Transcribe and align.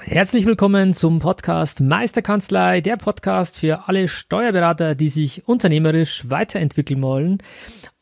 Herzlich 0.00 0.46
willkommen 0.46 0.94
zum 0.94 1.18
Podcast 1.18 1.80
Meisterkanzlei, 1.80 2.80
der 2.80 2.96
Podcast 2.96 3.58
für 3.58 3.88
alle 3.88 4.06
Steuerberater, 4.06 4.94
die 4.94 5.08
sich 5.08 5.46
unternehmerisch 5.48 6.30
weiterentwickeln 6.30 7.02
wollen. 7.02 7.38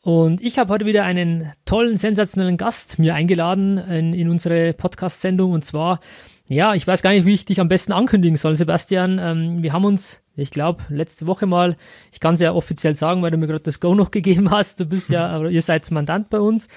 Und 0.01 0.39
ich 0.39 0.59
habe 0.59 0.71
heute 0.71 0.85
wieder 0.85 1.03
einen 1.03 1.51
tollen, 1.65 1.97
sensationellen 1.97 2.55
Gast 2.55 2.99
mir 2.99 3.15
eingeladen 3.15 3.77
in, 3.79 4.13
in 4.13 4.29
unsere 4.29 4.73
Podcast-Sendung. 4.73 5.51
Und 5.51 5.65
zwar, 5.65 5.99
ja, 6.47 6.75
ich 6.75 6.85
weiß 6.85 7.01
gar 7.01 7.09
nicht, 7.09 7.25
wie 7.25 7.33
ich 7.33 7.45
dich 7.45 7.59
am 7.59 7.67
besten 7.67 7.91
ankündigen 7.91 8.37
soll, 8.37 8.55
Sebastian. 8.55 9.19
Ähm, 9.19 9.63
wir 9.63 9.73
haben 9.73 9.83
uns, 9.83 10.21
ich 10.35 10.51
glaube, 10.51 10.83
letzte 10.89 11.25
Woche 11.25 11.47
mal, 11.47 11.77
ich 12.11 12.19
kann 12.19 12.35
es 12.35 12.41
ja 12.41 12.53
offiziell 12.53 12.93
sagen, 12.93 13.23
weil 13.23 13.31
du 13.31 13.37
mir 13.37 13.47
gerade 13.47 13.63
das 13.63 13.79
Go 13.79 13.95
noch 13.95 14.11
gegeben 14.11 14.51
hast. 14.51 14.79
Du 14.79 14.85
bist 14.85 15.09
ja, 15.09 15.45
ihr 15.47 15.61
seid 15.63 15.89
Mandant 15.91 16.29
bei 16.29 16.39
uns 16.39 16.67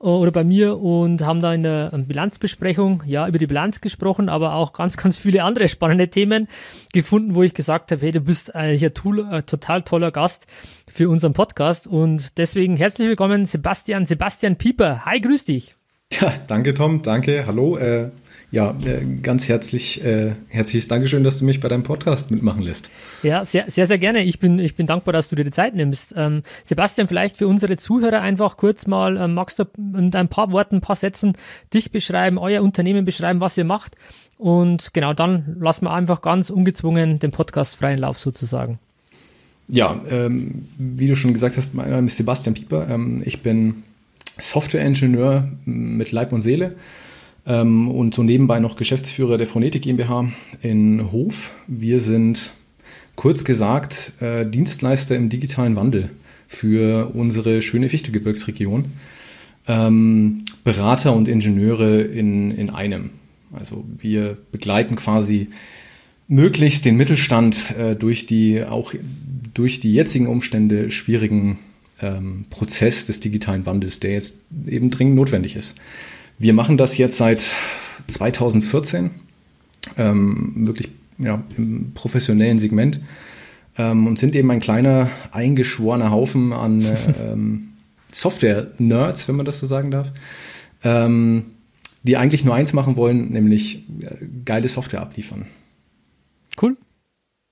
oder 0.00 0.30
bei 0.30 0.44
mir 0.44 0.78
und 0.78 1.22
haben 1.22 1.40
da 1.40 1.52
in 1.52 1.62
der 1.62 1.90
Bilanzbesprechung 1.90 3.02
ja 3.06 3.26
über 3.26 3.38
die 3.38 3.46
Bilanz 3.46 3.80
gesprochen, 3.80 4.28
aber 4.28 4.54
auch 4.54 4.72
ganz, 4.72 4.96
ganz 4.96 5.18
viele 5.18 5.42
andere 5.42 5.68
spannende 5.68 6.08
Themen 6.08 6.48
gefunden, 6.92 7.34
wo 7.34 7.42
ich 7.42 7.54
gesagt 7.54 7.90
habe, 7.90 8.00
hey, 8.02 8.12
du 8.12 8.20
bist 8.20 8.54
eigentlich 8.54 8.84
ein 8.84 8.94
tool, 8.94 9.26
äh, 9.30 9.42
total 9.42 9.82
toller 9.82 10.10
Gast 10.10 10.46
für 10.86 11.08
unseren 11.08 11.32
Podcast 11.32 11.86
und 11.86 12.38
deswegen 12.38 12.76
herzlich 12.76 13.08
willkommen 13.08 13.44
Sebastian, 13.44 14.06
Sebastian 14.06 14.56
Pieper. 14.56 15.04
Hi, 15.04 15.20
grüß 15.20 15.44
dich. 15.44 15.74
Ja, 16.12 16.32
danke 16.46 16.74
Tom, 16.74 17.02
danke, 17.02 17.44
hallo. 17.46 17.76
Äh, 17.76 18.10
ja, 18.50 18.74
äh, 18.84 19.04
ganz 19.22 19.48
herzlich, 19.48 20.02
äh, 20.02 20.32
herzliches 20.48 20.88
Dankeschön, 20.88 21.22
dass 21.22 21.38
du 21.38 21.44
mich 21.44 21.60
bei 21.60 21.68
deinem 21.68 21.82
Podcast 21.82 22.30
mitmachen 22.30 22.62
lässt. 22.62 22.88
Ja, 23.22 23.44
sehr, 23.44 23.70
sehr, 23.70 23.86
sehr 23.86 23.98
gerne. 23.98 24.24
Ich 24.24 24.38
bin, 24.38 24.58
ich 24.58 24.74
bin 24.74 24.86
dankbar, 24.86 25.12
dass 25.12 25.28
du 25.28 25.36
dir 25.36 25.44
die 25.44 25.50
Zeit 25.50 25.74
nimmst. 25.74 26.14
Ähm, 26.16 26.42
Sebastian, 26.64 27.08
vielleicht 27.08 27.36
für 27.36 27.46
unsere 27.46 27.76
Zuhörer 27.76 28.22
einfach 28.22 28.56
kurz 28.56 28.86
mal, 28.86 29.18
ähm, 29.18 29.34
magst 29.34 29.58
du 29.58 29.64
in 29.76 30.14
ein 30.14 30.28
paar 30.28 30.50
Worten, 30.50 30.76
ein 30.76 30.80
paar 30.80 30.96
Sätzen 30.96 31.34
dich 31.74 31.90
beschreiben, 31.90 32.38
euer 32.38 32.62
Unternehmen 32.62 33.04
beschreiben, 33.04 33.42
was 33.42 33.58
ihr 33.58 33.64
macht? 33.64 33.96
Und 34.38 34.94
genau 34.94 35.12
dann 35.12 35.56
lassen 35.60 35.84
wir 35.84 35.92
einfach 35.92 36.22
ganz 36.22 36.48
ungezwungen 36.48 37.18
den 37.18 37.32
Podcast 37.32 37.76
freien 37.76 37.98
Lauf 37.98 38.18
sozusagen. 38.18 38.78
Ja, 39.68 40.00
ähm, 40.10 40.68
wie 40.78 41.06
du 41.06 41.16
schon 41.16 41.34
gesagt 41.34 41.58
hast, 41.58 41.74
mein 41.74 41.90
Name 41.90 42.06
ist 42.06 42.16
Sebastian 42.16 42.54
Pieper. 42.54 42.88
Ähm, 42.88 43.20
ich 43.26 43.42
bin 43.42 43.82
Softwareingenieur 44.40 45.48
mit 45.66 46.12
Leib 46.12 46.32
und 46.32 46.40
Seele 46.40 46.76
ähm, 47.48 47.88
und 47.90 48.14
so 48.14 48.22
nebenbei 48.22 48.60
noch 48.60 48.76
Geschäftsführer 48.76 49.38
der 49.38 49.46
Phronetik 49.46 49.82
GmbH 49.82 50.30
in 50.60 51.10
Hof. 51.10 51.52
Wir 51.66 51.98
sind 51.98 52.52
kurz 53.16 53.42
gesagt 53.42 54.12
äh, 54.20 54.46
Dienstleister 54.46 55.16
im 55.16 55.28
digitalen 55.28 55.74
Wandel 55.74 56.10
für 56.46 57.10
unsere 57.14 57.62
schöne 57.62 57.88
Fichtegebirgsregion. 57.88 58.92
Ähm, 59.66 60.38
Berater 60.62 61.14
und 61.14 61.26
Ingenieure 61.26 62.00
in, 62.02 62.50
in 62.50 62.70
einem. 62.70 63.10
Also 63.52 63.84
wir 63.98 64.36
begleiten 64.52 64.96
quasi 64.96 65.48
möglichst 66.26 66.84
den 66.84 66.96
Mittelstand 66.96 67.74
äh, 67.76 67.96
durch 67.96 68.26
die 68.26 68.62
auch 68.62 68.92
durch 69.54 69.80
die 69.80 69.92
jetzigen 69.92 70.26
Umstände 70.26 70.90
schwierigen 70.90 71.58
ähm, 72.00 72.44
Prozess 72.50 73.06
des 73.06 73.20
digitalen 73.20 73.66
Wandels, 73.66 74.00
der 74.00 74.12
jetzt 74.12 74.38
eben 74.66 74.90
dringend 74.90 75.16
notwendig 75.16 75.56
ist. 75.56 75.76
Wir 76.38 76.54
machen 76.54 76.76
das 76.76 76.96
jetzt 76.98 77.16
seit 77.16 77.54
2014, 78.06 79.10
ähm, 79.96 80.52
wirklich 80.66 80.88
ja, 81.18 81.42
im 81.56 81.92
professionellen 81.94 82.58
Segment 82.58 83.00
ähm, 83.76 84.06
und 84.06 84.18
sind 84.18 84.36
eben 84.36 84.50
ein 84.50 84.60
kleiner, 84.60 85.10
eingeschworener 85.32 86.10
Haufen 86.10 86.52
an 86.52 86.84
ähm, 87.20 87.68
Software-Nerds, 88.12 89.28
wenn 89.28 89.36
man 89.36 89.46
das 89.46 89.58
so 89.58 89.66
sagen 89.66 89.90
darf, 89.90 90.12
ähm, 90.84 91.46
die 92.04 92.16
eigentlich 92.16 92.44
nur 92.44 92.54
eins 92.54 92.72
machen 92.72 92.96
wollen, 92.96 93.30
nämlich 93.32 93.84
äh, 94.00 94.24
geile 94.44 94.68
Software 94.68 95.02
abliefern. 95.02 95.46
Cool. 96.60 96.76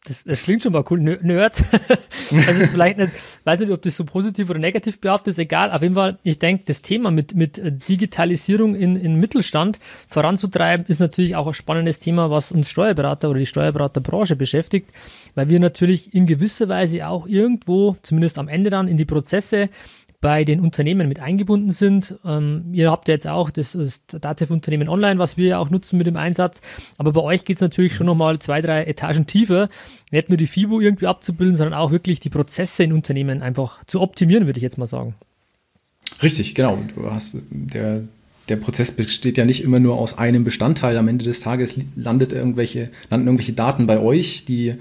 Das, 0.07 0.23
das 0.23 0.45
klingt 0.45 0.63
schon 0.63 0.73
mal 0.73 0.85
cool, 0.89 1.01
Nerd. 1.01 1.65
also 2.47 2.67
vielleicht 2.67 2.99
nicht, 2.99 3.13
weiß 3.43 3.59
nicht, 3.59 3.73
ob 3.73 3.83
das 3.83 3.97
so 3.97 4.05
positiv 4.05 4.49
oder 4.51 4.61
negativ 4.61 5.01
behaftet 5.01 5.33
ist, 5.33 5.39
egal. 5.39 5.73
Auf 5.73 5.83
jeden 5.83 5.97
Fall, 5.97 6.19
ich 6.23 6.39
denke, 6.39 6.63
das 6.67 6.81
Thema 6.81 7.11
mit, 7.11 7.35
mit 7.35 7.61
Digitalisierung 7.89 8.77
in, 8.77 8.95
in 8.95 9.17
Mittelstand 9.17 9.81
voranzutreiben, 10.09 10.87
ist 10.87 11.01
natürlich 11.01 11.35
auch 11.35 11.49
ein 11.49 11.55
spannendes 11.55 11.99
Thema, 11.99 12.31
was 12.31 12.53
uns 12.53 12.71
Steuerberater 12.71 13.29
oder 13.29 13.41
die 13.41 13.47
Steuerberaterbranche 13.47 14.37
beschäftigt, 14.37 14.91
weil 15.35 15.49
wir 15.49 15.59
natürlich 15.59 16.15
in 16.15 16.27
gewisser 16.27 16.69
Weise 16.69 17.09
auch 17.09 17.27
irgendwo, 17.27 17.97
zumindest 18.03 18.39
am 18.39 18.47
Ende 18.47 18.71
dann, 18.71 18.87
in 18.87 18.97
die 18.97 19.05
Prozesse 19.05 19.71
bei 20.27 20.43
den 20.43 20.59
Unternehmen 20.59 21.09
mit 21.09 21.21
eingebunden 21.21 21.71
sind. 21.71 22.17
Ähm, 22.25 22.65
ihr 22.73 22.91
habt 22.91 23.07
ja 23.07 23.15
jetzt 23.15 23.29
auch 23.29 23.49
das, 23.49 23.75
das 23.75 24.01
Datev-Unternehmen 24.09 24.89
online, 24.89 25.21
was 25.21 25.37
wir 25.37 25.47
ja 25.47 25.59
auch 25.59 25.71
nutzen 25.71 25.99
mit 25.99 26.09
dem 26.09 26.17
Einsatz. 26.17 26.63
Aber 26.99 27.13
bei 27.13 27.21
euch 27.21 27.45
geht 27.45 27.59
es 27.59 27.61
natürlich 27.61 27.95
schon 27.95 28.07
nochmal 28.07 28.41
zwei, 28.41 28.61
drei 28.61 28.83
Etagen 28.83 29.29
tiefer. 29.29 29.69
Nicht 30.11 30.29
nur 30.29 30.37
die 30.37 30.49
FIBO 30.49 30.81
irgendwie 30.81 31.07
abzubilden, 31.07 31.55
sondern 31.55 31.75
auch 31.75 31.93
wirklich 31.93 32.19
die 32.19 32.29
Prozesse 32.29 32.83
in 32.83 32.93
Unternehmen 32.93 33.41
einfach 33.41 33.85
zu 33.85 34.01
optimieren, 34.01 34.47
würde 34.47 34.59
ich 34.59 34.65
jetzt 34.65 34.79
mal 34.79 34.89
sagen. 34.89 35.15
Richtig, 36.21 36.57
genau. 36.57 36.77
Du 36.97 37.09
hast 37.09 37.37
der, 37.51 38.03
der 38.49 38.57
Prozess 38.57 38.91
besteht 38.91 39.39
ja 39.39 39.45
nicht 39.45 39.63
immer 39.63 39.79
nur 39.79 39.97
aus 39.97 40.19
einem 40.19 40.43
Bestandteil. 40.43 40.97
Am 40.97 41.07
Ende 41.07 41.25
des 41.25 41.39
Tages 41.39 41.79
landet 41.95 42.33
irgendwelche, 42.33 42.91
landen 43.11 43.29
irgendwelche 43.29 43.53
Daten 43.53 43.87
bei 43.87 44.01
euch, 44.01 44.45
die 44.45 44.75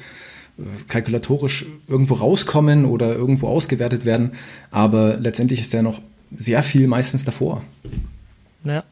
kalkulatorisch 0.87 1.65
irgendwo 1.87 2.15
rauskommen 2.15 2.85
oder 2.85 3.13
irgendwo 3.13 3.47
ausgewertet 3.47 4.05
werden. 4.05 4.31
Aber 4.71 5.17
letztendlich 5.17 5.61
ist 5.61 5.73
ja 5.73 5.81
noch 5.81 5.99
sehr 6.37 6.63
viel 6.63 6.87
meistens 6.87 7.25
davor. 7.25 7.63
Ja, 8.63 8.83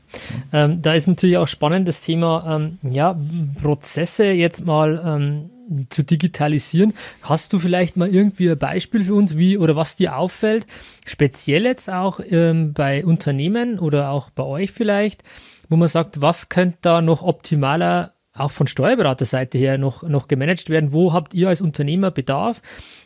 ähm, 0.51 0.81
da 0.81 0.93
ist 0.93 1.07
natürlich 1.07 1.37
auch 1.37 1.47
spannend 1.47 1.87
das 1.87 2.01
Thema, 2.01 2.57
ähm, 2.57 2.77
ja, 2.87 3.19
Prozesse 3.61 4.25
jetzt 4.25 4.63
mal 4.63 5.01
ähm, 5.03 5.49
zu 5.89 6.03
digitalisieren. 6.03 6.93
Hast 7.23 7.53
du 7.53 7.59
vielleicht 7.59 7.97
mal 7.97 8.13
irgendwie 8.13 8.51
ein 8.51 8.57
Beispiel 8.57 9.03
für 9.03 9.15
uns, 9.15 9.35
wie 9.35 9.57
oder 9.57 9.75
was 9.75 9.95
dir 9.95 10.15
auffällt, 10.15 10.67
speziell 11.05 11.65
jetzt 11.65 11.89
auch 11.89 12.19
ähm, 12.29 12.73
bei 12.73 13.03
Unternehmen 13.03 13.79
oder 13.79 14.11
auch 14.11 14.29
bei 14.29 14.43
euch 14.43 14.71
vielleicht, 14.71 15.23
wo 15.69 15.75
man 15.75 15.87
sagt, 15.87 16.21
was 16.21 16.49
könnte 16.49 16.77
da 16.81 17.01
noch 17.01 17.23
optimaler 17.23 18.12
auch 18.33 18.51
von 18.51 18.67
Steuerberaterseite 18.67 19.57
her 19.57 19.77
noch, 19.77 20.03
noch 20.03 20.27
gemanagt 20.27 20.69
werden? 20.69 20.91
Wo 20.91 21.13
habt 21.13 21.33
ihr 21.33 21.49
als 21.49 21.61
Unternehmer 21.61 22.11
Bedarf? 22.11 22.61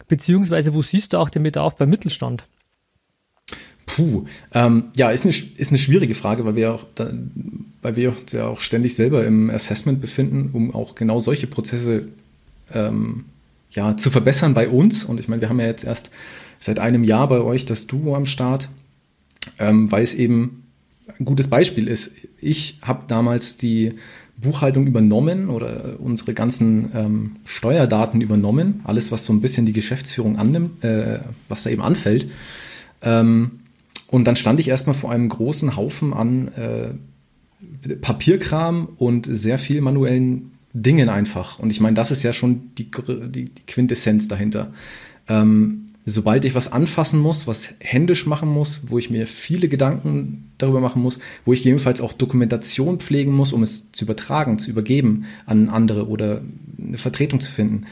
Beziehungsweise 0.08 0.74
wo 0.74 0.82
siehst 0.82 1.14
du 1.14 1.18
auch 1.18 1.30
den 1.30 1.44
Bedarf 1.44 1.76
beim 1.76 1.90
Mittelstand? 1.90 2.46
Puh, 3.86 4.26
ähm, 4.54 4.86
ja, 4.96 5.12
ist 5.12 5.24
eine, 5.24 5.34
ist 5.34 5.70
eine 5.70 5.78
schwierige 5.78 6.14
Frage, 6.14 6.46
weil 6.46 6.56
wir 6.56 6.74
auch, 6.74 6.86
da, 6.96 7.12
weil 7.82 7.96
wir 7.96 8.10
uns 8.10 8.32
ja 8.32 8.48
auch 8.48 8.60
ständig 8.60 8.96
selber 8.96 9.26
im 9.26 9.50
Assessment 9.50 10.02
befinden, 10.02 10.50
um 10.54 10.76
auch 10.76 10.94
genau 10.96 11.20
solche 11.20 11.48
Prozesse 11.48 12.10
ähm, 12.74 13.26
ja, 13.72 13.98
zu 13.98 14.10
verbessern 14.12 14.54
bei 14.54 14.70
uns. 14.70 15.06
Und 15.06 15.20
ich 15.20 15.28
meine, 15.28 15.42
wir 15.42 15.50
haben 15.50 15.60
ja 15.60 15.68
jetzt 15.68 15.84
erst 15.84 16.12
seit 16.60 16.80
einem 16.80 17.04
Jahr 17.04 17.28
bei 17.28 17.42
euch 17.42 17.66
das 17.66 17.88
Duo 17.88 18.16
am 18.16 18.26
Start, 18.26 18.70
ähm, 19.58 19.92
weil 19.92 20.04
es 20.04 20.14
eben 20.14 20.67
ein 21.20 21.26
gutes 21.26 21.50
Beispiel 21.50 21.88
ist. 21.88 22.16
Ich 22.40 22.80
habe 22.82 23.04
damals 23.08 23.58
die 23.58 23.94
Buchhaltung 24.38 24.86
übernommen 24.86 25.50
oder 25.50 26.00
unsere 26.00 26.34
ganzen 26.34 26.92
ähm, 26.94 27.36
Steuerdaten 27.46 28.22
übernommen, 28.22 28.82
alles, 28.84 29.12
was 29.12 29.26
so 29.26 29.34
ein 29.34 29.42
bisschen 29.42 29.66
die 29.66 29.74
Geschäftsführung 29.74 30.38
annimmt, 30.38 30.84
äh, 30.84 31.22
was 31.50 31.64
da 31.64 31.70
eben 31.72 31.82
anfällt. 31.82 32.30
Ähm, 33.02 33.62
und 34.10 34.26
dann 34.26 34.36
stand 34.36 34.60
ich 34.60 34.70
erstmal 34.70 34.96
vor 34.96 35.12
einem 35.12 35.28
großen 35.28 35.76
Haufen 35.76 36.14
an 36.14 36.48
äh, 36.50 37.96
Papierkram 37.96 38.90
und 38.98 39.28
sehr 39.30 39.58
viel 39.58 39.82
manuellen 39.82 40.52
Dingen 40.74 41.10
einfach. 41.10 41.58
Und 41.60 41.72
ich 41.72 41.82
meine, 41.82 41.96
das 41.96 42.12
ist 42.12 42.24
ja 42.24 42.32
schon 42.32 42.72
die, 42.78 42.92
die, 42.92 43.46
die 43.46 43.66
Quintessenz 43.66 44.28
dahinter. 44.28 44.72
Ähm, 45.28 45.87
sobald 46.10 46.46
ich 46.46 46.56
was 46.56 46.72
anfassen 46.72 47.20
muss, 47.20 47.48
was 47.48 47.74
händisch 47.80 48.26
machen 48.28 48.48
muss, 48.48 48.84
wo 48.88 48.98
ich 48.98 49.10
mir 49.10 49.28
viele 49.28 49.68
Gedanken 49.68 50.52
darüber 50.58 50.80
machen 50.80 51.02
muss, 51.02 51.20
wo 51.44 51.52
ich 51.52 51.60
gegebenenfalls 51.60 52.00
auch 52.00 52.14
Dokumentation 52.14 53.00
pflegen 53.00 53.34
muss, 53.34 53.52
um 53.52 53.62
es 53.62 53.92
zu 53.92 54.06
übertragen, 54.06 54.58
zu 54.58 54.72
übergeben 54.72 55.26
an 55.46 55.68
andere 55.68 56.08
oder 56.08 56.42
eine 56.82 56.98
Vertretung 56.98 57.42
zu 57.42 57.52
finden, 57.52 57.88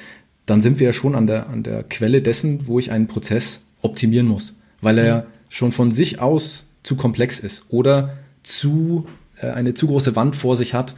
dann 0.45 0.61
sind 0.61 0.79
wir 0.79 0.87
ja 0.87 0.93
schon 0.93 1.13
an 1.13 1.27
der, 1.27 1.49
an 1.49 1.63
der 1.63 1.83
Quelle 1.83 2.21
dessen, 2.21 2.67
wo 2.67 2.79
ich 2.79 2.89
einen 2.89 3.07
Prozess 3.07 3.65
optimieren 3.81 4.27
muss, 4.27 4.55
weil 4.79 4.97
er 4.97 5.17
mhm. 5.17 5.25
schon 5.49 5.71
von 5.73 5.91
sich 5.91 6.21
aus 6.21 6.69
zu 6.83 6.95
komplex 6.95 7.41
ist 7.41 7.65
oder 7.69 8.17
zu, 8.43 9.07
äh, 9.41 9.47
eine 9.47 9.73
zu 9.73 9.87
große 9.87 10.15
Wand 10.15 10.37
vor 10.37 10.55
sich 10.55 10.73
hat, 10.73 10.95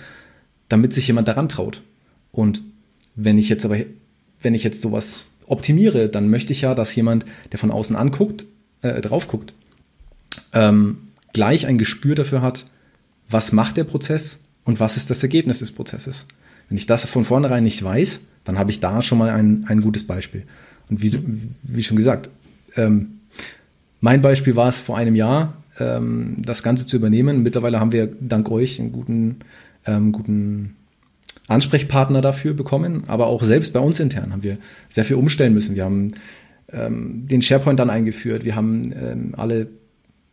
damit 0.70 0.94
sich 0.94 1.08
jemand 1.08 1.28
daran 1.28 1.50
traut. 1.50 1.81
Und 2.31 2.62
wenn 3.16 3.40
ich 3.40 3.50
jetzt 3.50 3.66
aber, 3.66 3.78
wenn 4.40 4.54
ich 4.54 4.63
jetzt 4.63 4.81
sowas 4.81 5.25
optimiere, 5.48 6.10
dann 6.10 6.30
möchte 6.30 6.54
ich 6.54 6.62
ja, 6.62 6.76
dass 6.76 6.96
jemand, 6.96 7.26
der 7.52 7.60
von 7.60 7.72
außen 7.72 7.96
anguckt, 7.96 8.46
äh, 8.82 9.02
drauf 9.02 9.28
guckt, 9.28 9.54
ähm, 10.54 10.98
gleich 11.34 11.66
ein 11.66 11.78
Gespür 11.78 12.16
dafür 12.16 12.42
hat, 12.42 12.70
was 13.30 13.52
macht 13.52 13.78
der 13.78 13.84
Prozess 13.84 14.46
und 14.64 14.80
was 14.80 14.98
ist 14.98 15.10
das 15.10 15.24
Ergebnis 15.24 15.60
des 15.60 15.72
Prozesses. 15.72 16.28
Wenn 16.70 16.78
ich 16.78 16.86
das 16.86 17.06
von 17.06 17.24
vornherein 17.24 17.64
nicht 17.64 17.82
weiß, 17.84 18.22
dann 18.44 18.58
habe 18.60 18.72
ich 18.72 18.80
da 18.80 19.02
schon 19.02 19.18
mal 19.18 19.30
ein, 19.30 19.66
ein 19.68 19.82
gutes 19.82 20.06
Beispiel. 20.06 20.44
Und 20.90 21.02
wie, 21.02 21.12
wie 21.64 21.84
schon 21.84 21.98
gesagt, 21.98 22.30
ähm, 22.76 23.20
mein 24.00 24.22
Beispiel 24.22 24.56
war 24.56 24.70
es 24.70 24.80
vor 24.80 24.98
einem 24.98 25.16
Jahr, 25.16 25.54
ähm, 25.80 26.38
das 26.40 26.64
Ganze 26.64 26.86
zu 26.86 26.96
übernehmen. 26.96 27.44
Mittlerweile 27.44 27.80
haben 27.80 27.92
wir 27.92 28.08
dank 28.20 28.50
euch 28.50 28.80
einen 28.80 28.92
guten, 28.92 29.38
ähm, 29.86 30.12
guten 30.12 30.76
Ansprechpartner 31.48 32.22
dafür 32.22 32.54
bekommen, 32.54 33.04
aber 33.08 33.28
auch 33.28 33.44
selbst 33.44 33.74
bei 33.74 33.80
uns 33.80 34.00
intern 34.00 34.32
haben 34.32 34.44
wir 34.44 34.58
sehr 34.90 35.06
viel 35.06 35.16
umstellen 35.16 35.54
müssen. 35.54 35.76
Wir 35.76 35.86
haben 35.86 36.14
ähm, 36.72 37.26
den 37.26 37.42
SharePoint 37.42 37.80
dann 37.80 37.90
eingeführt, 37.90 38.44
wir 38.44 38.56
haben 38.56 38.92
ähm, 38.92 39.34
alle 39.38 39.68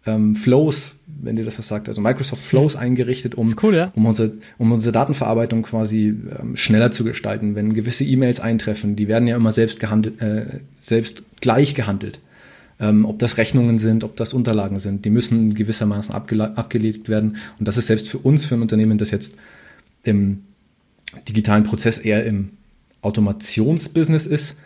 ähm, 0.06 0.34
Flows, 0.34 0.96
wenn 1.06 1.36
dir 1.36 1.44
das 1.44 1.58
was 1.58 1.68
sagt, 1.68 1.88
also 1.88 2.00
Microsoft 2.00 2.42
Flows 2.42 2.76
eingerichtet, 2.76 3.34
um, 3.36 3.54
cool, 3.62 3.74
ja? 3.74 3.92
um, 3.94 4.06
unsere, 4.06 4.32
um 4.58 4.72
unsere 4.72 4.92
Datenverarbeitung 4.92 5.62
quasi 5.62 6.08
ähm, 6.08 6.56
schneller 6.56 6.90
zu 6.90 7.04
gestalten. 7.04 7.54
Wenn 7.54 7.74
gewisse 7.74 8.04
E-Mails 8.04 8.40
eintreffen, 8.40 8.96
die 8.96 9.08
werden 9.08 9.28
ja 9.28 9.36
immer 9.36 9.52
selbst 9.52 9.80
gehandelt, 9.80 10.20
äh, 10.20 10.60
selbst 10.78 11.24
gleich 11.40 11.74
gehandelt. 11.74 12.20
Ähm, 12.80 13.04
ob 13.04 13.20
das 13.20 13.38
Rechnungen 13.38 13.78
sind, 13.78 14.02
ob 14.02 14.16
das 14.16 14.34
Unterlagen 14.34 14.80
sind, 14.80 15.04
die 15.04 15.10
müssen 15.10 15.54
gewissermaßen 15.54 16.12
abgelegt 16.12 17.08
werden. 17.08 17.36
Und 17.58 17.68
das 17.68 17.76
ist 17.76 17.86
selbst 17.86 18.08
für 18.08 18.18
uns, 18.18 18.44
für 18.44 18.56
ein 18.56 18.62
Unternehmen, 18.62 18.98
das 18.98 19.12
jetzt 19.12 19.36
im 20.02 20.42
digitalen 21.28 21.62
Prozess 21.64 21.98
eher 21.98 22.24
im 22.24 22.50
Automationsbusiness 23.02 24.26
ist, 24.26 24.58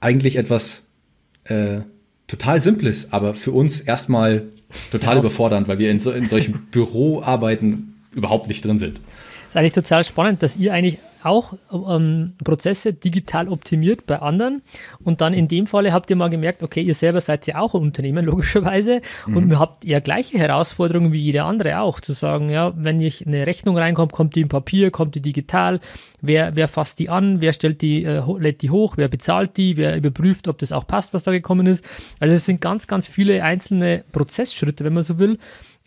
eigentlich 0.00 0.36
etwas 0.36 0.84
äh, 1.44 1.80
total 2.26 2.60
Simples, 2.60 3.12
aber 3.12 3.34
für 3.34 3.52
uns 3.52 3.80
erstmal 3.80 4.44
total 4.90 5.18
überfordernd, 5.18 5.68
weil 5.68 5.78
wir 5.78 5.90
in, 5.90 5.98
so, 5.98 6.10
in 6.10 6.28
solchen 6.28 6.66
Büroarbeiten 6.70 7.94
überhaupt 8.12 8.48
nicht 8.48 8.64
drin 8.64 8.78
sind. 8.78 9.00
Ist 9.54 9.58
eigentlich 9.58 9.72
total 9.72 10.02
spannend, 10.02 10.42
dass 10.42 10.56
ihr 10.56 10.74
eigentlich 10.74 10.98
auch 11.22 11.52
ähm, 11.72 12.32
Prozesse 12.42 12.92
digital 12.92 13.48
optimiert 13.48 14.04
bei 14.04 14.20
anderen. 14.20 14.62
Und 15.04 15.20
dann 15.20 15.32
in 15.32 15.46
dem 15.46 15.68
Falle 15.68 15.92
habt 15.92 16.10
ihr 16.10 16.16
mal 16.16 16.28
gemerkt, 16.28 16.64
okay, 16.64 16.82
ihr 16.82 16.94
selber 16.94 17.20
seid 17.20 17.46
ja 17.46 17.60
auch 17.60 17.72
ein 17.76 17.82
Unternehmen, 17.82 18.24
logischerweise. 18.26 19.00
Mhm. 19.28 19.36
Und 19.36 19.50
ihr 19.50 19.60
habt 19.60 19.84
ja 19.84 20.00
gleiche 20.00 20.38
Herausforderungen 20.38 21.12
wie 21.12 21.20
jeder 21.20 21.44
andere 21.44 21.78
auch. 21.78 22.00
Zu 22.00 22.14
sagen, 22.14 22.48
ja, 22.48 22.72
wenn 22.74 22.98
ich 22.98 23.28
eine 23.28 23.46
Rechnung 23.46 23.78
reinkommt, 23.78 24.10
kommt 24.10 24.34
die 24.34 24.40
im 24.40 24.48
Papier, 24.48 24.90
kommt 24.90 25.14
die 25.14 25.22
digital. 25.22 25.78
Wer, 26.20 26.56
wer 26.56 26.66
fasst 26.66 26.98
die 26.98 27.08
an? 27.08 27.40
Wer 27.40 27.52
stellt 27.52 27.80
die, 27.80 28.02
äh, 28.02 28.24
lädt 28.40 28.60
die 28.62 28.70
hoch? 28.70 28.94
Wer 28.96 29.06
bezahlt 29.06 29.56
die? 29.56 29.76
Wer 29.76 29.96
überprüft, 29.96 30.48
ob 30.48 30.58
das 30.58 30.72
auch 30.72 30.88
passt, 30.88 31.14
was 31.14 31.22
da 31.22 31.30
gekommen 31.30 31.68
ist? 31.68 31.84
Also 32.18 32.34
es 32.34 32.44
sind 32.44 32.60
ganz, 32.60 32.88
ganz 32.88 33.06
viele 33.06 33.44
einzelne 33.44 34.02
Prozessschritte, 34.10 34.82
wenn 34.82 34.94
man 34.94 35.04
so 35.04 35.16
will 35.20 35.38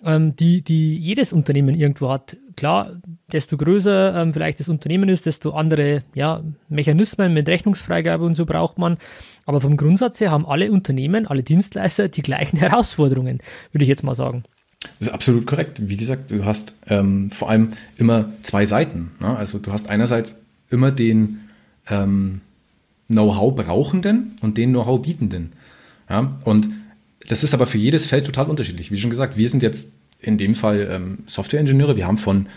ähm, 0.03 0.35
die, 0.35 0.61
die 0.61 0.95
jedes 0.97 1.33
Unternehmen 1.33 1.75
irgendwo 1.75 2.09
hat. 2.09 2.38
Klar, 2.55 2.97
desto 3.31 3.57
größer 3.57 4.15
ähm, 4.21 4.33
vielleicht 4.33 4.59
das 4.59 4.69
Unternehmen 4.69 5.09
ist, 5.09 5.25
desto 5.25 5.51
andere 5.51 6.03
ja, 6.13 6.44
Mechanismen 6.69 7.33
mit 7.33 7.47
Rechnungsfreigabe 7.49 8.23
und 8.23 8.35
so 8.35 8.45
braucht 8.45 8.77
man. 8.77 8.97
Aber 9.45 9.61
vom 9.61 9.77
Grundsatz 9.77 10.19
her 10.19 10.31
haben 10.31 10.45
alle 10.45 10.71
Unternehmen, 10.71 11.27
alle 11.27 11.44
Dienstleister 11.44 12.09
die 12.09 12.21
gleichen 12.21 12.57
Herausforderungen, 12.59 13.39
würde 13.71 13.83
ich 13.83 13.89
jetzt 13.89 14.03
mal 14.03 14.15
sagen. 14.15 14.44
Das 14.99 15.07
ist 15.07 15.13
absolut 15.13 15.47
korrekt. 15.47 15.81
Wie 15.89 15.97
gesagt, 15.97 16.31
du 16.31 16.45
hast 16.45 16.75
ähm, 16.88 17.31
vor 17.31 17.49
allem 17.49 17.71
immer 17.97 18.29
zwei 18.44 18.65
Seiten. 18.65 19.11
Ne? 19.19 19.35
Also 19.35 19.57
du 19.59 19.71
hast 19.71 19.89
einerseits 19.89 20.38
immer 20.69 20.91
den 20.91 21.49
ähm, 21.89 22.41
Know-how 23.07 23.55
brauchenden 23.55 24.35
und 24.41 24.57
den 24.57 24.71
Know-how 24.71 25.01
bietenden. 25.01 25.53
Ja? 26.09 26.38
Und 26.44 26.69
das 27.27 27.44
ist 27.44 27.53
aber 27.53 27.68
für 27.68 27.77
jedes 27.77 28.06
Feld 28.06 28.25
total 28.25 28.47
unterschiedlich. 28.47 28.91
Wie 28.91 28.97
schon 28.97 29.09
gesagt, 29.09 29.38
wir 29.38 29.50
sind 29.50 29.63
jetzt 29.63 29.94
in 30.19 30.38
dem 30.38 30.56
Fall 30.56 30.88
ähm, 30.89 31.19
Software-Ingenieure. 31.25 31.95
Wir 31.95 32.07
haben 32.07 32.18
von 32.18 32.47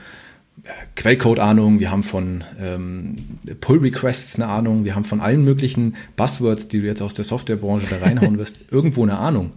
äh, 0.62 0.68
Quellcode-Ahnung, 0.96 1.80
wir 1.80 1.90
haben 1.90 2.02
von 2.02 2.44
ähm, 2.58 3.16
Pull-Requests 3.60 4.36
eine 4.36 4.46
Ahnung, 4.46 4.84
wir 4.84 4.94
haben 4.94 5.04
von 5.04 5.20
allen 5.20 5.44
möglichen 5.44 5.96
Buzzwords, 6.16 6.68
die 6.68 6.80
du 6.80 6.86
jetzt 6.86 7.02
aus 7.02 7.14
der 7.14 7.24
Softwarebranche 7.24 7.86
da 7.90 7.98
reinhauen 7.98 8.38
wirst, 8.38 8.58
irgendwo 8.70 9.02
eine 9.02 9.18
Ahnung. 9.18 9.52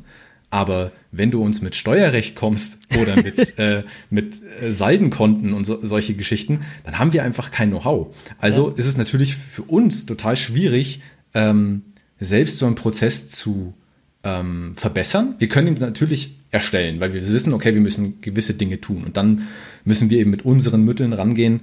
Aber 0.50 0.92
wenn 1.12 1.32
du 1.32 1.44
uns 1.44 1.62
mit 1.62 1.74
Steuerrecht 1.74 2.36
kommst 2.36 2.80
oder 3.02 3.16
mit, 3.16 3.58
äh, 3.58 3.84
mit 4.10 4.36
äh, 4.62 4.72
Saldenkonten 4.72 5.54
und 5.54 5.64
so, 5.64 5.80
solche 5.84 6.14
Geschichten, 6.14 6.62
dann 6.84 7.00
haben 7.00 7.14
wir 7.14 7.24
einfach 7.24 7.50
kein 7.50 7.70
Know-how. 7.70 8.16
Also 8.40 8.70
ja. 8.70 8.78
ist 8.78 8.86
es 8.86 8.98
natürlich 8.98 9.36
für 9.36 9.64
uns 9.64 10.06
total 10.06 10.36
schwierig, 10.36 11.02
ähm, 11.34 11.84
selbst 12.20 12.60
so 12.60 12.66
einen 12.68 12.76
Prozess 12.76 13.30
zu 13.30 13.74
ähm, 14.24 14.74
verbessern. 14.76 15.36
Wir 15.40 15.50
können 15.50 15.68
ihn 15.68 15.80
natürlich 15.80 16.36
erstellen, 16.52 17.00
weil 17.00 17.14
wir 17.14 17.28
wissen, 17.28 17.54
okay, 17.54 17.74
wir 17.74 17.82
müssen 17.82 18.22
gewisse 18.22 18.54
Dinge 18.54 18.80
tun. 18.80 19.04
Und 19.04 19.18
dann 19.18 19.48
müssen 19.86 20.10
wir 20.10 20.20
eben 20.20 20.32
mit 20.32 20.46
unseren 20.46 20.86
Mitteln 20.86 21.14
rangehen, 21.14 21.62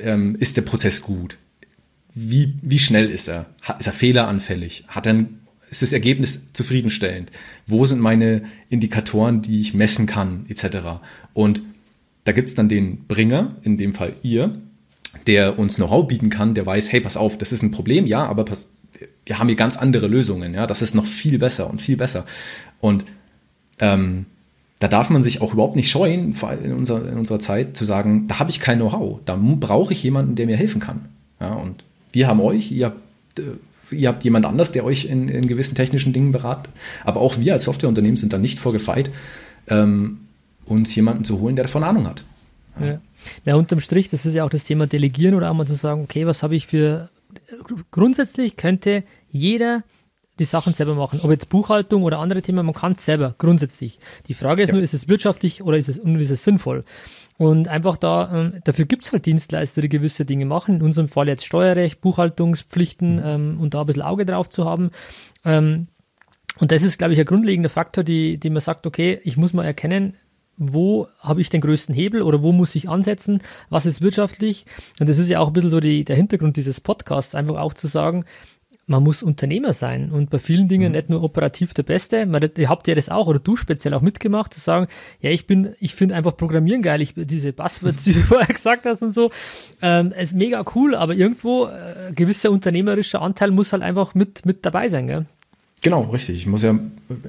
ähm, 0.00 0.36
ist 0.36 0.56
der 0.56 0.62
Prozess 0.62 1.02
gut? 1.02 1.38
Wie, 2.14 2.54
wie 2.62 2.78
schnell 2.78 3.10
ist 3.10 3.28
er? 3.28 3.46
Ist 3.78 3.86
er 3.86 3.92
fehleranfällig? 3.92 4.84
Hat 4.88 5.06
er 5.06 5.26
ist 5.68 5.82
das 5.82 5.92
Ergebnis 5.92 6.52
zufriedenstellend? 6.52 7.30
Wo 7.66 7.84
sind 7.84 8.00
meine 8.00 8.42
Indikatoren, 8.70 9.42
die 9.42 9.60
ich 9.60 9.74
messen 9.74 10.06
kann, 10.06 10.46
etc.? 10.48 11.02
Und 11.34 11.60
da 12.24 12.32
gibt 12.32 12.48
es 12.48 12.54
dann 12.54 12.68
den 12.68 13.06
Bringer, 13.06 13.56
in 13.62 13.76
dem 13.76 13.92
Fall 13.92 14.14
ihr, 14.22 14.60
der 15.26 15.58
uns 15.58 15.76
Know-how 15.76 16.06
bieten 16.06 16.30
kann, 16.30 16.54
der 16.54 16.66
weiß, 16.66 16.92
hey, 16.92 17.00
pass 17.00 17.16
auf, 17.16 17.36
das 17.36 17.52
ist 17.52 17.62
ein 17.62 17.70
Problem, 17.70 18.06
ja, 18.06 18.24
aber 18.26 18.44
pass, 18.44 18.70
wir 19.26 19.38
haben 19.38 19.48
hier 19.48 19.56
ganz 19.56 19.76
andere 19.76 20.06
Lösungen, 20.06 20.54
ja, 20.54 20.66
das 20.66 20.82
ist 20.82 20.94
noch 20.94 21.06
viel 21.06 21.38
besser 21.38 21.68
und 21.68 21.82
viel 21.82 21.96
besser. 21.96 22.24
Und 22.80 23.04
ähm, 23.80 24.26
da 24.78 24.88
darf 24.88 25.10
man 25.10 25.22
sich 25.22 25.40
auch 25.40 25.52
überhaupt 25.52 25.76
nicht 25.76 25.90
scheuen, 25.90 26.34
vor 26.34 26.50
allem 26.50 26.64
in, 26.64 26.72
unserer, 26.72 27.08
in 27.08 27.18
unserer 27.18 27.40
Zeit, 27.40 27.76
zu 27.76 27.84
sagen, 27.84 28.26
da 28.28 28.38
habe 28.38 28.50
ich 28.50 28.60
kein 28.60 28.78
Know-how, 28.78 29.20
da 29.24 29.36
brauche 29.36 29.92
ich 29.92 30.02
jemanden, 30.02 30.36
der 30.36 30.46
mir 30.46 30.56
helfen 30.56 30.80
kann. 30.80 31.06
Ja, 31.40 31.54
und 31.54 31.84
wir 32.12 32.28
haben 32.28 32.40
euch, 32.40 32.70
ihr 32.70 32.86
habt, 32.86 33.38
äh, 33.38 33.94
ihr 33.94 34.08
habt 34.08 34.22
jemand 34.24 34.46
anders, 34.46 34.72
der 34.72 34.84
euch 34.84 35.06
in, 35.06 35.28
in 35.28 35.46
gewissen 35.46 35.74
technischen 35.74 36.12
Dingen 36.12 36.32
beratet. 36.32 36.72
Aber 37.04 37.20
auch 37.20 37.38
wir 37.38 37.52
als 37.52 37.64
Softwareunternehmen 37.64 38.16
sind 38.16 38.32
da 38.32 38.38
nicht 38.38 38.58
vorgefeit, 38.58 39.10
ähm, 39.68 40.20
uns 40.66 40.94
jemanden 40.94 41.24
zu 41.24 41.40
holen, 41.40 41.56
der 41.56 41.64
davon 41.64 41.82
Ahnung 41.82 42.06
hat. 42.06 42.24
Ja. 42.78 42.86
ja. 42.86 43.00
ja, 43.44 43.54
unterm 43.56 43.80
Strich, 43.80 44.10
das 44.10 44.26
ist 44.26 44.34
ja 44.34 44.44
auch 44.44 44.50
das 44.50 44.64
Thema 44.64 44.86
Delegieren 44.86 45.34
oder 45.34 45.50
auch 45.50 45.54
mal 45.54 45.66
zu 45.66 45.74
sagen, 45.74 46.02
okay, 46.02 46.26
was 46.26 46.42
habe 46.42 46.54
ich 46.54 46.66
für 46.66 47.08
grundsätzlich 47.90 48.56
könnte 48.56 49.04
jeder 49.36 49.84
die 50.38 50.44
Sachen 50.44 50.74
selber 50.74 50.94
machen. 50.94 51.20
Ob 51.22 51.30
jetzt 51.30 51.48
Buchhaltung 51.48 52.02
oder 52.02 52.18
andere 52.18 52.42
Themen, 52.42 52.66
man 52.66 52.74
kann 52.74 52.92
es 52.92 53.04
selber, 53.04 53.34
grundsätzlich. 53.38 53.98
Die 54.28 54.34
Frage 54.34 54.62
ist 54.62 54.68
ja. 54.68 54.74
nur, 54.74 54.82
ist 54.82 54.94
es 54.94 55.08
wirtschaftlich 55.08 55.62
oder 55.62 55.78
ist 55.78 55.88
es, 55.88 55.96
ist 55.96 56.30
es 56.30 56.44
sinnvoll? 56.44 56.84
Und 57.38 57.68
einfach 57.68 57.96
da, 57.96 58.30
ähm, 58.32 58.60
dafür 58.64 58.86
gibt 58.86 59.04
es 59.04 59.12
halt 59.12 59.26
Dienstleister, 59.26 59.82
die 59.82 59.88
gewisse 59.88 60.24
Dinge 60.24 60.46
machen. 60.46 60.76
In 60.76 60.82
unserem 60.82 61.08
Fall 61.08 61.28
jetzt 61.28 61.44
Steuerrecht, 61.44 62.00
Buchhaltungspflichten 62.00 63.16
mhm. 63.16 63.22
ähm, 63.24 63.60
und 63.60 63.74
da 63.74 63.80
ein 63.80 63.86
bisschen 63.86 64.02
Auge 64.02 64.24
drauf 64.24 64.48
zu 64.48 64.64
haben. 64.64 64.90
Ähm, 65.44 65.88
und 66.58 66.72
das 66.72 66.82
ist, 66.82 66.98
glaube 66.98 67.12
ich, 67.12 67.18
ein 67.18 67.26
grundlegender 67.26 67.68
Faktor, 67.68 68.04
die, 68.04 68.38
die 68.38 68.50
man 68.50 68.60
sagt, 68.60 68.86
okay, 68.86 69.20
ich 69.24 69.36
muss 69.36 69.52
mal 69.52 69.64
erkennen, 69.64 70.16
wo 70.56 71.08
habe 71.20 71.42
ich 71.42 71.50
den 71.50 71.60
größten 71.60 71.94
Hebel 71.94 72.22
oder 72.22 72.42
wo 72.42 72.52
muss 72.52 72.74
ich 72.74 72.88
ansetzen, 72.88 73.42
was 73.68 73.84
ist 73.84 74.00
wirtschaftlich. 74.00 74.64
Und 74.98 75.08
das 75.08 75.18
ist 75.18 75.28
ja 75.28 75.40
auch 75.40 75.48
ein 75.48 75.52
bisschen 75.52 75.68
so 75.68 75.80
die, 75.80 76.04
der 76.04 76.16
Hintergrund 76.16 76.56
dieses 76.56 76.80
Podcasts, 76.80 77.34
einfach 77.34 77.56
auch 77.56 77.74
zu 77.74 77.86
sagen, 77.86 78.24
man 78.86 79.02
muss 79.02 79.22
Unternehmer 79.22 79.72
sein 79.72 80.12
und 80.12 80.30
bei 80.30 80.38
vielen 80.38 80.68
Dingen 80.68 80.92
mhm. 80.92 80.96
nicht 80.96 81.10
nur 81.10 81.22
operativ 81.22 81.74
der 81.74 81.82
Beste. 81.82 82.24
Man, 82.24 82.48
ihr 82.56 82.68
habt 82.68 82.86
ja 82.86 82.94
das 82.94 83.08
auch 83.08 83.26
oder 83.26 83.40
du 83.40 83.56
speziell 83.56 83.94
auch 83.94 84.00
mitgemacht, 84.00 84.54
zu 84.54 84.60
sagen, 84.60 84.86
ja, 85.20 85.30
ich 85.30 85.46
bin, 85.46 85.74
ich 85.80 85.94
finde 85.94 86.14
einfach 86.14 86.36
Programmieren 86.36 86.82
geil, 86.82 87.02
ich 87.02 87.14
diese 87.16 87.52
Buzzwords, 87.52 88.04
die 88.04 88.12
du 88.14 88.20
vorher 88.20 88.46
gesagt 88.46 88.86
hast 88.86 89.02
und 89.02 89.12
so, 89.12 89.30
ähm, 89.82 90.12
ist 90.12 90.34
mega 90.34 90.64
cool, 90.74 90.94
aber 90.94 91.14
irgendwo 91.14 91.66
äh, 91.66 92.12
gewisser 92.14 92.50
unternehmerischer 92.52 93.20
Anteil 93.20 93.50
muss 93.50 93.72
halt 93.72 93.82
einfach 93.82 94.14
mit, 94.14 94.46
mit 94.46 94.64
dabei 94.64 94.88
sein, 94.88 95.08
gell? 95.08 95.26
Genau, 95.82 96.02
richtig. 96.02 96.36
Ich 96.36 96.46
muss 96.46 96.62
ja, 96.62 96.78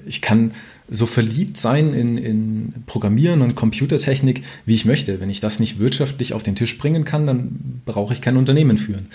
ich 0.05 0.21
kann 0.21 0.53
so 0.89 1.05
verliebt 1.05 1.57
sein 1.57 1.93
in, 1.93 2.17
in 2.17 2.73
Programmieren 2.85 3.41
und 3.41 3.55
Computertechnik, 3.55 4.41
wie 4.65 4.73
ich 4.73 4.85
möchte. 4.85 5.19
Wenn 5.19 5.29
ich 5.29 5.41
das 5.41 5.59
nicht 5.59 5.79
wirtschaftlich 5.79 6.33
auf 6.33 6.43
den 6.43 6.55
Tisch 6.55 6.77
bringen 6.77 7.03
kann, 7.03 7.27
dann 7.27 7.81
brauche 7.85 8.13
ich 8.13 8.21
kein 8.21 8.37
Unternehmen 8.37 8.77
führen. 8.77 9.07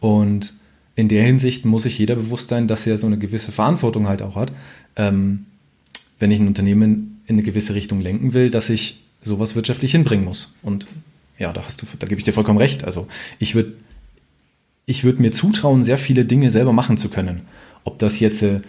Und 0.00 0.59
in 1.00 1.08
der 1.08 1.24
Hinsicht 1.24 1.64
muss 1.64 1.84
sich 1.84 1.98
jeder 1.98 2.16
bewusst 2.16 2.50
sein, 2.50 2.68
dass 2.68 2.86
er 2.86 2.98
so 2.98 3.06
eine 3.06 3.18
gewisse 3.18 3.52
Verantwortung 3.52 4.06
halt 4.06 4.22
auch 4.22 4.36
hat, 4.36 4.52
ähm, 4.96 5.46
wenn 6.18 6.30
ich 6.30 6.40
ein 6.40 6.46
Unternehmen 6.46 7.22
in 7.26 7.36
eine 7.36 7.42
gewisse 7.42 7.74
Richtung 7.74 8.00
lenken 8.00 8.34
will, 8.34 8.50
dass 8.50 8.70
ich 8.70 9.00
sowas 9.22 9.54
wirtschaftlich 9.54 9.92
hinbringen 9.92 10.24
muss. 10.24 10.54
Und 10.62 10.86
ja, 11.38 11.52
da 11.52 11.64
hast 11.64 11.82
du, 11.82 11.86
da 11.98 12.06
gebe 12.06 12.18
ich 12.18 12.24
dir 12.24 12.32
vollkommen 12.32 12.58
recht. 12.58 12.84
Also 12.84 13.08
ich 13.38 13.54
würde 13.54 13.72
ich 14.86 15.04
würd 15.04 15.20
mir 15.20 15.32
zutrauen, 15.32 15.82
sehr 15.82 15.98
viele 15.98 16.24
Dinge 16.24 16.50
selber 16.50 16.72
machen 16.72 16.96
zu 16.96 17.08
können. 17.08 17.42
Ob 17.84 17.98
das 17.98 18.20
jetzt 18.20 18.42
äh, 18.42 18.60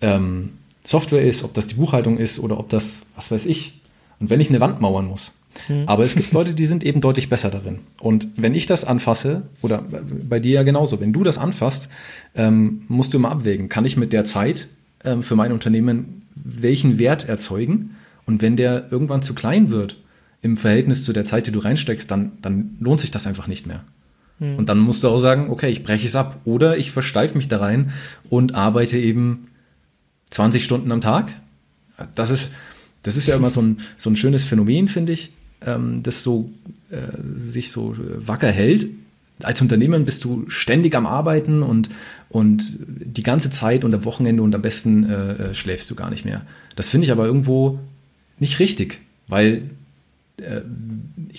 ähm, 0.00 0.52
Software 0.84 1.22
ist, 1.22 1.42
ob 1.44 1.52
das 1.54 1.66
die 1.66 1.74
Buchhaltung 1.74 2.16
ist 2.16 2.38
oder 2.38 2.58
ob 2.58 2.68
das, 2.68 3.06
was 3.16 3.30
weiß 3.30 3.46
ich. 3.46 3.80
Und 4.20 4.30
wenn 4.30 4.40
ich 4.40 4.50
eine 4.50 4.60
Wand 4.60 4.80
mauern 4.80 5.06
muss, 5.06 5.32
Mhm. 5.68 5.84
Aber 5.86 6.04
es 6.04 6.14
gibt 6.14 6.32
Leute, 6.32 6.54
die 6.54 6.66
sind 6.66 6.84
eben 6.84 7.00
deutlich 7.00 7.28
besser 7.28 7.50
darin. 7.50 7.80
Und 8.00 8.28
wenn 8.36 8.54
ich 8.54 8.66
das 8.66 8.84
anfasse, 8.84 9.42
oder 9.62 9.84
bei 10.28 10.40
dir 10.40 10.52
ja 10.52 10.62
genauso, 10.62 11.00
wenn 11.00 11.12
du 11.12 11.22
das 11.22 11.38
anfasst, 11.38 11.88
ähm, 12.34 12.82
musst 12.88 13.14
du 13.14 13.18
immer 13.18 13.30
abwägen, 13.30 13.68
kann 13.68 13.84
ich 13.84 13.96
mit 13.96 14.12
der 14.12 14.24
Zeit 14.24 14.68
ähm, 15.04 15.22
für 15.22 15.36
mein 15.36 15.52
Unternehmen 15.52 16.22
welchen 16.34 16.98
Wert 16.98 17.28
erzeugen? 17.28 17.96
Und 18.26 18.42
wenn 18.42 18.56
der 18.56 18.90
irgendwann 18.90 19.22
zu 19.22 19.34
klein 19.34 19.70
wird 19.70 19.98
im 20.42 20.56
Verhältnis 20.56 21.04
zu 21.04 21.12
der 21.12 21.24
Zeit, 21.24 21.46
die 21.46 21.52
du 21.52 21.58
reinsteckst, 21.58 22.10
dann, 22.10 22.32
dann 22.42 22.76
lohnt 22.80 23.00
sich 23.00 23.10
das 23.10 23.26
einfach 23.26 23.46
nicht 23.46 23.66
mehr. 23.66 23.84
Mhm. 24.38 24.56
Und 24.56 24.68
dann 24.68 24.78
musst 24.78 25.04
du 25.04 25.08
auch 25.08 25.18
sagen, 25.18 25.50
okay, 25.50 25.70
ich 25.70 25.84
breche 25.84 26.06
es 26.06 26.16
ab. 26.16 26.40
Oder 26.44 26.76
ich 26.76 26.90
versteife 26.90 27.36
mich 27.36 27.48
da 27.48 27.58
rein 27.58 27.92
und 28.28 28.54
arbeite 28.54 28.98
eben 28.98 29.46
20 30.30 30.64
Stunden 30.64 30.90
am 30.92 31.00
Tag. 31.00 31.32
Das 32.14 32.30
ist, 32.30 32.50
das 33.02 33.16
ist 33.16 33.26
ja 33.26 33.36
immer 33.36 33.50
so 33.50 33.62
ein, 33.62 33.80
so 33.96 34.10
ein 34.10 34.16
schönes 34.16 34.44
Phänomen, 34.44 34.88
finde 34.88 35.12
ich, 35.12 35.32
ähm, 35.64 36.02
das 36.02 36.22
so 36.22 36.50
äh, 36.90 37.08
sich 37.34 37.70
so 37.70 37.94
wacker 37.98 38.50
hält. 38.50 38.86
Als 39.42 39.60
Unternehmen 39.60 40.04
bist 40.04 40.24
du 40.24 40.44
ständig 40.48 40.94
am 40.94 41.06
Arbeiten 41.06 41.62
und, 41.62 41.90
und 42.28 42.78
die 42.86 43.22
ganze 43.22 43.50
Zeit 43.50 43.84
und 43.84 43.94
am 43.94 44.04
Wochenende 44.04 44.42
und 44.42 44.54
am 44.54 44.62
besten 44.62 45.08
äh, 45.08 45.32
äh 45.32 45.54
schläfst 45.54 45.90
du 45.90 45.94
gar 45.94 46.10
nicht 46.10 46.24
mehr. 46.24 46.42
Das 46.76 46.88
finde 46.88 47.06
ich 47.06 47.12
aber 47.12 47.26
irgendwo 47.26 47.80
nicht 48.38 48.58
richtig, 48.58 49.00
weil 49.26 49.70
äh, 50.36 50.60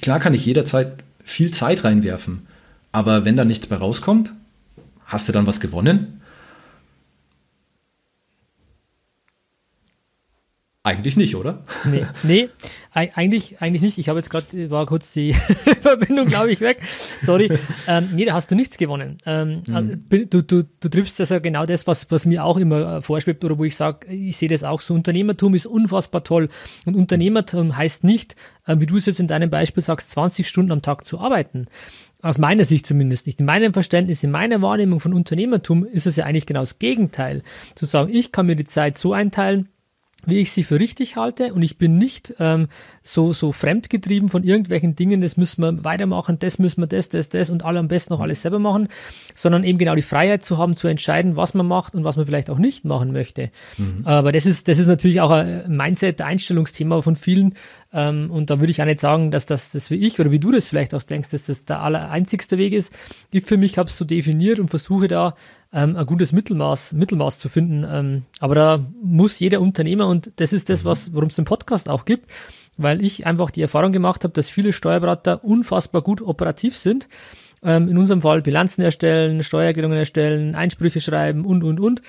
klar 0.02 0.20
kann 0.20 0.34
ich 0.34 0.46
jederzeit 0.46 1.04
viel 1.24 1.52
Zeit 1.52 1.84
reinwerfen, 1.84 2.42
aber 2.92 3.26
wenn 3.26 3.36
da 3.36 3.46
nichts 3.46 3.68
bei 3.68 3.76
rauskommt, 3.76 4.34
hast 5.06 5.28
du 5.28 5.34
dann 5.34 5.48
was 5.48 5.60
gewonnen? 5.60 6.22
Eigentlich 10.86 11.18
nicht, 11.18 11.36
oder? 11.36 11.66
Nee, 11.84 12.06
nee 12.24 12.50
eigentlich, 12.96 13.62
eigentlich 13.62 13.82
nicht. 13.82 13.98
Ich 13.98 14.08
habe 14.08 14.20
jetzt 14.20 14.30
gerade, 14.30 14.70
war 14.70 14.86
kurz 14.86 15.12
die 15.12 15.34
Verbindung, 15.82 16.28
glaube 16.28 16.52
ich, 16.52 16.62
weg. 16.62 16.82
Sorry. 17.18 17.50
Ähm, 17.88 18.10
nee, 18.14 18.24
da 18.24 18.34
hast 18.34 18.50
du 18.50 18.56
nichts 18.56 18.78
gewonnen. 18.78 19.18
Ähm, 19.26 19.64
mhm. 19.68 19.76
Also, 19.76 19.96
du, 20.10 20.44
du, 20.44 20.64
du 20.64 20.90
triffst 20.90 21.20
also 21.20 21.42
genau 21.42 21.66
das, 21.66 21.88
was, 21.88 22.10
was 22.10 22.26
mir 22.26 22.46
auch 22.46 22.58
immer 22.58 22.98
äh, 22.98 23.02
vorschwebt 23.02 23.44
oder 23.44 23.58
wo 23.58 23.66
ich 23.66 23.76
sage, 23.76 24.08
ich 24.08 24.38
sehe 24.38 24.48
das 24.48 24.64
auch 24.64 24.80
so. 24.80 24.94
Unternehmertum 24.94 25.56
ist 25.56 25.66
unfassbar 25.66 26.24
toll. 26.24 26.48
Und 26.86 26.96
Unternehmertum 26.96 27.76
heißt 27.76 28.06
nicht, 28.06 28.36
äh, 28.66 28.78
wie 28.80 28.86
du 28.86 28.96
es 28.96 29.06
jetzt 29.06 29.20
in 29.20 29.28
deinem 29.28 29.50
Beispiel 29.50 29.84
sagst, 29.84 30.12
20 30.12 30.48
Stunden 30.48 30.72
am 30.72 30.82
Tag 30.82 31.04
zu 31.04 31.20
arbeiten. 31.20 31.66
Aus 32.22 32.38
meiner 32.38 32.64
Sicht 32.64 32.88
zumindest 32.88 33.28
nicht. 33.28 33.42
In 33.42 33.46
meinem 33.46 33.74
Verständnis, 33.74 34.24
in 34.24 34.32
meiner 34.32 34.62
Wahrnehmung 34.62 35.02
von 35.02 35.14
Unternehmertum 35.14 35.86
ist 35.86 36.08
es 36.08 36.16
ja 36.16 36.26
eigentlich 36.26 36.46
genau 36.46 36.62
das 36.62 36.80
Gegenteil. 36.80 37.44
Zu 37.76 37.86
sagen, 37.86 38.14
ich 38.14 38.32
kann 38.32 38.46
mir 38.46 38.56
die 38.56 38.66
Zeit 38.66 38.98
so 38.98 39.12
einteilen, 39.12 39.68
wie 40.26 40.40
ich 40.40 40.52
sie 40.52 40.64
für 40.64 40.80
richtig 40.80 41.16
halte 41.16 41.54
und 41.54 41.62
ich 41.62 41.78
bin 41.78 41.98
nicht 41.98 42.34
ähm, 42.40 42.68
so, 43.04 43.34
so 43.34 43.52
fremdgetrieben 43.52 44.30
von 44.30 44.44
irgendwelchen 44.44 44.96
Dingen, 44.96 45.22
das 45.22 45.38
müssen 45.38 45.62
wir 45.62 45.84
weitermachen, 45.84 46.40
das 46.40 46.60
müssen 46.60 46.82
wir 46.82 46.88
das, 46.88 47.10
das, 47.10 47.30
das 47.30 47.50
und 47.50 47.64
alle 47.64 47.80
am 47.80 47.88
besten 47.88 48.14
noch 48.14 48.20
alles 48.20 48.42
selber 48.42 48.60
machen, 48.60 48.88
sondern 49.34 49.64
eben 49.64 49.78
genau 49.78 49.96
die 49.96 50.02
Freiheit 50.02 50.44
zu 50.44 50.58
haben, 50.58 50.76
zu 50.76 50.88
entscheiden, 50.88 51.36
was 51.36 51.54
man 51.54 51.68
macht 51.68 51.96
und 51.96 52.04
was 52.04 52.16
man 52.18 52.26
vielleicht 52.26 52.50
auch 52.50 52.58
nicht 52.58 52.86
machen 52.86 53.12
möchte. 53.12 53.52
Mhm. 53.78 54.02
Aber 54.06 54.32
das 54.32 54.46
ist, 54.46 54.68
das 54.68 54.80
ist 54.80 54.88
natürlich 54.88 55.22
auch 55.22 55.32
ein 55.32 55.64
Mindset, 55.76 56.22
Einstellungsthema 56.22 57.02
von 57.02 57.16
vielen 57.16 57.56
ähm, 57.94 58.30
und 58.30 58.50
da 58.50 58.60
würde 58.60 58.72
ich 58.72 58.82
auch 58.82 58.86
nicht 58.86 59.00
sagen, 59.00 59.32
dass 59.32 59.46
das, 59.46 59.72
das 59.72 59.90
wie 59.90 59.96
ich 59.96 60.20
oder 60.20 60.32
wie 60.32 60.40
du 60.40 60.52
das 60.52 60.68
vielleicht 60.68 60.94
auch 60.94 61.04
denkst, 61.04 61.30
dass 61.30 61.44
das 61.46 61.66
der 61.66 61.82
aller 61.82 62.12
einzigste 62.12 62.58
Weg 62.58 62.74
ist. 62.74 62.92
Ich 63.32 63.46
für 63.46 63.58
mich 63.58 63.78
habe 63.78 63.90
es 63.90 63.98
so 63.98 64.06
definiert 64.06 64.60
und 64.60 64.70
versuche 64.70 65.08
da 65.08 65.34
ähm, 65.76 65.98
ein 65.98 66.06
gutes 66.06 66.32
Mittelmaß, 66.32 66.94
Mittelmaß 66.94 67.38
zu 67.38 67.50
finden. 67.50 67.86
Ähm, 67.88 68.24
aber 68.40 68.56
da 68.56 68.86
muss 69.04 69.40
jeder 69.40 69.60
Unternehmer, 69.60 70.08
und 70.08 70.32
das 70.38 70.54
ist 70.54 70.70
das, 70.70 70.84
mhm. 70.84 70.88
was, 70.88 71.14
worum 71.14 71.28
es 71.28 71.36
den 71.36 71.46
Podcast 71.46 71.90
auch 71.90 72.06
gibt, 72.06 72.32
weil 72.78 73.04
ich 73.04 73.28
einfach 73.28 73.52
die 73.52 73.62
Erfahrung 73.62 73.92
gemacht 73.92 74.24
habe, 74.24 74.34
dass 74.34 74.50
viele 74.50 74.74
Steuerberater 74.74 75.44
unfassbar 75.44 76.02
gut 76.02 76.22
operativ 76.22 76.78
sind. 76.78 77.08
Ähm, 77.62 77.90
in 77.90 77.98
unserem 77.98 78.22
Fall 78.22 78.42
Bilanzen 78.42 78.82
erstellen, 78.82 79.44
Steuererklärungen 79.44 79.98
erstellen, 79.98 80.56
Einsprüche 80.56 81.02
schreiben 81.02 81.46
und, 81.46 81.64
und, 81.64 81.80
und. 81.80 82.02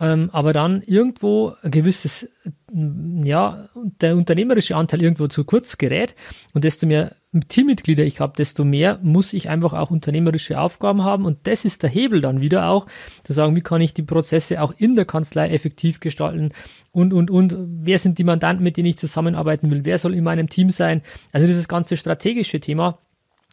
Ähm, 0.00 0.30
aber 0.32 0.54
dann 0.54 0.80
irgendwo 0.80 1.54
ein 1.62 1.70
gewisses, 1.70 2.26
ja, 2.72 3.68
der 4.00 4.16
unternehmerische 4.16 4.74
Anteil 4.74 5.02
irgendwo 5.02 5.28
zu 5.28 5.44
kurz 5.44 5.76
gerät. 5.76 6.14
Und 6.54 6.64
desto 6.64 6.86
mehr 6.86 7.14
Teammitglieder 7.48 8.02
ich 8.02 8.18
habe, 8.18 8.32
desto 8.36 8.64
mehr 8.64 8.98
muss 9.02 9.34
ich 9.34 9.50
einfach 9.50 9.74
auch 9.74 9.90
unternehmerische 9.90 10.58
Aufgaben 10.58 11.04
haben. 11.04 11.26
Und 11.26 11.46
das 11.46 11.66
ist 11.66 11.82
der 11.82 11.90
Hebel 11.90 12.22
dann 12.22 12.40
wieder 12.40 12.70
auch, 12.70 12.86
zu 13.24 13.34
sagen, 13.34 13.54
wie 13.56 13.60
kann 13.60 13.82
ich 13.82 13.92
die 13.92 14.02
Prozesse 14.02 14.62
auch 14.62 14.72
in 14.78 14.96
der 14.96 15.04
Kanzlei 15.04 15.50
effektiv 15.50 16.00
gestalten? 16.00 16.52
Und, 16.92 17.12
und, 17.12 17.30
und, 17.30 17.54
wer 17.58 17.98
sind 17.98 18.18
die 18.18 18.24
Mandanten, 18.24 18.64
mit 18.64 18.78
denen 18.78 18.86
ich 18.86 18.96
zusammenarbeiten 18.96 19.70
will, 19.70 19.84
wer 19.84 19.98
soll 19.98 20.14
in 20.14 20.24
meinem 20.24 20.48
Team 20.48 20.70
sein, 20.70 21.02
also 21.30 21.46
dieses 21.46 21.68
ganze 21.68 21.98
strategische 21.98 22.58
Thema 22.58 22.98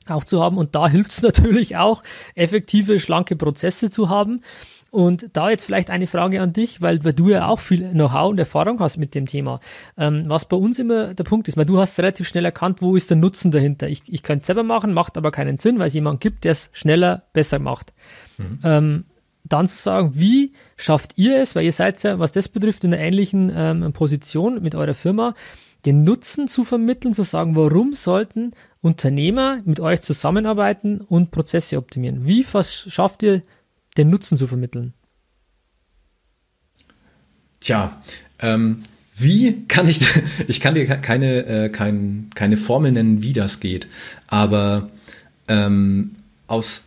auch 0.07 0.23
zu 0.23 0.41
haben. 0.41 0.57
Und 0.57 0.75
da 0.75 0.87
hilft 0.87 1.11
es 1.11 1.21
natürlich 1.21 1.75
auch, 1.75 2.03
effektive, 2.35 2.99
schlanke 2.99 3.35
Prozesse 3.35 3.91
zu 3.91 4.07
haben 4.09 4.41
und 4.91 5.29
da 5.33 5.49
jetzt 5.49 5.65
vielleicht 5.65 5.89
eine 5.89 6.07
Frage 6.07 6.41
an 6.41 6.53
dich, 6.53 6.81
weil, 6.81 7.03
weil 7.03 7.13
du 7.13 7.29
ja 7.29 7.47
auch 7.47 7.59
viel 7.59 7.89
Know-how 7.91 8.29
und 8.29 8.39
Erfahrung 8.39 8.79
hast 8.79 8.97
mit 8.97 9.15
dem 9.15 9.25
Thema. 9.25 9.59
Ähm, 9.97 10.25
was 10.27 10.45
bei 10.45 10.57
uns 10.57 10.79
immer 10.79 11.13
der 11.13 11.23
Punkt 11.23 11.47
ist, 11.47 11.57
weil 11.57 11.65
du 11.65 11.79
hast 11.79 11.97
relativ 11.99 12.27
schnell 12.27 12.45
erkannt, 12.45 12.81
wo 12.81 12.95
ist 12.95 13.09
der 13.09 13.17
Nutzen 13.17 13.51
dahinter. 13.51 13.87
Ich, 13.89 14.03
ich 14.07 14.23
könnte 14.23 14.41
es 14.41 14.47
selber 14.47 14.63
machen, 14.63 14.93
macht 14.93 15.17
aber 15.17 15.31
keinen 15.31 15.57
Sinn, 15.57 15.79
weil 15.79 15.87
es 15.87 15.93
jemanden 15.93 16.19
gibt, 16.19 16.43
der 16.43 16.53
es 16.53 16.69
schneller, 16.73 17.23
besser 17.33 17.59
macht. 17.59 17.93
Mhm. 18.37 18.59
Ähm, 18.63 19.05
dann 19.43 19.67
zu 19.67 19.77
sagen, 19.77 20.11
wie 20.15 20.53
schafft 20.75 21.17
ihr 21.17 21.37
es, 21.39 21.55
weil 21.55 21.65
ihr 21.65 21.71
seid 21.71 22.01
ja, 22.03 22.19
was 22.19 22.31
das 22.31 22.49
betrifft, 22.49 22.83
in 22.83 22.93
einer 22.93 23.01
ähnlichen 23.01 23.51
ähm, 23.55 23.93
Position 23.93 24.61
mit 24.61 24.75
eurer 24.75 24.93
Firma, 24.93 25.33
den 25.85 26.03
Nutzen 26.03 26.47
zu 26.47 26.63
vermitteln, 26.63 27.13
zu 27.13 27.23
sagen, 27.23 27.55
warum 27.55 27.93
sollten 27.93 28.51
Unternehmer 28.81 29.61
mit 29.63 29.79
euch 29.79 30.01
zusammenarbeiten 30.01 31.01
und 31.01 31.31
Prozesse 31.31 31.77
optimieren? 31.77 32.25
Wie 32.25 32.43
schafft 32.43 33.23
ihr 33.23 33.41
den 33.97 34.09
Nutzen 34.09 34.37
zu 34.37 34.47
vermitteln? 34.47 34.93
Tja, 37.59 38.01
ähm, 38.39 38.83
wie 39.15 39.65
kann 39.67 39.87
ich, 39.87 40.01
ich 40.47 40.61
kann 40.61 40.75
dir 40.75 40.85
keine, 40.85 41.45
äh, 41.45 41.69
kein, 41.69 42.29
keine 42.35 42.57
Formel 42.57 42.91
nennen, 42.91 43.21
wie 43.21 43.33
das 43.33 43.59
geht, 43.59 43.87
aber 44.27 44.89
ähm, 45.47 46.15
aus, 46.47 46.85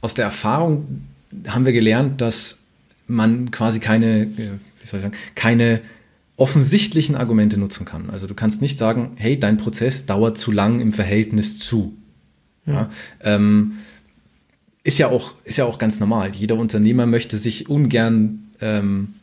aus 0.00 0.14
der 0.14 0.24
Erfahrung 0.24 1.02
haben 1.46 1.64
wir 1.64 1.72
gelernt, 1.72 2.20
dass 2.20 2.64
man 3.06 3.50
quasi 3.50 3.80
keine, 3.80 4.22
äh, 4.22 4.28
wie 4.36 4.86
soll 4.86 4.98
ich 4.98 5.04
sagen, 5.04 5.16
keine 5.34 5.80
offensichtlichen 6.36 7.14
Argumente 7.14 7.58
nutzen 7.58 7.84
kann. 7.84 8.10
Also 8.10 8.26
du 8.26 8.34
kannst 8.34 8.62
nicht 8.62 8.78
sagen, 8.78 9.12
hey, 9.16 9.38
dein 9.38 9.58
Prozess 9.58 10.06
dauert 10.06 10.38
zu 10.38 10.50
lang 10.50 10.80
im 10.80 10.92
Verhältnis 10.92 11.58
zu. 11.58 11.96
Ja. 12.66 12.72
Ja, 12.72 12.90
ähm, 13.20 13.74
ist 14.84 14.98
ja 14.98 15.08
auch, 15.08 15.32
ist 15.44 15.58
ja 15.58 15.64
auch 15.64 15.78
ganz 15.78 16.00
normal. 16.00 16.30
Jeder 16.34 16.56
Unternehmer 16.56 17.06
möchte 17.06 17.36
sich 17.36 17.68
ungern 17.68 18.50
ähm, 18.60 19.14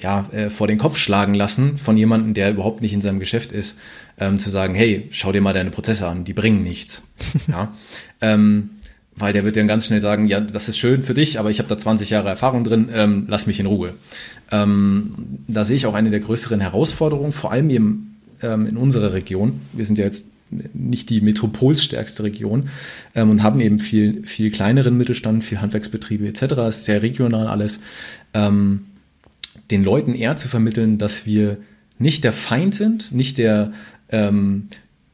ja, 0.00 0.28
äh, 0.30 0.50
vor 0.50 0.66
den 0.66 0.78
Kopf 0.78 0.96
schlagen 0.96 1.34
lassen 1.34 1.78
von 1.78 1.96
jemandem, 1.96 2.34
der 2.34 2.50
überhaupt 2.50 2.82
nicht 2.82 2.92
in 2.92 3.00
seinem 3.00 3.18
Geschäft 3.18 3.52
ist, 3.52 3.78
ähm, 4.18 4.38
zu 4.38 4.50
sagen, 4.50 4.74
hey, 4.74 5.08
schau 5.10 5.32
dir 5.32 5.40
mal 5.40 5.52
deine 5.52 5.70
Prozesse 5.70 6.06
an, 6.06 6.24
die 6.24 6.32
bringen 6.32 6.62
nichts. 6.62 7.04
ja? 7.48 7.72
ähm, 8.20 8.70
weil 9.16 9.32
der 9.32 9.44
wird 9.44 9.56
dann 9.56 9.66
ganz 9.66 9.86
schnell 9.86 10.00
sagen, 10.00 10.28
ja, 10.28 10.40
das 10.40 10.68
ist 10.68 10.78
schön 10.78 11.02
für 11.02 11.14
dich, 11.14 11.38
aber 11.38 11.50
ich 11.50 11.58
habe 11.58 11.68
da 11.68 11.76
20 11.76 12.10
Jahre 12.10 12.28
Erfahrung 12.28 12.62
drin, 12.62 12.88
ähm, 12.92 13.24
lass 13.28 13.46
mich 13.46 13.58
in 13.58 13.66
Ruhe. 13.66 13.94
Ähm, 14.52 15.10
da 15.48 15.64
sehe 15.64 15.76
ich 15.76 15.86
auch 15.86 15.94
eine 15.94 16.10
der 16.10 16.20
größeren 16.20 16.60
Herausforderungen, 16.60 17.32
vor 17.32 17.50
allem 17.50 17.70
eben 17.70 18.20
ähm, 18.42 18.66
in 18.66 18.76
unserer 18.76 19.12
Region. 19.12 19.60
Wir 19.72 19.84
sind 19.84 19.98
ja 19.98 20.04
jetzt 20.04 20.30
nicht 20.50 21.10
die 21.10 21.20
metropolstärkste 21.20 22.22
Region 22.22 22.68
ähm, 23.14 23.30
und 23.30 23.42
haben 23.42 23.60
eben 23.60 23.80
viel, 23.80 24.26
viel 24.26 24.50
kleineren 24.50 24.96
Mittelstand, 24.96 25.44
viel 25.44 25.60
Handwerksbetriebe 25.60 26.26
etc. 26.26 26.42
Ist 26.68 26.84
sehr 26.84 27.02
regional 27.02 27.46
alles. 27.46 27.80
Ähm, 28.34 28.86
den 29.70 29.84
Leuten 29.84 30.14
eher 30.14 30.36
zu 30.36 30.48
vermitteln, 30.48 30.98
dass 30.98 31.26
wir 31.26 31.58
nicht 31.98 32.24
der 32.24 32.32
Feind 32.32 32.74
sind, 32.74 33.12
nicht 33.12 33.38
der, 33.38 33.72
ähm, 34.08 34.66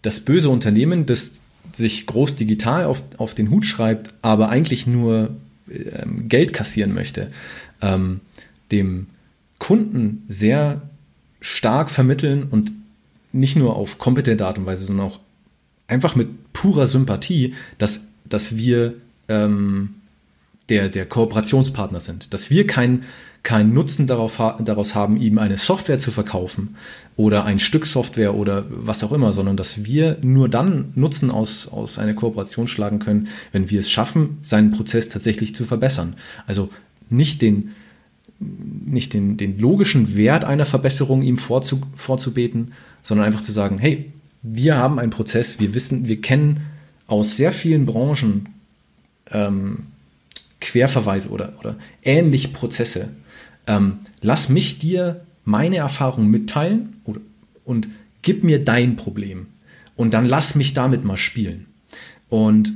das 0.02 0.20
böse 0.20 0.50
Unternehmen, 0.50 1.06
das 1.06 1.40
sich 1.72 2.06
groß 2.06 2.36
digital 2.36 2.84
auf, 2.84 3.02
auf 3.16 3.34
den 3.34 3.50
Hut 3.50 3.66
schreibt, 3.66 4.14
aber 4.22 4.48
eigentlich 4.48 4.86
nur 4.86 5.34
ähm, 5.68 6.28
Geld 6.28 6.52
kassieren 6.52 6.94
möchte, 6.94 7.30
ähm, 7.80 8.20
dem 8.70 9.06
Kunden 9.58 10.24
sehr 10.28 10.82
stark 11.40 11.90
vermitteln 11.90 12.44
und 12.50 12.72
nicht 13.32 13.56
nur 13.56 13.76
auf 13.76 13.98
kompetente 13.98 14.46
Art 14.46 14.58
und 14.58 14.66
Weise, 14.66 14.84
sondern 14.84 15.06
auch 15.06 15.20
einfach 15.86 16.16
mit 16.16 16.52
purer 16.52 16.86
Sympathie, 16.86 17.54
dass, 17.78 18.08
dass 18.24 18.56
wir 18.56 18.94
ähm, 19.28 19.96
der, 20.68 20.88
der 20.88 21.06
Kooperationspartner 21.06 22.00
sind, 22.00 22.32
dass 22.32 22.50
wir 22.50 22.66
keinen 22.66 23.04
kein 23.44 23.74
Nutzen 23.74 24.06
darauf, 24.06 24.38
daraus 24.60 24.94
haben, 24.94 25.18
ihm 25.18 25.38
eine 25.38 25.58
Software 25.58 25.98
zu 25.98 26.10
verkaufen 26.10 26.76
oder 27.14 27.44
ein 27.44 27.58
Stück 27.58 27.84
Software 27.84 28.34
oder 28.34 28.64
was 28.70 29.04
auch 29.04 29.12
immer, 29.12 29.34
sondern 29.34 29.58
dass 29.58 29.84
wir 29.84 30.16
nur 30.22 30.48
dann 30.48 30.92
Nutzen 30.94 31.30
aus, 31.30 31.68
aus 31.68 31.98
einer 31.98 32.14
Kooperation 32.14 32.66
schlagen 32.66 33.00
können, 33.00 33.28
wenn 33.52 33.68
wir 33.68 33.80
es 33.80 33.90
schaffen, 33.90 34.38
seinen 34.42 34.70
Prozess 34.70 35.10
tatsächlich 35.10 35.54
zu 35.54 35.64
verbessern. 35.66 36.16
Also 36.46 36.70
nicht 37.10 37.42
den, 37.42 37.72
nicht 38.40 39.12
den, 39.12 39.36
den 39.36 39.58
logischen 39.58 40.16
Wert 40.16 40.44
einer 40.44 40.66
Verbesserung 40.66 41.20
ihm 41.20 41.36
vorzu, 41.36 41.82
vorzubeten, 41.96 42.72
sondern 43.02 43.26
einfach 43.26 43.42
zu 43.42 43.52
sagen, 43.52 43.78
hey, 43.78 44.10
wir 44.44 44.76
haben 44.76 44.98
einen 44.98 45.10
Prozess, 45.10 45.58
wir 45.58 45.74
wissen, 45.74 46.06
wir 46.06 46.20
kennen 46.20 46.66
aus 47.06 47.36
sehr 47.36 47.50
vielen 47.50 47.86
Branchen 47.86 48.50
ähm, 49.30 49.86
Querverweise 50.60 51.30
oder, 51.30 51.54
oder 51.58 51.76
ähnliche 52.02 52.48
Prozesse. 52.48 53.08
Ähm, 53.66 54.00
lass 54.20 54.50
mich 54.50 54.78
dir 54.78 55.24
meine 55.44 55.78
Erfahrung 55.78 56.28
mitteilen 56.28 57.00
oder, 57.04 57.20
und 57.64 57.88
gib 58.22 58.44
mir 58.44 58.62
dein 58.62 58.96
Problem. 58.96 59.46
Und 59.96 60.12
dann 60.12 60.26
lass 60.26 60.54
mich 60.54 60.74
damit 60.74 61.04
mal 61.04 61.16
spielen. 61.16 61.66
Und 62.28 62.72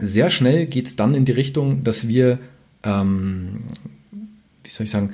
sehr 0.00 0.30
schnell 0.30 0.66
geht 0.66 0.86
es 0.86 0.96
dann 0.96 1.14
in 1.14 1.24
die 1.24 1.32
Richtung, 1.32 1.84
dass 1.84 2.08
wir, 2.08 2.40
ähm, 2.82 3.60
wie 4.64 4.70
soll 4.70 4.84
ich 4.84 4.90
sagen, 4.90 5.12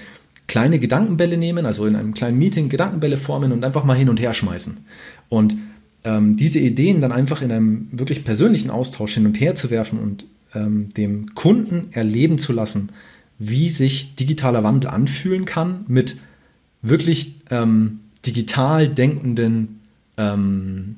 kleine 0.49 0.81
Gedankenbälle 0.81 1.37
nehmen, 1.37 1.65
also 1.67 1.87
in 1.87 1.95
einem 1.95 2.15
kleinen 2.15 2.39
Meeting 2.39 2.69
Gedankenbälle 2.69 3.19
formen 3.19 3.53
und 3.53 3.65
einfach 3.65 3.85
mal 3.85 3.97
hin 3.97 4.09
und 4.09 4.19
her 4.19 4.35
schmeißen. 4.35 4.79
Und 5.29 5.57
ähm, 6.05 6.37
diese 6.37 6.59
Ideen 6.59 7.01
dann 7.01 7.13
einfach 7.13 7.43
in 7.43 7.53
einem 7.53 7.89
wirklich 7.93 8.25
persönlichen 8.25 8.71
Austausch 8.71 9.15
hin 9.15 9.27
und 9.27 9.39
her 9.41 9.55
zu 9.55 9.71
werfen 9.71 9.99
und 10.01 10.27
ähm, 10.55 10.89
dem 10.97 11.35
Kunden 11.35 11.89
erleben 11.93 12.39
zu 12.39 12.53
lassen, 12.53 12.89
wie 13.39 13.69
sich 13.69 14.17
digitaler 14.17 14.65
Wandel 14.65 14.91
anfühlen 14.91 15.45
kann 15.45 15.85
mit 15.87 16.17
wirklich 16.83 17.37
ähm, 17.51 18.01
digital 18.27 18.89
denkenden 18.89 19.81
ähm, 20.17 20.97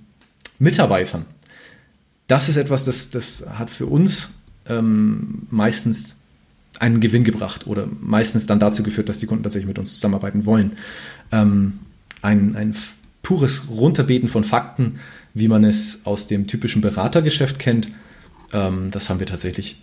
Mitarbeitern. 0.58 1.24
Das 2.28 2.48
ist 2.48 2.56
etwas, 2.56 2.84
das, 2.84 3.10
das 3.10 3.46
hat 3.50 3.70
für 3.70 3.86
uns 3.86 4.34
ähm, 4.66 5.48
meistens 5.50 6.19
einen 6.80 7.00
Gewinn 7.00 7.24
gebracht 7.24 7.66
oder 7.66 7.86
meistens 8.00 8.46
dann 8.46 8.58
dazu 8.58 8.82
geführt, 8.82 9.08
dass 9.08 9.18
die 9.18 9.26
Kunden 9.26 9.44
tatsächlich 9.44 9.68
mit 9.68 9.78
uns 9.78 9.94
zusammenarbeiten 9.94 10.46
wollen. 10.46 10.72
Ähm, 11.30 11.80
ein, 12.22 12.56
ein 12.56 12.74
pures 13.22 13.68
Runterbeten 13.70 14.28
von 14.28 14.44
Fakten, 14.44 14.98
wie 15.34 15.48
man 15.48 15.64
es 15.64 16.02
aus 16.04 16.26
dem 16.26 16.46
typischen 16.46 16.82
Beratergeschäft 16.82 17.58
kennt, 17.58 17.90
ähm, 18.52 18.90
das 18.90 19.10
haben 19.10 19.20
wir 19.20 19.26
tatsächlich 19.26 19.82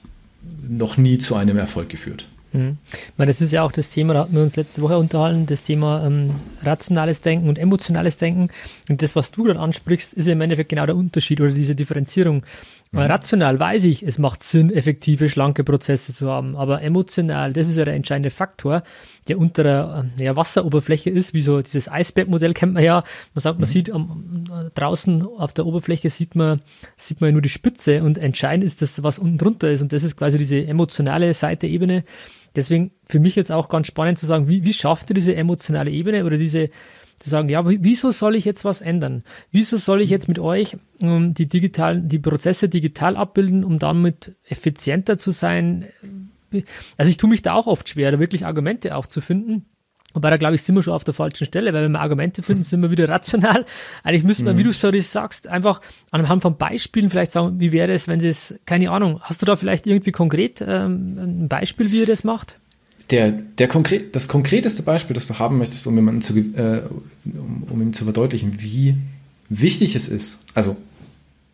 noch 0.68 0.98
nie 0.98 1.18
zu 1.18 1.36
einem 1.36 1.58
Erfolg 1.58 1.90
geführt. 1.90 2.28
Mhm. 2.54 2.78
Das 3.18 3.42
ist 3.42 3.52
ja 3.52 3.64
auch 3.64 3.72
das 3.72 3.90
Thema, 3.90 4.14
da 4.14 4.22
hatten 4.22 4.36
wir 4.36 4.42
uns 4.42 4.56
letzte 4.56 4.82
Woche 4.82 4.98
unterhalten, 4.98 5.46
das 5.46 5.62
Thema 5.62 6.06
ähm, 6.06 6.32
rationales 6.64 7.22
Denken 7.22 7.50
und 7.50 7.60
emotionales 7.60 8.18
Denken. 8.18 8.50
Und 8.90 9.02
das, 9.02 9.16
was 9.16 9.32
du 9.32 9.48
dann 9.48 9.58
ansprichst, 9.58 10.14
ist 10.14 10.28
ja 10.28 10.34
im 10.34 10.42
Endeffekt 10.42 10.70
genau 10.70 10.86
der 10.86 10.96
Unterschied 10.96 11.42
oder 11.42 11.52
diese 11.52 11.76
Differenzierung. 11.76 12.44
Mhm. 12.92 13.00
Rational 13.00 13.60
weiß 13.60 13.86
ich, 13.86 14.04
es 14.04 14.18
macht 14.18 14.44
Sinn, 14.44 14.72
effektive, 14.72 15.30
schlanke 15.30 15.64
Prozesse 15.64 16.14
zu 16.14 16.30
haben, 16.30 16.56
aber 16.56 16.82
emotional, 16.82 17.54
das 17.54 17.68
ist 17.68 17.78
ja 17.78 17.86
der 17.86 17.96
entscheidende 17.96 18.30
Faktor, 18.30 18.84
der 19.28 19.38
unter 19.40 19.64
der 19.64 20.10
äh, 20.18 20.24
ja, 20.24 20.36
Wasseroberfläche 20.36 21.10
ist, 21.10 21.34
wie 21.34 21.42
so 21.42 21.62
dieses 21.62 21.90
Eisbergmodell 21.90 22.54
kennt 22.54 22.74
man 22.74 22.84
ja. 22.84 23.04
Man 23.34 23.42
sagt, 23.42 23.60
man 23.60 23.68
mhm. 23.68 23.74
sieht 23.74 23.92
am, 23.92 24.44
draußen 24.74 25.24
auf 25.24 25.54
der 25.54 25.66
Oberfläche 25.66 26.10
sieht 26.10 26.36
man, 26.36 26.62
sieht 26.96 27.22
man 27.22 27.30
ja 27.30 27.34
nur 27.34 27.42
die 27.42 27.50
Spitze 27.50 28.04
und 28.04 28.18
entscheidend 28.18 28.64
ist 28.64 28.82
das, 28.82 29.04
was 29.04 29.20
unten 29.20 29.38
drunter 29.38 29.70
ist 29.70 29.82
und 29.82 29.92
das 29.94 30.04
ist 30.04 30.16
quasi 30.16 30.38
diese 30.38 30.66
emotionale 30.66 31.34
Seite, 31.34 31.68
Ebene. 31.68 32.04
Deswegen 32.56 32.92
für 33.08 33.20
mich 33.20 33.36
jetzt 33.36 33.52
auch 33.52 33.70
ganz 33.70 33.88
spannend 33.88 34.18
zu 34.18 34.26
sagen, 34.26 34.48
wie, 34.48 34.64
wie 34.64 34.74
schafft 34.74 35.12
ihr 35.12 35.14
diese 35.14 35.36
emotionale 35.36 35.92
Ebene 35.92 36.26
oder 36.26 36.38
diese 36.38 36.70
zu 37.20 37.30
sagen, 37.30 37.50
ja, 37.50 37.64
wieso 37.66 38.12
soll 38.12 38.36
ich 38.36 38.46
jetzt 38.46 38.64
was 38.66 38.82
ändern? 38.82 39.24
Wieso 39.52 39.78
soll 39.78 40.02
ich 40.02 40.10
jetzt 40.10 40.28
mit 40.28 40.40
euch 40.40 40.78
ähm, 41.02 41.34
die 41.34 41.48
digitalen, 41.48 42.08
die 42.08 42.20
Prozesse 42.20 42.70
digital 42.70 43.16
abbilden, 43.18 43.64
um 43.64 43.80
damit 43.80 44.36
effizienter 44.44 45.18
zu 45.18 45.32
sein? 45.32 45.88
Also 46.98 47.10
ich 47.10 47.18
tue 47.18 47.30
mich 47.30 47.42
da 47.42 47.54
auch 47.54 47.68
oft 47.68 47.90
schwer, 47.90 48.12
da 48.12 48.20
wirklich 48.20 48.46
Argumente 48.46 48.96
auch 48.96 49.08
zu 49.08 49.22
finden. 49.22 49.66
Wobei 50.14 50.30
da 50.30 50.38
glaube 50.38 50.56
ich, 50.56 50.64
sind 50.64 50.74
wir 50.74 50.82
schon 50.82 50.94
auf 50.94 51.04
der 51.04 51.14
falschen 51.14 51.46
Stelle, 51.46 51.74
weil 51.74 51.84
wenn 51.84 51.92
wir 51.92 52.00
Argumente 52.00 52.42
finden, 52.42 52.64
sind 52.64 52.82
wir 52.82 52.92
wieder 52.92 53.10
rational. 53.10 53.66
Eigentlich 54.04 54.24
müsste 54.24 54.44
man, 54.44 54.56
mhm. 54.56 54.60
wie 54.60 54.64
du 54.64 54.74
schon 54.74 55.00
sagst, 55.02 55.48
einfach 55.48 55.82
anhand 56.12 56.42
von 56.42 56.58
Beispielen 56.58 57.10
vielleicht 57.10 57.32
sagen, 57.32 57.60
wie 57.60 57.72
wäre 57.72 57.92
es, 57.92 58.08
wenn 58.08 58.20
sie 58.20 58.30
es, 58.30 58.60
keine 58.66 58.90
Ahnung, 58.92 59.20
hast 59.22 59.42
du 59.42 59.46
da 59.46 59.56
vielleicht 59.56 59.86
irgendwie 59.86 60.12
konkret 60.12 60.64
ähm, 60.66 61.18
ein 61.18 61.50
Beispiel, 61.50 61.92
wie 61.92 62.00
ihr 62.00 62.06
das 62.06 62.24
macht? 62.24 62.60
Der, 63.10 63.32
der 63.32 63.68
konkret, 63.68 64.16
das 64.16 64.28
konkreteste 64.28 64.84
Beispiel, 64.84 65.14
das 65.14 65.28
du 65.28 65.40
haben 65.40 65.58
möchtest, 65.58 65.88
um 65.88 65.96
jemanden 65.96 66.22
zu, 66.22 66.38
äh, 66.38 66.84
um, 67.26 67.64
um 67.70 67.82
ihm 67.82 67.94
zu 67.94 68.04
verdeutlichen, 68.04 68.62
wie 68.62 68.96
wichtig 69.50 69.96
es 69.96 70.08
ist, 70.08 70.40
also 70.54 70.76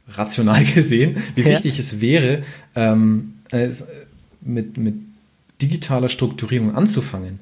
rational 0.08 0.64
gesehen, 0.76 1.18
wie 1.36 1.42
ja. 1.42 1.50
wichtig 1.50 1.80
es 1.80 2.02
wäre, 2.02 2.44
ähm, 2.76 3.34
äh, 3.52 3.70
mit, 4.42 4.78
mit 4.78 4.96
digitaler 5.62 6.10
Strukturierung 6.10 6.76
anzufangen, 6.76 7.40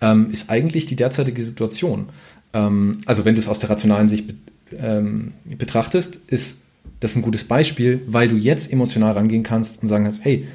ähm, 0.00 0.30
ist 0.30 0.50
eigentlich 0.50 0.86
die 0.86 0.96
derzeitige 0.96 1.42
Situation. 1.42 2.08
Ähm, 2.52 2.98
also 3.06 3.24
wenn 3.24 3.34
du 3.34 3.40
es 3.40 3.48
aus 3.48 3.60
der 3.60 3.70
rationalen 3.70 4.08
Sicht 4.08 4.26
be 4.28 4.34
ähm, 4.74 5.34
betrachtest, 5.44 6.16
ist 6.28 6.62
das 7.00 7.14
ein 7.14 7.20
gutes 7.20 7.44
Beispiel, 7.44 8.00
weil 8.06 8.28
du 8.28 8.36
jetzt 8.36 8.72
emotional 8.72 9.12
rangehen 9.12 9.42
kannst 9.42 9.82
und 9.82 9.88
sagen 9.88 10.04
kannst, 10.04 10.24
hey, 10.24 10.46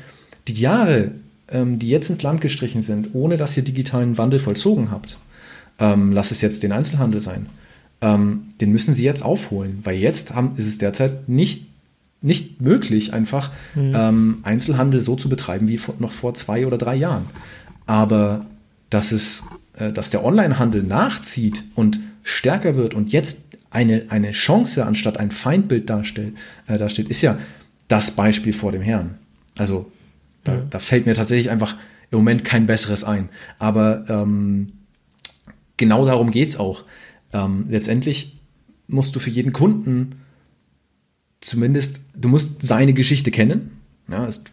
die 0.47 0.53
Jahre, 0.53 1.11
ähm, 1.49 1.79
die 1.79 1.89
jetzt 1.89 2.09
ins 2.09 2.23
Land 2.23 2.41
gestrichen 2.41 2.81
sind, 2.81 3.09
ohne 3.13 3.37
dass 3.37 3.55
ihr 3.57 3.63
digitalen 3.63 4.17
Wandel 4.17 4.39
vollzogen 4.39 4.91
habt, 4.91 5.17
ähm, 5.79 6.11
lass 6.11 6.31
es 6.31 6.41
jetzt 6.41 6.63
den 6.63 6.71
Einzelhandel 6.71 7.21
sein, 7.21 7.47
ähm, 8.01 8.47
den 8.61 8.71
müssen 8.71 8.93
sie 8.93 9.03
jetzt 9.03 9.23
aufholen, 9.23 9.79
weil 9.83 9.97
jetzt 9.97 10.33
haben, 10.33 10.53
ist 10.57 10.67
es 10.67 10.77
derzeit 10.77 11.29
nicht, 11.29 11.65
nicht 12.21 12.61
möglich, 12.61 13.13
einfach 13.13 13.51
mhm. 13.75 13.93
ähm, 13.95 14.37
Einzelhandel 14.43 14.99
so 14.99 15.15
zu 15.15 15.29
betreiben 15.29 15.67
wie 15.67 15.77
vor, 15.77 15.95
noch 15.99 16.11
vor 16.11 16.33
zwei 16.33 16.65
oder 16.65 16.77
drei 16.77 16.95
Jahren. 16.95 17.25
Aber 17.85 18.41
dass, 18.89 19.11
es, 19.11 19.43
äh, 19.77 19.91
dass 19.91 20.09
der 20.09 20.23
Onlinehandel 20.23 20.83
nachzieht 20.83 21.63
und 21.75 21.99
stärker 22.23 22.75
wird 22.75 22.93
und 22.93 23.11
jetzt 23.11 23.45
eine, 23.69 24.05
eine 24.09 24.31
Chance 24.31 24.85
anstatt 24.85 25.17
ein 25.17 25.31
Feindbild 25.31 25.89
darstellt, 25.89 26.35
äh, 26.67 26.77
darstellt, 26.77 27.09
ist 27.09 27.21
ja 27.21 27.37
das 27.87 28.11
Beispiel 28.11 28.53
vor 28.53 28.71
dem 28.71 28.81
Herrn. 28.81 29.15
Also 29.57 29.91
da, 30.47 30.53
ja. 30.53 30.61
da 30.69 30.79
fällt 30.79 31.05
mir 31.05 31.13
tatsächlich 31.13 31.49
einfach 31.49 31.75
im 32.09 32.19
Moment 32.19 32.45
kein 32.45 32.65
besseres 32.65 33.03
ein. 33.03 33.29
Aber 33.59 34.05
ähm, 34.07 34.73
genau 35.75 36.05
darum 36.05 36.31
geht 36.31 36.49
es 36.49 36.57
auch. 36.57 36.83
Ähm, 37.33 37.65
letztendlich 37.69 38.39
musst 38.87 39.15
du 39.15 39.19
für 39.19 39.29
jeden 39.29 39.53
Kunden 39.53 40.21
zumindest, 41.41 42.01
du 42.15 42.29
musst 42.29 42.61
seine 42.65 42.93
Geschichte 42.93 43.31
kennen. 43.31 43.81
Ja, 44.09 44.25
es, 44.25 44.43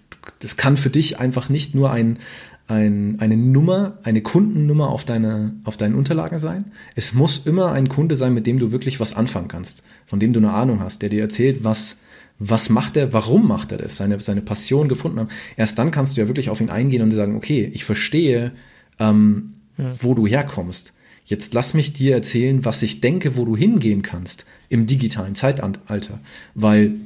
das 0.40 0.56
kann 0.56 0.76
für 0.76 0.90
dich 0.90 1.20
einfach 1.20 1.48
nicht 1.48 1.74
nur 1.74 1.92
ein, 1.92 2.18
ein, 2.66 3.20
eine 3.20 3.36
Nummer, 3.36 3.98
eine 4.02 4.22
Kundennummer 4.22 4.88
auf, 4.88 5.04
deine, 5.04 5.54
auf 5.64 5.76
deinen 5.76 5.94
Unterlagen 5.94 6.38
sein. 6.38 6.72
Es 6.96 7.14
muss 7.14 7.46
immer 7.46 7.72
ein 7.72 7.88
Kunde 7.88 8.16
sein, 8.16 8.34
mit 8.34 8.46
dem 8.46 8.58
du 8.58 8.72
wirklich 8.72 8.98
was 8.98 9.14
anfangen 9.14 9.48
kannst, 9.48 9.84
von 10.06 10.18
dem 10.18 10.32
du 10.32 10.40
eine 10.40 10.52
Ahnung 10.52 10.80
hast, 10.80 11.02
der 11.02 11.08
dir 11.08 11.22
erzählt, 11.22 11.62
was, 11.62 12.00
was 12.38 12.68
macht 12.68 12.96
er, 12.96 13.12
warum 13.12 13.46
macht 13.46 13.72
er 13.72 13.78
das, 13.78 13.96
seine, 13.96 14.20
seine 14.20 14.42
Passion 14.42 14.88
gefunden 14.88 15.20
haben. 15.20 15.28
Erst 15.56 15.78
dann 15.78 15.90
kannst 15.90 16.16
du 16.16 16.20
ja 16.20 16.26
wirklich 16.26 16.50
auf 16.50 16.60
ihn 16.60 16.70
eingehen 16.70 17.02
und 17.02 17.10
sagen, 17.12 17.36
okay, 17.36 17.70
ich 17.72 17.84
verstehe, 17.84 18.52
ähm, 18.98 19.52
ja. 19.78 19.92
wo 20.00 20.14
du 20.14 20.26
herkommst. 20.26 20.94
Jetzt 21.24 21.54
lass 21.54 21.72
mich 21.74 21.92
dir 21.92 22.14
erzählen, 22.14 22.64
was 22.64 22.82
ich 22.82 23.00
denke, 23.00 23.36
wo 23.36 23.44
du 23.44 23.56
hingehen 23.56 24.02
kannst 24.02 24.46
im 24.68 24.86
digitalen 24.86 25.34
Zeitalter. 25.34 26.20
Weil 26.54 26.96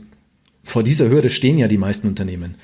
vor 0.64 0.82
dieser 0.82 1.08
Hürde 1.08 1.30
stehen 1.30 1.58
ja 1.58 1.68
die 1.68 1.78
meisten 1.78 2.08
Unternehmen. 2.08 2.56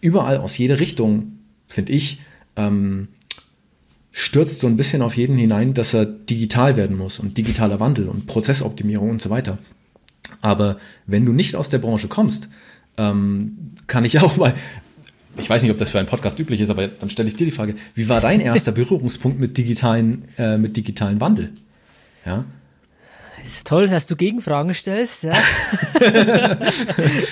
Überall 0.00 0.38
aus 0.38 0.56
jeder 0.56 0.80
Richtung, 0.80 1.38
finde 1.66 1.92
ich, 1.92 2.20
ähm, 2.56 3.08
stürzt 4.12 4.60
so 4.60 4.66
ein 4.66 4.76
bisschen 4.76 5.02
auf 5.02 5.16
jeden 5.16 5.36
hinein, 5.36 5.74
dass 5.74 5.94
er 5.94 6.06
digital 6.06 6.76
werden 6.76 6.96
muss 6.96 7.20
und 7.20 7.36
digitaler 7.36 7.80
Wandel 7.80 8.08
und 8.08 8.26
Prozessoptimierung 8.26 9.10
und 9.10 9.22
so 9.22 9.30
weiter. 9.30 9.58
Aber 10.40 10.78
wenn 11.06 11.24
du 11.24 11.32
nicht 11.32 11.56
aus 11.56 11.68
der 11.68 11.78
Branche 11.78 12.08
kommst, 12.08 12.48
ähm, 12.96 13.74
kann 13.86 14.04
ich 14.04 14.18
auch 14.20 14.36
mal, 14.36 14.54
ich 15.36 15.48
weiß 15.48 15.62
nicht, 15.62 15.72
ob 15.72 15.78
das 15.78 15.90
für 15.90 15.98
einen 15.98 16.08
Podcast 16.08 16.38
üblich 16.38 16.60
ist, 16.60 16.70
aber 16.70 16.88
dann 16.88 17.10
stelle 17.10 17.28
ich 17.28 17.36
dir 17.36 17.44
die 17.44 17.52
Frage, 17.52 17.74
wie 17.94 18.08
war 18.08 18.20
dein 18.20 18.40
erster 18.40 18.72
Berührungspunkt 18.72 19.38
mit 19.40 19.56
digitalen, 19.56 20.24
äh, 20.36 20.58
mit 20.58 20.76
digitalen 20.76 21.20
Wandel? 21.20 21.52
Ja. 22.24 22.44
Ist 23.48 23.66
toll, 23.66 23.88
dass 23.88 24.06
du 24.06 24.14
Gegenfragen 24.14 24.74
stellst. 24.74 25.22
Ja. 25.22 25.32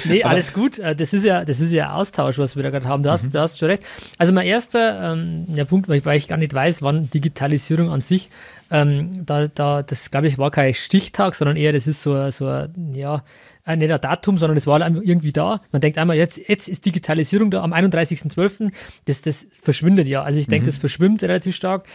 nee, 0.07 0.25
alles 0.25 0.55
gut. 0.55 0.79
Äh, 0.79 0.97
das 0.97 1.13
ist 1.13 1.25
ja, 1.25 1.45
das 1.45 1.61
ist 1.61 1.73
ja 1.73 1.93
Austausch, 1.93 2.39
was 2.39 2.57
wir 2.57 2.63
da 2.63 2.71
gerade 2.71 2.89
haben. 2.89 3.03
Du 3.03 3.11
hast, 3.11 3.25
mhm. 3.25 3.33
du 3.33 3.41
hast 3.41 3.59
schon 3.59 3.69
recht. 3.69 3.85
Also 4.17 4.33
mein 4.33 4.47
erster 4.47 5.13
ähm, 5.13 5.45
der 5.47 5.67
Punkt, 5.67 5.91
weil 5.91 6.17
ich 6.17 6.27
gar 6.27 6.39
nicht 6.39 6.55
weiß, 6.55 6.81
wann 6.81 7.11
Digitalisierung 7.11 7.91
an 7.91 8.01
sich 8.01 8.31
ähm, 8.71 9.27
da, 9.27 9.47
da, 9.49 9.83
das 9.83 10.11
glaube 10.11 10.27
ich 10.27 10.39
war 10.39 10.51
kein 10.51 10.73
Stichtag, 10.73 11.35
sondern 11.35 11.57
eher, 11.57 11.75
das 11.75 11.87
ist 11.87 12.03
so, 12.03 12.31
so 12.31 12.47
ja, 12.95 13.23
äh, 13.67 13.77
nicht 13.77 13.93
ein 13.93 14.01
Datum, 14.01 14.39
sondern 14.39 14.57
es 14.57 14.67
war 14.67 14.81
irgendwie 14.81 15.33
da. 15.33 15.61
Man 15.71 15.83
denkt 15.83 15.99
einmal, 15.99 16.17
jetzt, 16.17 16.41
jetzt 16.49 16.67
ist 16.67 16.87
Digitalisierung 16.87 17.51
da 17.51 17.63
am 17.63 17.75
31.12. 17.75 18.73
Das, 19.05 19.21
das 19.21 19.47
verschwindet 19.63 20.07
ja. 20.07 20.23
Also 20.23 20.41
ich 20.41 20.47
denke, 20.47 20.65
mhm. 20.65 20.71
das 20.71 20.79
verschwimmt 20.79 21.23
relativ 21.23 21.55
stark. 21.55 21.87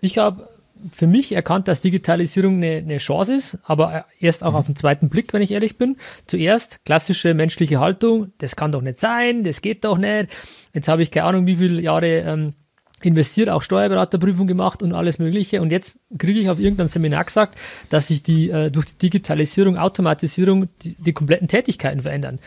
Ich 0.00 0.18
habe 0.18 0.48
für 0.92 1.06
mich 1.06 1.32
erkannt, 1.32 1.68
dass 1.68 1.80
Digitalisierung 1.80 2.56
eine, 2.56 2.76
eine 2.76 2.98
Chance 2.98 3.34
ist, 3.34 3.58
aber 3.64 4.06
erst 4.18 4.44
auch 4.44 4.50
mhm. 4.50 4.56
auf 4.56 4.66
den 4.66 4.76
zweiten 4.76 5.08
Blick, 5.08 5.32
wenn 5.32 5.42
ich 5.42 5.50
ehrlich 5.50 5.78
bin. 5.78 5.96
Zuerst 6.26 6.84
klassische 6.84 7.34
menschliche 7.34 7.80
Haltung, 7.80 8.32
das 8.38 8.56
kann 8.56 8.72
doch 8.72 8.82
nicht 8.82 8.98
sein, 8.98 9.44
das 9.44 9.60
geht 9.60 9.84
doch 9.84 9.98
nicht. 9.98 10.30
Jetzt 10.72 10.88
habe 10.88 11.02
ich 11.02 11.10
keine 11.10 11.26
Ahnung, 11.26 11.46
wie 11.46 11.56
viele 11.56 11.80
Jahre 11.80 12.18
ähm, 12.18 12.54
investiert, 13.02 13.48
auch 13.48 13.62
Steuerberaterprüfung 13.62 14.46
gemacht 14.46 14.82
und 14.82 14.92
alles 14.92 15.18
Mögliche. 15.18 15.60
Und 15.60 15.70
jetzt 15.70 15.96
kriege 16.18 16.40
ich 16.40 16.48
auf 16.48 16.58
irgendeinem 16.58 16.88
Seminar 16.88 17.24
gesagt, 17.24 17.58
dass 17.90 18.08
sich 18.08 18.22
die 18.22 18.50
äh, 18.50 18.70
durch 18.70 18.86
die 18.86 18.98
Digitalisierung, 18.98 19.76
Automatisierung 19.76 20.68
die, 20.82 20.94
die 20.94 21.12
kompletten 21.12 21.48
Tätigkeiten 21.48 22.00
verändern. 22.00 22.38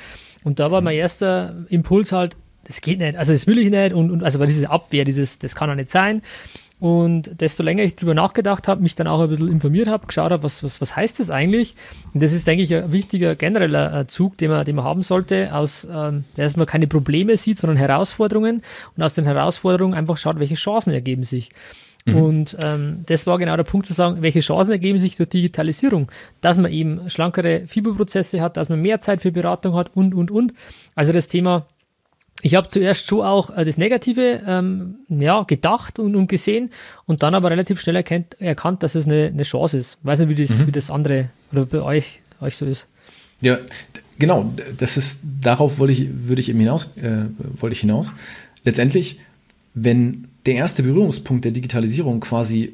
Und 0.44 0.60
da 0.60 0.72
war 0.72 0.82
mein 0.82 0.96
erster 0.96 1.66
Impuls 1.70 2.12
halt, 2.12 2.38
das 2.64 2.82
geht 2.82 3.00
nicht, 3.00 3.16
also 3.16 3.32
das 3.32 3.48
will 3.48 3.58
ich 3.60 3.70
nicht 3.70 3.94
und, 3.94 4.12
und 4.12 4.24
also 4.24 4.40
war 4.40 4.48
diese 4.48 4.70
Abwehr, 4.70 5.06
dieses, 5.06 5.40
das 5.40 5.56
kann 5.56 5.70
doch 5.70 5.76
nicht 5.76 5.90
sein. 5.90 6.22
Und 6.80 7.42
desto 7.42 7.64
länger 7.64 7.84
ich 7.84 7.96
darüber 7.96 8.14
nachgedacht 8.14 8.68
habe, 8.68 8.84
mich 8.84 8.94
dann 8.94 9.08
auch 9.08 9.20
ein 9.20 9.30
bisschen 9.30 9.48
informiert 9.48 9.88
habe, 9.88 10.06
geschaut 10.06 10.32
habe, 10.32 10.44
was, 10.44 10.62
was, 10.62 10.80
was 10.80 10.96
heißt 10.96 11.20
das 11.20 11.32
eigentlich? 11.32 11.76
Und 12.14 12.22
das 12.22 12.34
ist, 12.34 12.46
denke 12.46 12.64
ich, 12.64 12.76
ein 12.76 12.94
wichtiger 12.94 13.36
genereller 13.36 14.02
äh, 14.02 14.08
Zug, 14.08 14.38
den 14.38 14.52
man, 14.52 14.64
den 14.64 14.76
man 14.76 14.86
haben 14.86 15.02
sollte, 15.02 15.56
aus, 15.56 15.88
ähm, 15.92 16.26
dass 16.36 16.56
man 16.56 16.68
keine 16.68 16.86
Probleme 16.86 17.36
sieht, 17.36 17.58
sondern 17.58 17.78
Herausforderungen 17.78 18.62
und 18.96 19.04
aus 19.04 19.16
den 19.16 19.26
Herausforderungen 19.26 19.96
einfach 19.96 20.18
schaut, 20.18 20.40
welche 20.40 20.54
Chancen 20.54 20.94
ergeben 20.94 21.24
sich. 21.24 21.50
Mhm. 22.06 22.16
Und 22.16 22.58
ähm, 22.64 23.04
das 23.08 23.26
war 23.26 23.40
genau 23.40 23.58
der 23.58 23.64
Punkt 23.64 23.88
zu 23.88 23.94
sagen, 23.94 24.22
welche 24.22 24.42
Chancen 24.42 24.72
ergeben 24.72 25.00
sich 25.00 25.16
durch 25.16 25.30
Digitalisierung, 25.30 26.12
dass 26.42 26.60
man 26.60 26.72
eben 26.72 27.10
schlankere 27.10 27.64
Fieberprozesse 27.66 28.40
hat, 28.40 28.56
dass 28.56 28.70
man 28.70 28.82
mehr 28.82 29.00
Zeit 29.00 29.22
für 29.22 29.32
Beratung 29.32 29.74
hat 29.76 29.92
und, 29.96 30.14
und, 30.14 30.30
und. 30.30 30.54
Also 30.94 31.12
das 31.12 31.28
Thema 31.28 31.66
ich 32.42 32.56
habe 32.56 32.70
zuerst 32.70 33.08
schon 33.08 33.22
auch 33.22 33.56
äh, 33.56 33.66
das 33.66 33.78
Negative 33.78 34.44
ähm, 34.46 34.96
ja, 35.10 35.44
gedacht 35.44 36.00
und, 36.00 36.16
und 36.16 36.28
gesehen 36.28 36.70
und 37.06 37.24
dann 37.24 37.34
aber 37.34 37.50
relativ 37.50 37.80
schnell 37.82 37.96
erkennt, 37.96 38.40
erkannt, 38.40 38.84
dass 38.84 38.96
es 38.96 39.06
eine, 39.06 39.28
eine 39.28 39.44
Chance 39.44 39.78
ist. 39.78 39.98
Ich 40.00 40.06
weiß 40.06 40.20
nicht, 40.20 40.30
wie 40.30 40.44
das, 40.44 40.60
mhm. 40.60 40.68
wie 40.68 40.72
das 40.72 40.92
andere 40.92 41.30
oder 41.52 41.66
bei 41.66 41.82
euch, 41.82 42.20
euch 42.42 42.56
so 42.56 42.66
ist. 42.66 42.86
Ja, 43.42 43.58
genau. 44.20 44.54
Das 44.78 44.98
ist, 44.98 45.22
darauf 45.42 45.80
wollte 45.80 45.94
ich, 45.94 46.10
würde 46.28 46.42
ich 46.42 46.50
eben 46.50 46.60
hinaus, 46.60 46.90
äh, 47.02 47.26
wollte 47.60 47.74
ich 47.74 47.82
hinaus. 47.82 48.14
Letztendlich, 48.64 49.20
wenn 49.74 50.28
der 50.46 50.56
erste 50.56 50.84
Berührungspunkt 50.84 51.46
der 51.46 51.52
Digitalisierung 51.52 52.20
quasi 52.20 52.74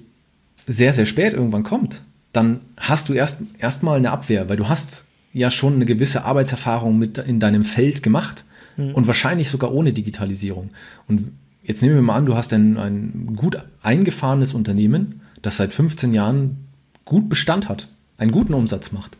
sehr, 0.67 0.93
sehr 0.93 1.05
spät 1.05 1.33
irgendwann 1.33 1.63
kommt, 1.63 2.01
dann 2.31 2.61
hast 2.77 3.09
du 3.09 3.13
erst 3.13 3.41
erstmal 3.59 3.97
eine 3.97 4.11
Abwehr, 4.11 4.49
weil 4.49 4.57
du 4.57 4.67
hast 4.67 5.03
ja 5.33 5.51
schon 5.51 5.75
eine 5.75 5.85
gewisse 5.85 6.25
Arbeitserfahrung 6.25 6.97
mit 6.97 7.17
in 7.17 7.39
deinem 7.39 7.63
Feld 7.63 8.03
gemacht 8.03 8.45
mhm. 8.77 8.93
und 8.93 9.07
wahrscheinlich 9.07 9.49
sogar 9.49 9.73
ohne 9.73 9.93
Digitalisierung. 9.93 10.71
Und 11.07 11.31
jetzt 11.63 11.81
nehmen 11.81 11.95
wir 11.95 12.01
mal 12.01 12.15
an, 12.15 12.25
du 12.25 12.35
hast 12.35 12.53
ein, 12.53 12.77
ein 12.77 13.35
gut 13.35 13.57
eingefahrenes 13.81 14.53
Unternehmen, 14.53 15.21
das 15.41 15.57
seit 15.57 15.73
15 15.73 16.13
Jahren 16.13 16.57
gut 17.05 17.29
Bestand 17.29 17.69
hat, 17.69 17.89
einen 18.17 18.31
guten 18.31 18.53
Umsatz 18.53 18.91
macht. 18.91 19.17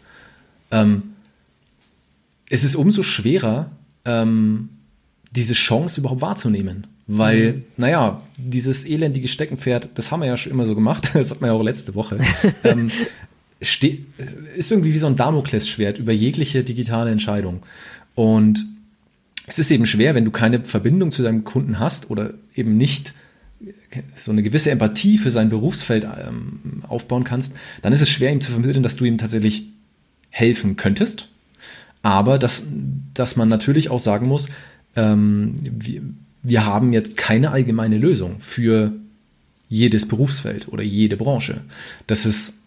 Ähm, 0.71 1.03
es 2.49 2.63
ist 2.63 2.75
umso 2.75 3.03
schwerer, 3.03 3.71
ähm, 4.05 4.69
diese 5.31 5.53
Chance 5.53 5.99
überhaupt 5.99 6.21
wahrzunehmen. 6.21 6.87
Weil, 7.05 7.53
mhm. 7.53 7.63
naja, 7.77 8.21
dieses 8.37 8.85
elendige 8.85 9.27
Steckenpferd, 9.27 9.89
das 9.95 10.11
haben 10.11 10.21
wir 10.21 10.27
ja 10.27 10.37
schon 10.37 10.51
immer 10.51 10.65
so 10.65 10.75
gemacht, 10.75 11.11
das 11.15 11.31
hat 11.31 11.41
man 11.41 11.49
ja 11.49 11.55
auch 11.55 11.63
letzte 11.63 11.95
Woche, 11.95 12.19
ähm, 12.63 12.91
ist 13.59 13.81
irgendwie 14.71 14.93
wie 14.93 14.97
so 14.97 15.07
ein 15.07 15.15
Damoklesschwert 15.15 15.97
über 15.97 16.11
jegliche 16.11 16.63
digitale 16.63 17.11
Entscheidung. 17.11 17.61
Und 18.15 18.65
es 19.47 19.60
ist 19.60 19.71
eben 19.71 19.86
schwer, 19.86 20.15
wenn 20.15 20.25
du 20.25 20.32
keine 20.32 20.63
Verbindung 20.63 21.12
zu 21.12 21.23
deinem 21.23 21.43
Kunden 21.43 21.79
hast 21.79 22.10
oder 22.10 22.34
eben 22.56 22.77
nicht 22.77 23.13
so 24.15 24.32
eine 24.32 24.43
gewisse 24.43 24.71
Empathie 24.71 25.17
für 25.17 25.29
sein 25.29 25.49
Berufsfeld 25.49 26.03
ähm, 26.03 26.84
aufbauen 26.88 27.23
kannst, 27.23 27.56
dann 27.82 27.93
ist 27.93 28.01
es 28.01 28.10
schwer, 28.10 28.32
ihm 28.32 28.41
zu 28.41 28.51
vermitteln, 28.51 28.84
dass 28.84 28.95
du 28.95 29.06
ihm 29.06 29.17
tatsächlich 29.17 29.67
helfen 30.29 30.75
könntest. 30.75 31.29
Aber 32.01 32.38
dass, 32.38 32.67
dass 33.13 33.36
man 33.36 33.49
natürlich 33.49 33.89
auch 33.89 33.99
sagen 33.99 34.27
muss, 34.27 34.49
ähm, 34.95 35.56
wir, 35.63 36.01
wir 36.41 36.65
haben 36.65 36.91
jetzt 36.91 37.17
keine 37.17 37.51
allgemeine 37.51 37.97
Lösung 37.97 38.38
für 38.39 38.91
jedes 39.69 40.08
Berufsfeld 40.08 40.67
oder 40.67 40.84
jede 40.84 41.17
Branche. 41.17 41.62
Das 42.08 42.25
ist 42.25 42.60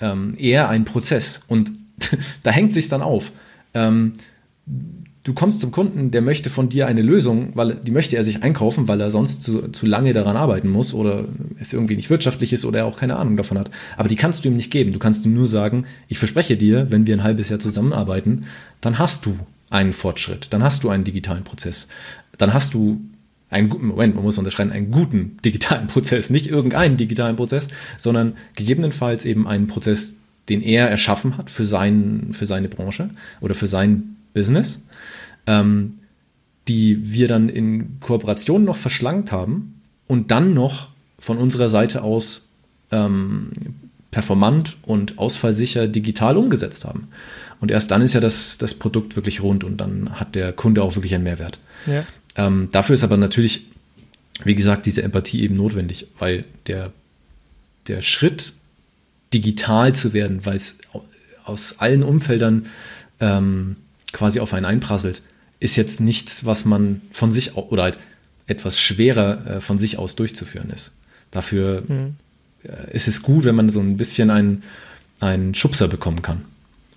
ähm, 0.00 0.34
eher 0.38 0.68
ein 0.68 0.84
Prozess 0.84 1.42
und 1.48 1.72
da 2.42 2.50
hängt 2.50 2.72
sich 2.72 2.88
dann 2.88 3.02
auf. 3.02 3.32
Ähm, 3.74 4.12
du 5.24 5.34
kommst 5.34 5.60
zum 5.60 5.70
Kunden, 5.70 6.10
der 6.10 6.22
möchte 6.22 6.50
von 6.50 6.68
dir 6.68 6.86
eine 6.86 7.02
Lösung, 7.02 7.50
weil 7.54 7.76
die 7.76 7.90
möchte 7.90 8.16
er 8.16 8.24
sich 8.24 8.42
einkaufen, 8.42 8.88
weil 8.88 9.00
er 9.00 9.10
sonst 9.10 9.42
zu, 9.42 9.68
zu 9.68 9.86
lange 9.86 10.12
daran 10.12 10.36
arbeiten 10.36 10.68
muss 10.68 10.94
oder 10.94 11.26
es 11.60 11.72
irgendwie 11.72 11.96
nicht 11.96 12.10
wirtschaftlich 12.10 12.52
ist 12.52 12.64
oder 12.64 12.80
er 12.80 12.86
auch 12.86 12.96
keine 12.96 13.16
Ahnung 13.16 13.36
davon 13.36 13.58
hat. 13.58 13.70
Aber 13.96 14.08
die 14.08 14.16
kannst 14.16 14.44
du 14.44 14.48
ihm 14.48 14.56
nicht 14.56 14.70
geben. 14.70 14.92
Du 14.92 14.98
kannst 14.98 15.26
ihm 15.26 15.34
nur 15.34 15.46
sagen, 15.46 15.86
ich 16.08 16.18
verspreche 16.18 16.56
dir, 16.56 16.90
wenn 16.90 17.06
wir 17.06 17.16
ein 17.16 17.24
halbes 17.24 17.48
Jahr 17.48 17.58
zusammenarbeiten, 17.58 18.44
dann 18.80 18.98
hast 18.98 19.26
du 19.26 19.36
einen 19.70 19.92
Fortschritt, 19.92 20.52
dann 20.52 20.62
hast 20.62 20.84
du 20.84 20.88
einen 20.88 21.04
digitalen 21.04 21.44
Prozess, 21.44 21.88
dann 22.38 22.54
hast 22.54 22.72
du 22.72 23.00
einen 23.50 23.68
guten, 23.68 23.86
Moment, 23.86 24.14
man 24.14 24.24
muss 24.24 24.38
unterscheiden, 24.38 24.72
einen 24.72 24.90
guten 24.90 25.38
digitalen 25.44 25.86
Prozess, 25.88 26.30
nicht 26.30 26.46
irgendeinen 26.46 26.96
digitalen 26.96 27.36
Prozess, 27.36 27.68
sondern 27.96 28.34
gegebenenfalls 28.54 29.24
eben 29.24 29.46
einen 29.46 29.66
Prozess, 29.66 30.16
den 30.48 30.62
er 30.62 30.88
erschaffen 30.88 31.36
hat 31.36 31.50
für, 31.50 31.64
sein, 31.64 32.28
für 32.32 32.46
seine 32.46 32.68
Branche 32.68 33.10
oder 33.40 33.54
für 33.54 33.66
sein 33.66 34.16
Business 34.38 34.82
ähm, 35.48 35.98
die 36.68 37.10
wir 37.10 37.26
dann 37.26 37.48
in 37.48 37.98
Kooperation 38.00 38.64
noch 38.64 38.76
verschlankt 38.76 39.32
haben 39.32 39.80
und 40.06 40.30
dann 40.30 40.52
noch 40.52 40.90
von 41.18 41.38
unserer 41.38 41.70
Seite 41.70 42.02
aus 42.02 42.52
ähm, 42.92 43.50
performant 44.10 44.76
und 44.82 45.18
ausfallsicher 45.18 45.88
digital 45.88 46.36
umgesetzt 46.36 46.84
haben. 46.84 47.08
Und 47.60 47.70
erst 47.70 47.90
dann 47.90 48.02
ist 48.02 48.12
ja 48.12 48.20
das, 48.20 48.58
das 48.58 48.74
Produkt 48.74 49.16
wirklich 49.16 49.42
rund 49.42 49.64
und 49.64 49.78
dann 49.78 50.20
hat 50.20 50.34
der 50.34 50.52
Kunde 50.52 50.82
auch 50.82 50.94
wirklich 50.94 51.14
einen 51.14 51.24
Mehrwert. 51.24 51.58
Ja. 51.86 52.04
Ähm, 52.36 52.68
dafür 52.70 52.94
ist 52.94 53.02
aber 53.02 53.16
natürlich, 53.16 53.66
wie 54.44 54.54
gesagt, 54.54 54.86
diese 54.86 55.02
Empathie 55.02 55.42
eben 55.42 55.56
notwendig, 55.56 56.06
weil 56.18 56.44
der, 56.66 56.92
der 57.88 58.02
Schritt, 58.02 58.52
digital 59.34 59.94
zu 59.94 60.14
werden, 60.14 60.46
weil 60.46 60.56
es 60.56 60.78
aus 61.44 61.80
allen 61.80 62.02
Umfeldern 62.02 62.66
ähm, 63.20 63.76
quasi 64.12 64.40
auf 64.40 64.54
einen 64.54 64.64
einprasselt, 64.64 65.22
ist 65.60 65.76
jetzt 65.76 66.00
nichts, 66.00 66.44
was 66.44 66.64
man 66.64 67.02
von 67.10 67.32
sich 67.32 67.56
oder 67.56 67.82
halt 67.82 67.98
etwas 68.46 68.80
schwerer 68.80 69.46
äh, 69.46 69.60
von 69.60 69.78
sich 69.78 69.98
aus 69.98 70.16
durchzuführen 70.16 70.70
ist. 70.70 70.94
Dafür 71.30 71.82
mhm. 71.86 72.16
äh, 72.64 72.94
ist 72.94 73.08
es 73.08 73.22
gut, 73.22 73.44
wenn 73.44 73.54
man 73.54 73.70
so 73.70 73.80
ein 73.80 73.96
bisschen 73.96 74.30
einen, 74.30 74.62
einen 75.20 75.54
Schubser 75.54 75.88
bekommen 75.88 76.22
kann. 76.22 76.44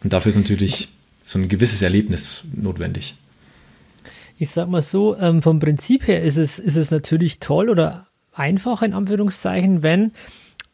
Und 0.03 0.13
dafür 0.13 0.29
ist 0.29 0.37
natürlich 0.37 0.89
so 1.23 1.37
ein 1.39 1.49
gewisses 1.49 1.81
Erlebnis 1.81 2.43
notwendig. 2.53 3.15
Ich 4.37 4.49
sag 4.49 4.69
mal 4.69 4.81
so, 4.81 5.17
ähm, 5.17 5.41
vom 5.41 5.59
Prinzip 5.59 6.07
her 6.07 6.23
ist 6.23 6.37
es, 6.37 6.57
ist 6.57 6.77
es 6.77 6.89
natürlich 6.89 7.39
toll 7.39 7.69
oder 7.69 8.07
einfach 8.33 8.81
in 8.81 8.93
Anführungszeichen, 8.93 9.83
wenn 9.83 10.11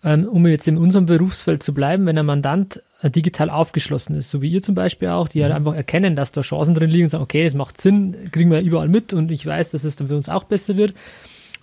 um 0.04 0.46
jetzt 0.48 0.68
in 0.68 0.78
unserem 0.78 1.06
Berufsfeld 1.06 1.64
zu 1.64 1.74
bleiben, 1.74 2.06
wenn 2.06 2.18
ein 2.18 2.26
Mandant 2.26 2.82
äh, 3.02 3.10
digital 3.10 3.50
aufgeschlossen 3.50 4.16
ist, 4.16 4.30
so 4.30 4.42
wie 4.42 4.50
ihr 4.50 4.62
zum 4.62 4.76
Beispiel 4.76 5.10
auch, 5.10 5.28
die 5.28 5.42
halt 5.42 5.52
mhm. 5.52 5.58
einfach 5.58 5.76
erkennen, 5.76 6.16
dass 6.16 6.32
da 6.32 6.42
Chancen 6.42 6.74
drin 6.74 6.90
liegen 6.90 7.06
und 7.06 7.10
sagen, 7.10 7.24
okay, 7.24 7.44
das 7.44 7.54
macht 7.54 7.82
Sinn, 7.82 8.30
kriegen 8.32 8.52
wir 8.52 8.62
überall 8.62 8.88
mit 8.88 9.14
und 9.14 9.32
ich 9.32 9.46
weiß, 9.46 9.72
dass 9.72 9.84
es 9.84 9.96
dann 9.96 10.08
für 10.08 10.18
uns 10.18 10.30
auch 10.30 10.44
besser 10.44 10.78
wird. 10.78 10.94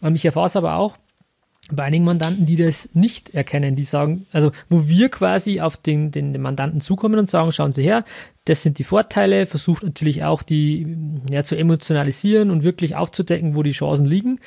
Ähm, 0.03 0.15
ich 0.15 0.25
erfahre 0.25 0.47
es 0.47 0.57
aber 0.57 0.77
auch 0.77 0.97
bei 1.71 1.85
einigen 1.85 2.05
Mandanten, 2.05 2.45
die 2.45 2.57
das 2.57 2.91
nicht 2.93 3.31
erkennen, 3.31 3.75
die 3.75 3.85
sagen, 3.85 4.27
also 4.33 4.51
wo 4.69 4.87
wir 4.87 5.09
quasi 5.09 5.61
auf 5.61 5.79
den, 5.79 6.11
den, 6.11 6.35
den 6.35 6.43
Mandanten 6.43 6.83
zukommen 6.83 7.19
und 7.19 7.31
sagen, 7.31 7.53
schauen 7.53 7.73
Sie 7.73 7.83
her, 7.83 8.05
das 8.45 8.63
sind 8.63 8.79
die 8.79 8.85
Vorteile, 8.85 9.47
versucht 9.47 9.83
natürlich 9.83 10.25
auch 10.25 10.43
die 10.43 10.97
ja, 11.31 11.43
zu 11.43 11.57
emotionalisieren 11.57 12.51
und 12.51 12.65
wirklich 12.65 12.97
aufzudecken, 12.97 13.57
wo 13.57 13.63
die 13.63 13.71
Chancen 13.71 14.05
liegen. 14.05 14.41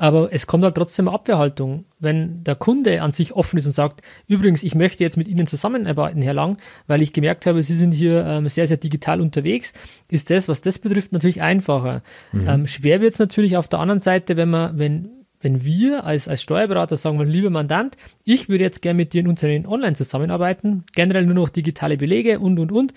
Aber 0.00 0.32
es 0.32 0.46
kommt 0.46 0.62
halt 0.62 0.76
trotzdem 0.76 1.08
Abwehrhaltung. 1.08 1.84
Wenn 1.98 2.44
der 2.44 2.54
Kunde 2.54 3.02
an 3.02 3.10
sich 3.10 3.32
offen 3.32 3.58
ist 3.58 3.66
und 3.66 3.72
sagt, 3.72 4.00
übrigens, 4.28 4.62
ich 4.62 4.76
möchte 4.76 5.02
jetzt 5.02 5.16
mit 5.16 5.26
Ihnen 5.26 5.48
zusammenarbeiten, 5.48 6.22
Herr 6.22 6.34
Lang, 6.34 6.56
weil 6.86 7.02
ich 7.02 7.12
gemerkt 7.12 7.46
habe, 7.46 7.64
Sie 7.64 7.74
sind 7.74 7.90
hier 7.90 8.24
ähm, 8.24 8.48
sehr, 8.48 8.68
sehr 8.68 8.76
digital 8.76 9.20
unterwegs, 9.20 9.72
ist 10.08 10.30
das, 10.30 10.46
was 10.46 10.60
das 10.60 10.78
betrifft, 10.78 11.10
natürlich 11.10 11.42
einfacher. 11.42 12.02
Mhm. 12.30 12.48
Ähm, 12.48 12.66
schwer 12.68 13.00
wird 13.00 13.14
es 13.14 13.18
natürlich 13.18 13.56
auf 13.56 13.66
der 13.66 13.80
anderen 13.80 13.98
Seite, 13.98 14.36
wenn 14.36 14.50
man, 14.50 14.78
wenn, 14.78 15.08
wenn 15.40 15.64
wir 15.64 16.04
als, 16.04 16.28
als 16.28 16.42
Steuerberater 16.42 16.96
sagen, 16.96 17.18
lieber 17.24 17.50
Mandant, 17.50 17.96
ich 18.22 18.48
würde 18.48 18.62
jetzt 18.62 18.82
gerne 18.82 18.98
mit 18.98 19.12
dir 19.12 19.22
in 19.22 19.28
Unternehmen 19.28 19.66
online 19.66 19.96
zusammenarbeiten, 19.96 20.84
generell 20.94 21.26
nur 21.26 21.34
noch 21.34 21.48
digitale 21.48 21.96
Belege 21.96 22.38
und, 22.38 22.60
und, 22.60 22.70
und. 22.70 22.94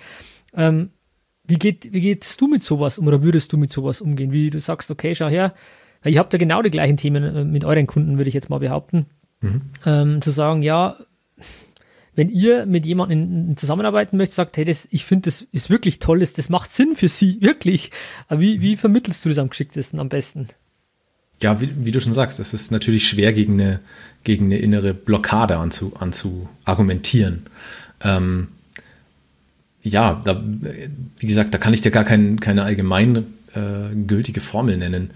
Ähm, 0.55 0.91
wie, 1.47 1.57
geht, 1.57 1.91
wie 1.93 2.01
gehst 2.01 2.39
du 2.39 2.47
mit 2.47 2.61
sowas 2.61 2.99
um 2.99 3.07
oder 3.07 3.23
würdest 3.23 3.51
du 3.51 3.57
mit 3.57 3.71
sowas 3.71 4.01
umgehen? 4.01 4.31
Wie 4.31 4.51
du 4.51 4.59
sagst, 4.59 4.91
okay, 4.91 5.15
schau 5.15 5.29
her, 5.29 5.55
Ihr 6.03 6.19
habt 6.19 6.33
ja 6.33 6.39
genau 6.39 6.61
die 6.61 6.71
gleichen 6.71 6.97
Themen 6.97 7.23
äh, 7.23 7.43
mit 7.43 7.65
euren 7.65 7.87
Kunden, 7.87 8.17
würde 8.17 8.27
ich 8.27 8.33
jetzt 8.33 8.49
mal 8.49 8.59
behaupten. 8.59 9.05
Mhm. 9.41 9.61
Ähm, 9.85 10.21
zu 10.21 10.31
sagen, 10.31 10.61
ja, 10.61 10.97
wenn 12.15 12.29
ihr 12.29 12.65
mit 12.65 12.85
jemandem 12.85 13.55
zusammenarbeiten 13.55 14.17
möchtet, 14.17 14.35
sagt, 14.35 14.57
hey, 14.57 14.65
das, 14.65 14.87
ich 14.91 15.05
finde, 15.05 15.23
das 15.25 15.43
ist 15.51 15.69
wirklich 15.69 15.99
toll, 15.99 16.19
das, 16.19 16.33
das 16.33 16.49
macht 16.49 16.71
Sinn 16.71 16.95
für 16.95 17.07
sie, 17.07 17.37
wirklich. 17.41 17.91
Aber 18.27 18.41
wie, 18.41 18.61
wie 18.61 18.77
vermittelst 18.77 19.23
du 19.25 19.29
das 19.29 19.37
am 19.37 19.49
geschicktesten, 19.49 19.99
am 19.99 20.09
besten? 20.09 20.47
Ja, 21.41 21.59
wie, 21.59 21.69
wie, 21.85 21.91
du 21.91 21.99
schon 21.99 22.13
sagst, 22.13 22.39
es 22.39 22.53
ist 22.53 22.71
natürlich 22.71 23.07
schwer, 23.07 23.33
gegen 23.33 23.53
eine, 23.59 23.79
gegen 24.23 24.45
eine 24.45 24.57
innere 24.57 24.93
Blockade 24.93 25.57
anzu, 25.57 25.93
anzu 25.97 26.47
argumentieren. 26.65 27.43
Ähm, 28.01 28.49
ja, 29.81 30.21
da, 30.23 30.43
wie 31.17 31.25
gesagt, 31.25 31.53
da 31.53 31.57
kann 31.57 31.73
ich 31.73 31.81
dir 31.81 31.89
gar 31.89 32.03
kein, 32.03 32.39
keine 32.39 32.63
allgemein 32.63 33.25
äh, 33.55 33.95
gültige 34.05 34.41
Formel 34.41 34.77
nennen. 34.77 35.11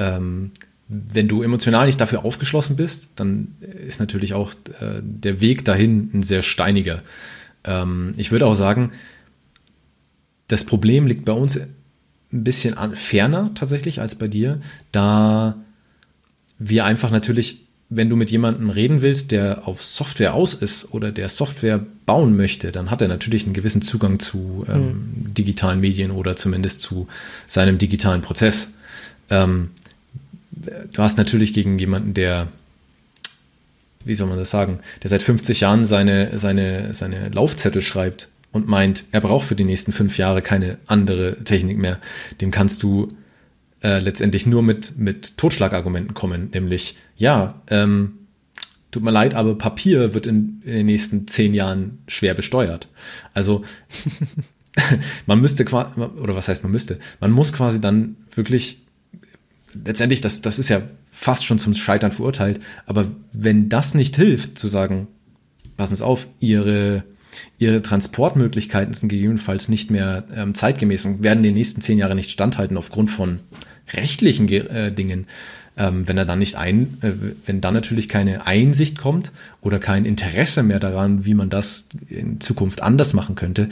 Ähm, 0.00 0.50
wenn 0.88 1.28
du 1.28 1.42
emotional 1.42 1.86
nicht 1.86 2.00
dafür 2.00 2.24
aufgeschlossen 2.24 2.74
bist, 2.74 3.12
dann 3.16 3.54
ist 3.60 4.00
natürlich 4.00 4.34
auch 4.34 4.52
äh, 4.80 5.00
der 5.00 5.40
Weg 5.40 5.64
dahin 5.64 6.10
ein 6.12 6.22
sehr 6.24 6.42
steiniger. 6.42 7.02
Ähm, 7.62 8.10
ich 8.16 8.32
würde 8.32 8.46
auch 8.46 8.54
sagen, 8.54 8.92
das 10.48 10.64
Problem 10.64 11.06
liegt 11.06 11.24
bei 11.24 11.32
uns 11.32 11.56
ein 11.58 12.44
bisschen 12.44 12.76
an, 12.76 12.96
ferner 12.96 13.52
tatsächlich 13.54 14.00
als 14.00 14.16
bei 14.16 14.26
dir, 14.26 14.60
da 14.90 15.56
wir 16.58 16.84
einfach 16.84 17.12
natürlich, 17.12 17.66
wenn 17.88 18.10
du 18.10 18.16
mit 18.16 18.32
jemandem 18.32 18.70
reden 18.70 19.00
willst, 19.00 19.30
der 19.30 19.68
auf 19.68 19.84
Software 19.84 20.34
aus 20.34 20.54
ist 20.54 20.92
oder 20.92 21.12
der 21.12 21.28
Software 21.28 21.84
bauen 22.04 22.36
möchte, 22.36 22.72
dann 22.72 22.90
hat 22.90 23.00
er 23.00 23.08
natürlich 23.08 23.44
einen 23.44 23.54
gewissen 23.54 23.82
Zugang 23.82 24.18
zu 24.18 24.64
ähm, 24.68 24.82
mhm. 24.82 25.34
digitalen 25.34 25.78
Medien 25.78 26.10
oder 26.10 26.34
zumindest 26.34 26.82
zu 26.82 27.06
seinem 27.46 27.78
digitalen 27.78 28.22
Prozess. 28.22 28.72
Ähm, 29.28 29.70
du 30.92 31.02
hast 31.02 31.18
natürlich 31.18 31.52
gegen 31.52 31.78
jemanden, 31.78 32.14
der, 32.14 32.48
wie 34.04 34.14
soll 34.14 34.28
man 34.28 34.38
das 34.38 34.50
sagen, 34.50 34.80
der 35.02 35.10
seit 35.10 35.22
50 35.22 35.60
Jahren 35.60 35.84
seine, 35.84 36.38
seine, 36.38 36.94
seine 36.94 37.28
Laufzettel 37.30 37.82
schreibt 37.82 38.28
und 38.52 38.68
meint, 38.68 39.04
er 39.12 39.20
braucht 39.20 39.46
für 39.46 39.54
die 39.54 39.64
nächsten 39.64 39.92
fünf 39.92 40.18
Jahre 40.18 40.42
keine 40.42 40.78
andere 40.86 41.42
Technik 41.44 41.78
mehr. 41.78 41.98
Dem 42.40 42.50
kannst 42.50 42.82
du 42.82 43.08
äh, 43.82 43.98
letztendlich 43.98 44.46
nur 44.46 44.62
mit, 44.62 44.98
mit 44.98 45.36
Totschlagargumenten 45.38 46.14
kommen, 46.14 46.50
nämlich, 46.52 46.96
ja, 47.16 47.60
ähm, 47.68 48.18
tut 48.90 49.02
mir 49.02 49.12
leid, 49.12 49.34
aber 49.34 49.56
Papier 49.56 50.14
wird 50.14 50.26
in, 50.26 50.62
in 50.64 50.76
den 50.76 50.86
nächsten 50.86 51.28
zehn 51.28 51.54
Jahren 51.54 51.98
schwer 52.08 52.34
besteuert. 52.34 52.88
Also 53.32 53.64
man 55.26 55.40
müsste 55.40 55.64
quasi, 55.64 56.00
oder 56.00 56.34
was 56.34 56.48
heißt 56.48 56.62
man 56.62 56.72
müsste, 56.72 56.98
man 57.20 57.32
muss 57.32 57.52
quasi 57.52 57.80
dann 57.80 58.16
wirklich 58.34 58.82
letztendlich, 59.84 60.20
das, 60.20 60.40
das 60.42 60.58
ist 60.58 60.68
ja 60.68 60.82
fast 61.12 61.44
schon 61.44 61.58
zum 61.58 61.74
Scheitern 61.74 62.12
verurteilt, 62.12 62.60
aber 62.86 63.06
wenn 63.32 63.68
das 63.68 63.94
nicht 63.94 64.16
hilft, 64.16 64.58
zu 64.58 64.68
sagen, 64.68 65.08
passen 65.76 65.96
Sie 65.96 66.04
auf, 66.04 66.26
Ihre, 66.40 67.04
Ihre 67.58 67.82
Transportmöglichkeiten 67.82 68.94
sind 68.94 69.08
gegebenenfalls 69.08 69.68
nicht 69.68 69.90
mehr 69.90 70.24
ähm, 70.34 70.54
zeitgemäß 70.54 71.04
und 71.04 71.22
werden 71.22 71.42
den 71.42 71.54
nächsten 71.54 71.80
zehn 71.80 71.98
Jahren 71.98 72.16
nicht 72.16 72.30
standhalten 72.30 72.76
aufgrund 72.76 73.10
von 73.10 73.40
rechtlichen 73.92 74.48
äh, 74.48 74.92
Dingen, 74.92 75.26
ähm, 75.76 76.06
wenn 76.06 76.18
er 76.18 76.26
dann 76.26 76.38
nicht 76.38 76.56
ein, 76.56 76.98
äh, 77.00 77.12
wenn 77.46 77.60
dann 77.60 77.74
natürlich 77.74 78.08
keine 78.08 78.46
Einsicht 78.46 78.98
kommt 78.98 79.32
oder 79.60 79.78
kein 79.78 80.04
Interesse 80.04 80.62
mehr 80.62 80.80
daran, 80.80 81.24
wie 81.24 81.34
man 81.34 81.50
das 81.50 81.88
in 82.08 82.40
Zukunft 82.40 82.82
anders 82.82 83.14
machen 83.14 83.34
könnte, 83.34 83.68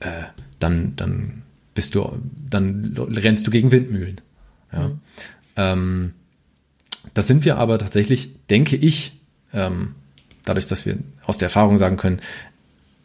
äh, 0.00 0.24
dann, 0.58 0.94
dann 0.96 1.42
bist 1.74 1.94
du, 1.94 2.18
dann 2.48 2.96
rennst 2.96 3.46
du 3.46 3.50
gegen 3.50 3.72
Windmühlen. 3.72 4.20
Ja. 4.72 4.88
Mhm. 4.88 5.00
Ähm, 5.58 6.14
da 7.12 7.20
sind 7.20 7.44
wir 7.44 7.58
aber 7.58 7.78
tatsächlich, 7.78 8.30
denke 8.48 8.76
ich, 8.76 9.20
ähm, 9.52 9.94
dadurch, 10.44 10.68
dass 10.68 10.86
wir 10.86 10.96
aus 11.24 11.36
der 11.36 11.46
Erfahrung 11.46 11.76
sagen 11.76 11.96
können, 11.96 12.20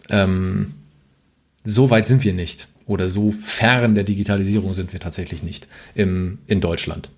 ähm, 0.10 0.76
so 1.64 1.90
weit 1.90 2.06
sind 2.06 2.24
wir 2.24 2.34
nicht 2.34 2.68
oder 2.86 3.08
so 3.08 3.32
fern 3.32 3.96
der 3.96 4.04
Digitalisierung 4.04 4.74
sind 4.74 4.94
wir 4.94 5.00
tatsächlich 5.00 5.44
nicht 5.44 5.68
im, 5.96 6.40
in 6.48 6.62
Deutschland. 6.62 7.10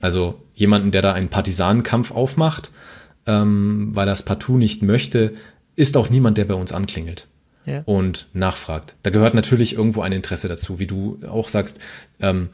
Also 0.00 0.42
jemanden, 0.54 0.90
der 0.90 1.02
da 1.02 1.12
einen 1.12 1.28
Partisanenkampf 1.28 2.10
aufmacht, 2.10 2.72
ähm, 3.26 3.90
weil 3.92 4.08
er 4.08 4.14
es 4.14 4.22
partout 4.22 4.58
nicht 4.58 4.82
möchte, 4.82 5.34
ist 5.76 5.96
auch 5.96 6.10
niemand, 6.10 6.38
der 6.38 6.46
bei 6.46 6.54
uns 6.54 6.72
anklingelt 6.72 7.28
ja. 7.66 7.82
und 7.84 8.26
nachfragt. 8.32 8.94
Da 9.02 9.10
gehört 9.10 9.34
natürlich 9.34 9.74
irgendwo 9.74 10.00
ein 10.00 10.12
Interesse 10.12 10.48
dazu, 10.48 10.78
wie 10.78 10.86
du 10.86 11.20
auch 11.28 11.48
sagst. 11.48 11.78
Ähm, 12.20 12.48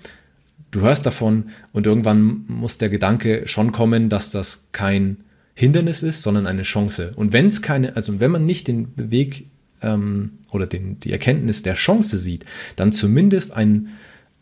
du 0.72 0.80
hörst 0.80 1.06
davon 1.06 1.50
und 1.72 1.86
irgendwann 1.86 2.44
muss 2.48 2.78
der 2.78 2.88
Gedanke 2.88 3.46
schon 3.46 3.70
kommen, 3.70 4.08
dass 4.08 4.32
das 4.32 4.68
kein 4.72 5.18
Hindernis 5.54 6.02
ist, 6.02 6.22
sondern 6.22 6.46
eine 6.46 6.62
Chance. 6.62 7.12
Und 7.14 7.32
wenn 7.32 7.46
es 7.46 7.62
keine, 7.62 7.94
also 7.94 8.18
wenn 8.20 8.32
man 8.32 8.44
nicht 8.44 8.66
den 8.66 8.88
Weg 8.96 9.46
ähm, 9.82 10.38
oder 10.50 10.66
den, 10.66 10.98
die 10.98 11.12
Erkenntnis 11.12 11.62
der 11.62 11.74
Chance 11.74 12.18
sieht, 12.18 12.44
dann 12.76 12.90
zumindest 12.90 13.52
ein, 13.52 13.90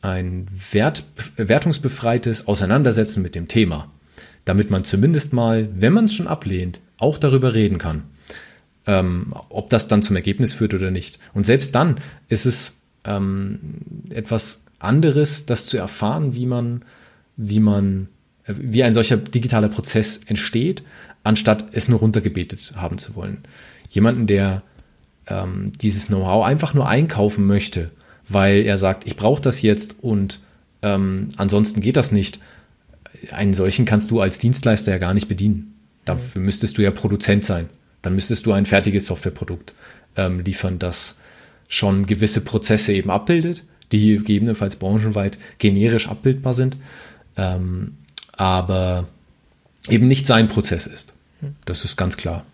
ein 0.02 0.46
Wert, 0.70 1.04
wertungsbefreites 1.36 2.46
Auseinandersetzen 2.46 3.22
mit 3.22 3.34
dem 3.34 3.48
Thema, 3.48 3.90
damit 4.44 4.70
man 4.70 4.84
zumindest 4.84 5.32
mal, 5.32 5.68
wenn 5.74 5.92
man 5.92 6.04
es 6.04 6.14
schon 6.14 6.28
ablehnt, 6.28 6.80
auch 6.96 7.18
darüber 7.18 7.54
reden 7.54 7.78
kann, 7.78 8.04
ähm, 8.86 9.34
ob 9.48 9.68
das 9.68 9.88
dann 9.88 10.02
zum 10.02 10.14
Ergebnis 10.14 10.52
führt 10.52 10.74
oder 10.74 10.92
nicht. 10.92 11.18
Und 11.34 11.44
selbst 11.44 11.74
dann 11.74 11.96
ist 12.28 12.46
es 12.46 12.82
ähm, 13.04 13.58
etwas 14.10 14.64
anderes, 14.80 15.46
das 15.46 15.66
zu 15.66 15.76
erfahren, 15.78 16.34
wie 16.34 16.46
man, 16.46 16.82
wie 17.36 17.60
man, 17.60 18.08
äh, 18.44 18.54
wie 18.58 18.82
ein 18.82 18.94
solcher 18.94 19.16
digitaler 19.16 19.68
Prozess 19.68 20.20
entsteht, 20.26 20.82
anstatt 21.22 21.66
es 21.72 21.88
nur 21.88 22.00
runtergebetet 22.00 22.72
haben 22.76 22.98
zu 22.98 23.14
wollen. 23.14 23.42
Jemanden, 23.90 24.26
der 24.26 24.62
ähm, 25.26 25.72
dieses 25.80 26.08
Know-how 26.08 26.44
einfach 26.44 26.74
nur 26.74 26.88
einkaufen 26.88 27.46
möchte, 27.46 27.90
weil 28.28 28.64
er 28.64 28.78
sagt, 28.78 29.06
ich 29.06 29.16
brauche 29.16 29.42
das 29.42 29.62
jetzt 29.62 30.02
und 30.02 30.40
ähm, 30.82 31.28
ansonsten 31.36 31.80
geht 31.80 31.96
das 31.96 32.10
nicht. 32.10 32.40
Einen 33.30 33.52
solchen 33.52 33.84
kannst 33.84 34.10
du 34.10 34.20
als 34.20 34.38
Dienstleister 34.38 34.92
ja 34.92 34.98
gar 34.98 35.14
nicht 35.14 35.28
bedienen. 35.28 35.74
Dafür 36.04 36.40
müsstest 36.40 36.78
du 36.78 36.82
ja 36.82 36.90
Produzent 36.90 37.44
sein. 37.44 37.68
Dann 38.00 38.14
müsstest 38.14 38.46
du 38.46 38.52
ein 38.52 38.64
fertiges 38.64 39.06
Softwareprodukt 39.06 39.74
ähm, 40.16 40.40
liefern, 40.40 40.78
das 40.78 41.18
schon 41.68 42.06
gewisse 42.06 42.40
Prozesse 42.40 42.94
eben 42.94 43.10
abbildet 43.10 43.64
die 43.92 44.16
gegebenenfalls 44.16 44.76
branchenweit 44.76 45.38
generisch 45.58 46.08
abbildbar 46.08 46.54
sind, 46.54 46.76
ähm, 47.36 47.96
aber 48.32 49.06
eben 49.88 50.06
nicht 50.06 50.26
sein 50.26 50.48
Prozess 50.48 50.86
ist. 50.86 51.12
Das 51.64 51.84
ist 51.84 51.96
ganz 51.96 52.16
klar. 52.16 52.44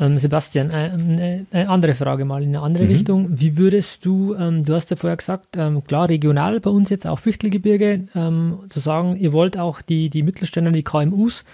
Ähm, 0.00 0.16
Sebastian, 0.16 0.70
äh, 0.70 1.44
eine 1.50 1.68
andere 1.68 1.94
Frage 1.94 2.24
mal 2.24 2.42
in 2.42 2.50
eine 2.50 2.60
andere 2.60 2.84
mhm. 2.84 2.90
Richtung. 2.90 3.26
Wie 3.30 3.56
würdest 3.56 4.04
du, 4.04 4.34
ähm, 4.34 4.62
du 4.62 4.74
hast 4.74 4.90
ja 4.90 4.96
vorher 4.96 5.16
gesagt, 5.16 5.56
ähm, 5.56 5.82
klar 5.84 6.08
regional 6.08 6.60
bei 6.60 6.70
uns 6.70 6.88
jetzt 6.90 7.06
auch 7.06 7.18
Fichtelgebirge, 7.18 8.06
zu 8.14 8.80
sagen, 8.80 9.16
ihr 9.16 9.32
wollt 9.32 9.58
auch 9.58 9.82
die, 9.82 10.08
die 10.08 10.22
Mittelständler, 10.22 10.72
die 10.72 10.84
KMUs 10.84 11.44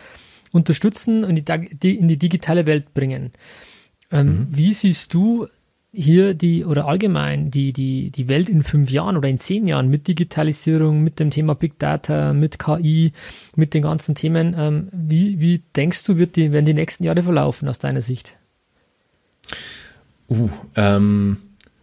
unterstützen 0.52 1.24
und 1.24 1.42
die, 1.82 1.94
in 1.96 2.08
die 2.08 2.18
digitale 2.18 2.66
Welt 2.66 2.92
bringen. 2.94 3.32
Mhm. 4.10 4.48
Wie 4.50 4.72
siehst 4.72 5.12
du 5.14 5.48
hier 5.94 6.34
die 6.34 6.64
oder 6.64 6.86
allgemein 6.86 7.50
die, 7.50 7.72
die, 7.72 8.10
die 8.10 8.28
Welt 8.28 8.48
in 8.48 8.62
fünf 8.62 8.90
Jahren 8.90 9.16
oder 9.16 9.28
in 9.28 9.38
zehn 9.38 9.66
Jahren 9.66 9.88
mit 9.88 10.08
Digitalisierung, 10.08 11.02
mit 11.02 11.20
dem 11.20 11.30
Thema 11.30 11.54
Big 11.54 11.78
Data, 11.78 12.32
mit 12.32 12.58
KI, 12.58 13.12
mit 13.56 13.74
den 13.74 13.82
ganzen 13.82 14.14
Themen, 14.14 14.54
ähm, 14.58 14.88
wie, 14.92 15.40
wie 15.40 15.62
denkst 15.76 16.02
du, 16.04 16.16
wird 16.16 16.36
die, 16.36 16.52
werden 16.52 16.66
die 16.66 16.74
nächsten 16.74 17.04
Jahre 17.04 17.22
verlaufen 17.22 17.68
aus 17.68 17.78
deiner 17.78 18.02
Sicht? 18.02 18.36
Uh, 20.28 20.48
ähm, 20.74 21.36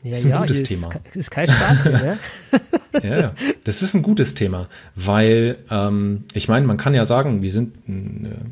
ja, 0.03 0.11
ist 0.11 0.25
ein 0.25 0.31
ja, 0.31 0.39
gutes 0.41 0.63
Thema. 0.63 0.89
Ist, 1.05 1.15
ist 1.15 1.31
kein 1.31 1.47
Spaß 1.47 1.83
ja? 3.03 3.17
ja, 3.19 3.33
das 3.63 3.81
ist 3.81 3.93
ein 3.93 4.01
gutes 4.01 4.33
Thema, 4.33 4.67
weil 4.95 5.57
ähm, 5.69 6.25
ich 6.33 6.49
meine, 6.49 6.65
man 6.67 6.77
kann 6.77 6.93
ja 6.93 7.05
sagen, 7.05 7.43
wir 7.43 7.51
sind 7.51 7.77
eine, 7.87 8.51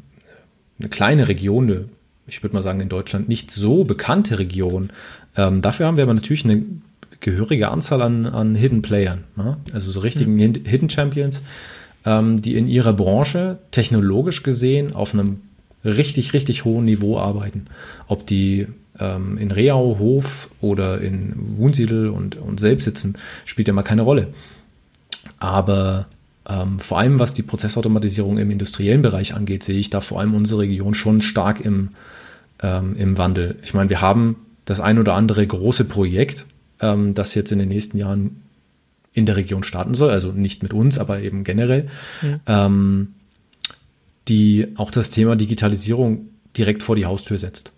eine 0.80 0.90
kleine 0.90 1.28
Region, 1.28 1.70
eine 1.70 1.86
ich 2.30 2.44
würde 2.44 2.56
mal 2.56 2.62
sagen, 2.62 2.80
in 2.80 2.90
Deutschland 2.90 3.28
nicht 3.28 3.52
so 3.52 3.84
bekannte 3.84 4.40
Region. 4.40 4.92
Ähm, 5.40 5.62
dafür 5.62 5.86
haben 5.86 5.96
wir 5.96 6.04
aber 6.04 6.14
natürlich 6.14 6.44
eine 6.44 6.66
gehörige 7.22 7.70
Anzahl 7.70 8.02
an, 8.02 8.26
an 8.26 8.56
Hidden 8.56 8.82
Playern, 8.82 9.24
ne? 9.38 9.58
also 9.72 9.90
so 9.90 10.02
richtigen 10.02 10.36
mhm. 10.36 10.66
Hidden 10.66 10.90
Champions, 10.90 11.44
ähm, 12.06 12.42
die 12.42 12.56
in 12.56 12.68
ihrer 12.68 12.92
Branche 12.92 13.60
technologisch 13.72 14.44
gesehen 14.44 14.94
auf 14.94 15.14
einem 15.14 15.40
richtig, 15.86 16.34
richtig 16.34 16.66
hohen 16.66 16.84
Niveau 16.84 17.18
arbeiten. 17.18 17.66
Ob 18.08 18.26
die 18.26 18.68
ähm, 19.00 19.38
in 19.38 19.52
Reau, 19.52 19.98
Hof 19.98 20.50
oder 20.60 21.00
in 21.00 21.34
Wunsiedel 21.58 22.10
und, 22.10 22.36
und 22.36 22.60
selbst 22.60 22.84
sitzen, 22.84 23.18
spielt 23.46 23.70
ja 23.70 23.74
mal 23.74 23.84
keine 23.84 24.02
Rolle. 24.02 24.28
Aber 25.40 26.08
ähm, 26.50 26.80
vor 26.80 27.00
allem 27.00 27.18
was 27.18 27.34
die 27.34 27.44
Prozessautomatisierung 27.44 28.40
im 28.40 28.52
industriellen 28.52 29.02
Bereich 29.02 29.36
angeht, 29.36 29.64
sehe 29.64 29.80
ich 29.80 29.90
da 29.90 30.02
vor 30.02 30.20
allem 30.20 30.36
unsere 30.36 30.62
Region 30.62 30.96
schon 30.96 31.22
stark 31.22 31.62
im, 31.62 31.92
ähm, 32.62 32.98
im 32.98 33.18
Wandel. 33.18 33.56
Ich 33.64 33.74
meine, 33.74 33.90
wir 33.90 34.02
haben 34.02 34.36
das 34.70 34.80
ein 34.80 35.00
oder 35.00 35.16
andere 35.16 35.46
große 35.46 35.86
Projekt, 35.86 36.46
ähm, 36.80 37.16
das 37.16 37.34
jetzt 37.34 37.52
in 37.52 37.60
den 37.60 37.70
nächsten 37.70 37.98
Jahren 37.98 38.44
in 39.14 39.26
der 39.26 39.36
Region 39.36 39.64
starten 39.64 39.96
soll, 39.96 40.12
also 40.12 40.32
nicht 40.32 40.62
mit 40.62 40.74
uns, 40.74 41.00
aber 41.00 41.22
eben 41.22 41.44
generell, 41.44 41.88
ja. 42.22 42.66
ähm, 42.66 43.16
die 44.28 44.68
auch 44.76 44.92
das 44.92 45.10
Thema 45.10 45.36
Digitalisierung 45.36 46.28
direkt 46.56 46.84
vor 46.84 46.96
die 46.96 47.08
Haustür 47.08 47.40
setzt. 47.40 47.72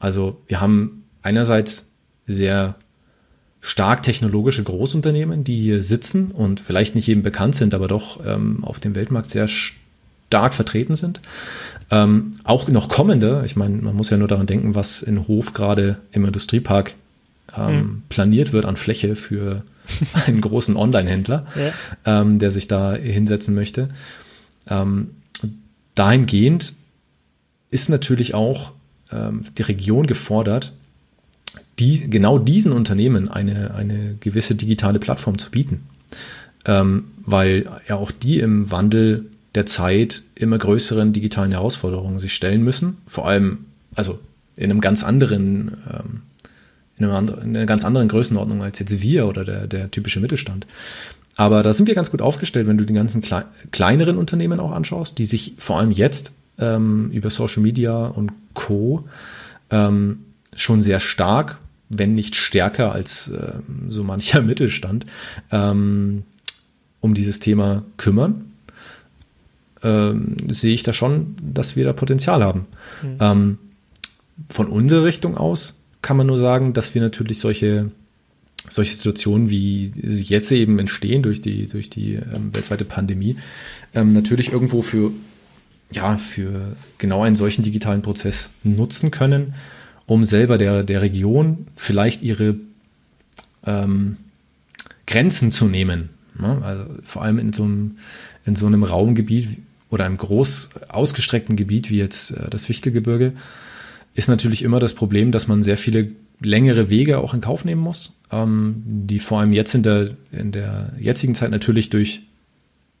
Also 0.00 0.42
wir 0.48 0.60
haben 0.60 1.04
einerseits 1.22 1.90
sehr 2.26 2.74
stark 3.60 4.02
technologische 4.02 4.64
Großunternehmen, 4.64 5.44
die 5.44 5.60
hier 5.60 5.84
sitzen 5.84 6.32
und 6.32 6.58
vielleicht 6.58 6.96
nicht 6.96 7.06
jedem 7.06 7.22
bekannt 7.22 7.54
sind, 7.54 7.72
aber 7.72 7.86
doch 7.86 8.26
ähm, 8.26 8.64
auf 8.64 8.80
dem 8.80 8.96
Weltmarkt 8.96 9.30
sehr 9.30 9.46
stark 9.46 9.81
vertreten 10.54 10.96
sind. 10.96 11.20
Ähm, 11.90 12.32
auch 12.44 12.68
noch 12.68 12.88
kommende, 12.88 13.42
ich 13.44 13.56
meine, 13.56 13.76
man 13.76 13.94
muss 13.94 14.10
ja 14.10 14.16
nur 14.16 14.28
daran 14.28 14.46
denken, 14.46 14.74
was 14.74 15.02
in 15.02 15.28
Hof 15.28 15.52
gerade 15.52 15.98
im 16.10 16.24
Industriepark 16.24 16.94
ähm, 17.56 17.74
mhm. 17.74 18.02
planiert 18.08 18.52
wird 18.52 18.64
an 18.64 18.76
Fläche 18.76 19.14
für 19.14 19.64
einen 20.26 20.40
großen 20.40 20.76
Online-Händler, 20.76 21.46
ja. 21.54 22.20
ähm, 22.20 22.38
der 22.38 22.50
sich 22.50 22.68
da 22.68 22.94
hinsetzen 22.94 23.54
möchte. 23.54 23.90
Ähm, 24.66 25.10
dahingehend 25.94 26.74
ist 27.70 27.88
natürlich 27.88 28.34
auch 28.34 28.72
ähm, 29.10 29.40
die 29.58 29.62
Region 29.62 30.06
gefordert, 30.06 30.72
die, 31.78 32.08
genau 32.08 32.38
diesen 32.38 32.72
Unternehmen 32.72 33.28
eine, 33.28 33.74
eine 33.74 34.16
gewisse 34.20 34.54
digitale 34.54 34.98
Plattform 34.98 35.38
zu 35.38 35.50
bieten. 35.50 35.82
Ähm, 36.64 37.04
weil 37.24 37.68
ja 37.88 37.96
auch 37.96 38.12
die 38.12 38.38
im 38.38 38.70
Wandel 38.70 39.26
der 39.54 39.66
Zeit 39.66 40.22
immer 40.34 40.58
größeren 40.58 41.12
digitalen 41.12 41.52
Herausforderungen 41.52 42.18
sich 42.18 42.34
stellen 42.34 42.62
müssen. 42.62 42.98
Vor 43.06 43.26
allem, 43.26 43.66
also 43.94 44.18
in 44.56 44.70
einem 44.70 44.80
ganz 44.80 45.02
anderen, 45.02 45.76
ähm, 45.90 46.22
in, 46.96 47.04
einem 47.04 47.14
anderen, 47.14 47.42
in 47.42 47.56
einer 47.56 47.66
ganz 47.66 47.84
anderen 47.84 48.08
Größenordnung 48.08 48.62
als 48.62 48.78
jetzt 48.78 49.02
wir 49.02 49.26
oder 49.26 49.44
der, 49.44 49.66
der 49.66 49.90
typische 49.90 50.20
Mittelstand. 50.20 50.66
Aber 51.36 51.62
da 51.62 51.72
sind 51.72 51.86
wir 51.86 51.94
ganz 51.94 52.10
gut 52.10 52.22
aufgestellt, 52.22 52.66
wenn 52.66 52.78
du 52.78 52.84
die 52.84 52.94
ganzen 52.94 53.22
klei 53.22 53.44
kleineren 53.70 54.18
Unternehmen 54.18 54.60
auch 54.60 54.72
anschaust, 54.72 55.18
die 55.18 55.24
sich 55.24 55.54
vor 55.58 55.78
allem 55.78 55.90
jetzt 55.90 56.32
ähm, 56.58 57.10
über 57.10 57.30
Social 57.30 57.62
Media 57.62 58.06
und 58.06 58.32
Co. 58.54 59.08
Ähm, 59.70 60.18
schon 60.54 60.82
sehr 60.82 61.00
stark, 61.00 61.58
wenn 61.88 62.14
nicht 62.14 62.36
stärker 62.36 62.92
als 62.92 63.28
äh, 63.28 63.54
so 63.88 64.02
mancher 64.02 64.42
Mittelstand, 64.42 65.06
ähm, 65.50 66.24
um 67.00 67.14
dieses 67.14 67.40
Thema 67.40 67.82
kümmern. 67.96 68.51
Ähm, 69.82 70.36
sehe 70.48 70.74
ich 70.74 70.82
da 70.82 70.92
schon, 70.92 71.34
dass 71.42 71.74
wir 71.76 71.84
da 71.84 71.92
Potenzial 71.92 72.44
haben. 72.44 72.66
Mhm. 73.02 73.16
Ähm, 73.20 73.58
von 74.48 74.68
unserer 74.68 75.04
Richtung 75.04 75.36
aus 75.36 75.78
kann 76.02 76.16
man 76.16 76.26
nur 76.26 76.38
sagen, 76.38 76.72
dass 76.72 76.94
wir 76.94 77.02
natürlich 77.02 77.38
solche 77.38 77.90
solche 78.70 78.94
Situationen, 78.94 79.50
wie 79.50 79.90
sie 80.02 80.24
jetzt 80.24 80.52
eben 80.52 80.78
entstehen 80.78 81.22
durch 81.22 81.40
die, 81.40 81.66
durch 81.66 81.90
die 81.90 82.14
ähm, 82.14 82.54
weltweite 82.54 82.84
Pandemie, 82.84 83.36
ähm, 83.94 84.12
natürlich 84.12 84.52
irgendwo 84.52 84.82
für, 84.82 85.10
ja, 85.92 86.16
für 86.16 86.76
genau 86.98 87.22
einen 87.22 87.36
solchen 87.36 87.62
digitalen 87.62 88.02
Prozess 88.02 88.50
nutzen 88.62 89.10
können, 89.10 89.54
um 90.06 90.24
selber 90.24 90.58
der, 90.58 90.84
der 90.84 91.02
Region 91.02 91.66
vielleicht 91.76 92.22
ihre 92.22 92.56
ähm, 93.64 94.16
Grenzen 95.06 95.52
zu 95.52 95.66
nehmen. 95.66 96.10
Ne? 96.38 96.60
Also 96.62 96.84
vor 97.02 97.22
allem 97.22 97.38
in 97.38 97.52
so, 97.52 97.64
einem, 97.64 97.98
in 98.44 98.56
so 98.56 98.66
einem 98.66 98.84
Raumgebiet 98.84 99.58
oder 99.92 100.06
einem 100.06 100.16
groß 100.16 100.70
ausgestreckten 100.88 101.54
Gebiet 101.54 101.90
wie 101.90 101.98
jetzt 101.98 102.32
äh, 102.32 102.50
das 102.50 102.66
Fichtelgebirge 102.66 103.34
ist 104.14 104.28
natürlich 104.28 104.62
immer 104.62 104.80
das 104.80 104.94
Problem, 104.94 105.30
dass 105.32 105.48
man 105.48 105.62
sehr 105.62 105.78
viele 105.78 106.10
längere 106.40 106.90
Wege 106.90 107.18
auch 107.18 107.34
in 107.34 107.40
Kauf 107.40 107.64
nehmen 107.64 107.80
muss, 107.80 108.18
ähm, 108.30 108.82
die 108.84 109.18
vor 109.18 109.40
allem 109.40 109.52
jetzt 109.52 109.74
in 109.74 109.82
der, 109.82 110.10
in 110.32 110.50
der 110.50 110.92
jetzigen 110.98 111.34
Zeit 111.34 111.50
natürlich 111.50 111.90
durch 111.90 112.22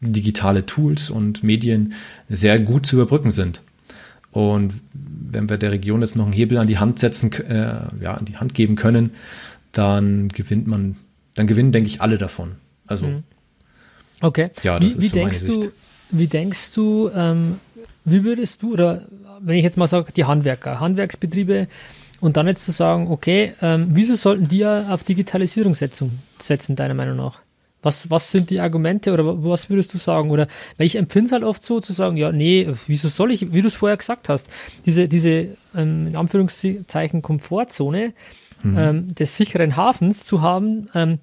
digitale 0.00 0.66
Tools 0.66 1.10
und 1.10 1.42
Medien 1.42 1.94
sehr 2.28 2.58
gut 2.58 2.86
zu 2.86 2.96
überbrücken 2.96 3.30
sind. 3.30 3.62
Und 4.30 4.74
wenn 4.92 5.48
wir 5.48 5.58
der 5.58 5.72
Region 5.72 6.00
jetzt 6.00 6.16
noch 6.16 6.24
einen 6.24 6.32
Hebel 6.32 6.58
an 6.58 6.66
die 6.66 6.78
Hand 6.78 6.98
setzen, 6.98 7.32
äh, 7.32 7.86
ja, 8.02 8.14
an 8.14 8.24
die 8.24 8.36
Hand 8.36 8.54
geben 8.54 8.76
können, 8.76 9.12
dann 9.72 10.28
gewinnt 10.28 10.66
man, 10.66 10.96
dann 11.34 11.46
gewinnen, 11.46 11.72
denke 11.72 11.88
ich, 11.88 12.00
alle 12.00 12.18
davon. 12.18 12.56
Also, 12.86 13.06
mhm. 13.06 13.22
okay. 14.20 14.50
Ja, 14.62 14.78
das 14.78 14.84
wie, 14.84 14.88
ist 14.88 15.02
wie 15.02 15.08
so 15.08 15.14
denkst 15.14 15.44
du, 15.44 15.72
Wie 16.12 16.26
denkst 16.26 16.72
du, 16.74 17.10
ähm, 17.14 17.58
wie 18.04 18.22
würdest 18.22 18.62
du, 18.62 18.74
oder 18.74 19.02
wenn 19.40 19.56
ich 19.56 19.64
jetzt 19.64 19.76
mal 19.76 19.88
sage, 19.88 20.12
die 20.12 20.24
Handwerker, 20.24 20.78
Handwerksbetriebe, 20.78 21.68
und 22.22 22.36
dann 22.36 22.46
jetzt 22.46 22.64
zu 22.64 22.70
sagen, 22.70 23.08
okay, 23.10 23.52
ähm, 23.60 23.88
wieso 23.90 24.14
sollten 24.14 24.46
die 24.46 24.58
ja 24.58 24.94
auf 24.94 25.02
Digitalisierung 25.02 25.74
setzen, 25.74 26.22
setzen, 26.40 26.76
deiner 26.76 26.94
Meinung 26.94 27.16
nach? 27.16 27.40
Was, 27.82 28.10
was 28.10 28.30
sind 28.30 28.50
die 28.50 28.60
Argumente 28.60 29.12
oder 29.12 29.42
was 29.42 29.68
würdest 29.68 29.92
du 29.92 29.98
sagen? 29.98 30.30
Oder 30.30 30.46
weil 30.76 30.86
ich 30.86 30.94
empfinde 30.94 31.26
es 31.26 31.32
halt 31.32 31.42
oft 31.42 31.64
so 31.64 31.80
zu 31.80 31.92
sagen, 31.92 32.16
ja, 32.16 32.30
nee, 32.30 32.68
wieso 32.86 33.08
soll 33.08 33.32
ich, 33.32 33.52
wie 33.52 33.60
du 33.60 33.66
es 33.66 33.74
vorher 33.74 33.96
gesagt 33.96 34.28
hast, 34.28 34.48
diese, 34.86 35.08
diese 35.08 35.56
ähm, 35.74 36.06
in 36.06 36.14
Anführungszeichen 36.14 37.22
Komfortzone 37.22 38.14
mhm. 38.62 38.78
ähm, 38.78 39.14
des 39.16 39.36
sicheren 39.36 39.76
Hafens 39.76 40.24
zu 40.24 40.42
haben, 40.42 40.88
ähm, 40.94 41.18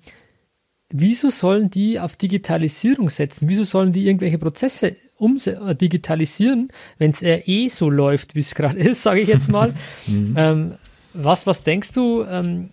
wieso 0.92 1.30
sollen 1.30 1.70
die 1.70 2.00
auf 2.00 2.16
Digitalisierung 2.16 3.10
setzen? 3.10 3.48
Wieso 3.48 3.64
sollen 3.64 3.92
die 3.92 4.08
irgendwelche 4.08 4.38
Prozesse 4.38 4.96
äh, 5.20 5.76
digitalisieren, 5.76 6.70
wenn 6.98 7.12
es 7.12 7.22
eh 7.22 7.70
so 7.70 7.90
läuft, 7.90 8.36
wie 8.36 8.40
es 8.40 8.56
gerade 8.56 8.78
ist, 8.80 9.04
sage 9.04 9.22
ich 9.22 9.28
jetzt 9.28 9.50
mal? 9.50 9.74
mhm. 10.08 10.34
ähm, 10.36 10.72
was, 11.14 11.48
was 11.48 11.64
denkst 11.64 11.94
du, 11.94 12.24
ähm, 12.24 12.70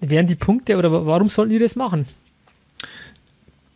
wären 0.00 0.26
die 0.26 0.36
Punkte 0.36 0.76
oder 0.76 1.06
warum 1.06 1.28
sollten 1.28 1.52
die 1.52 1.58
das 1.58 1.76
machen? 1.76 2.06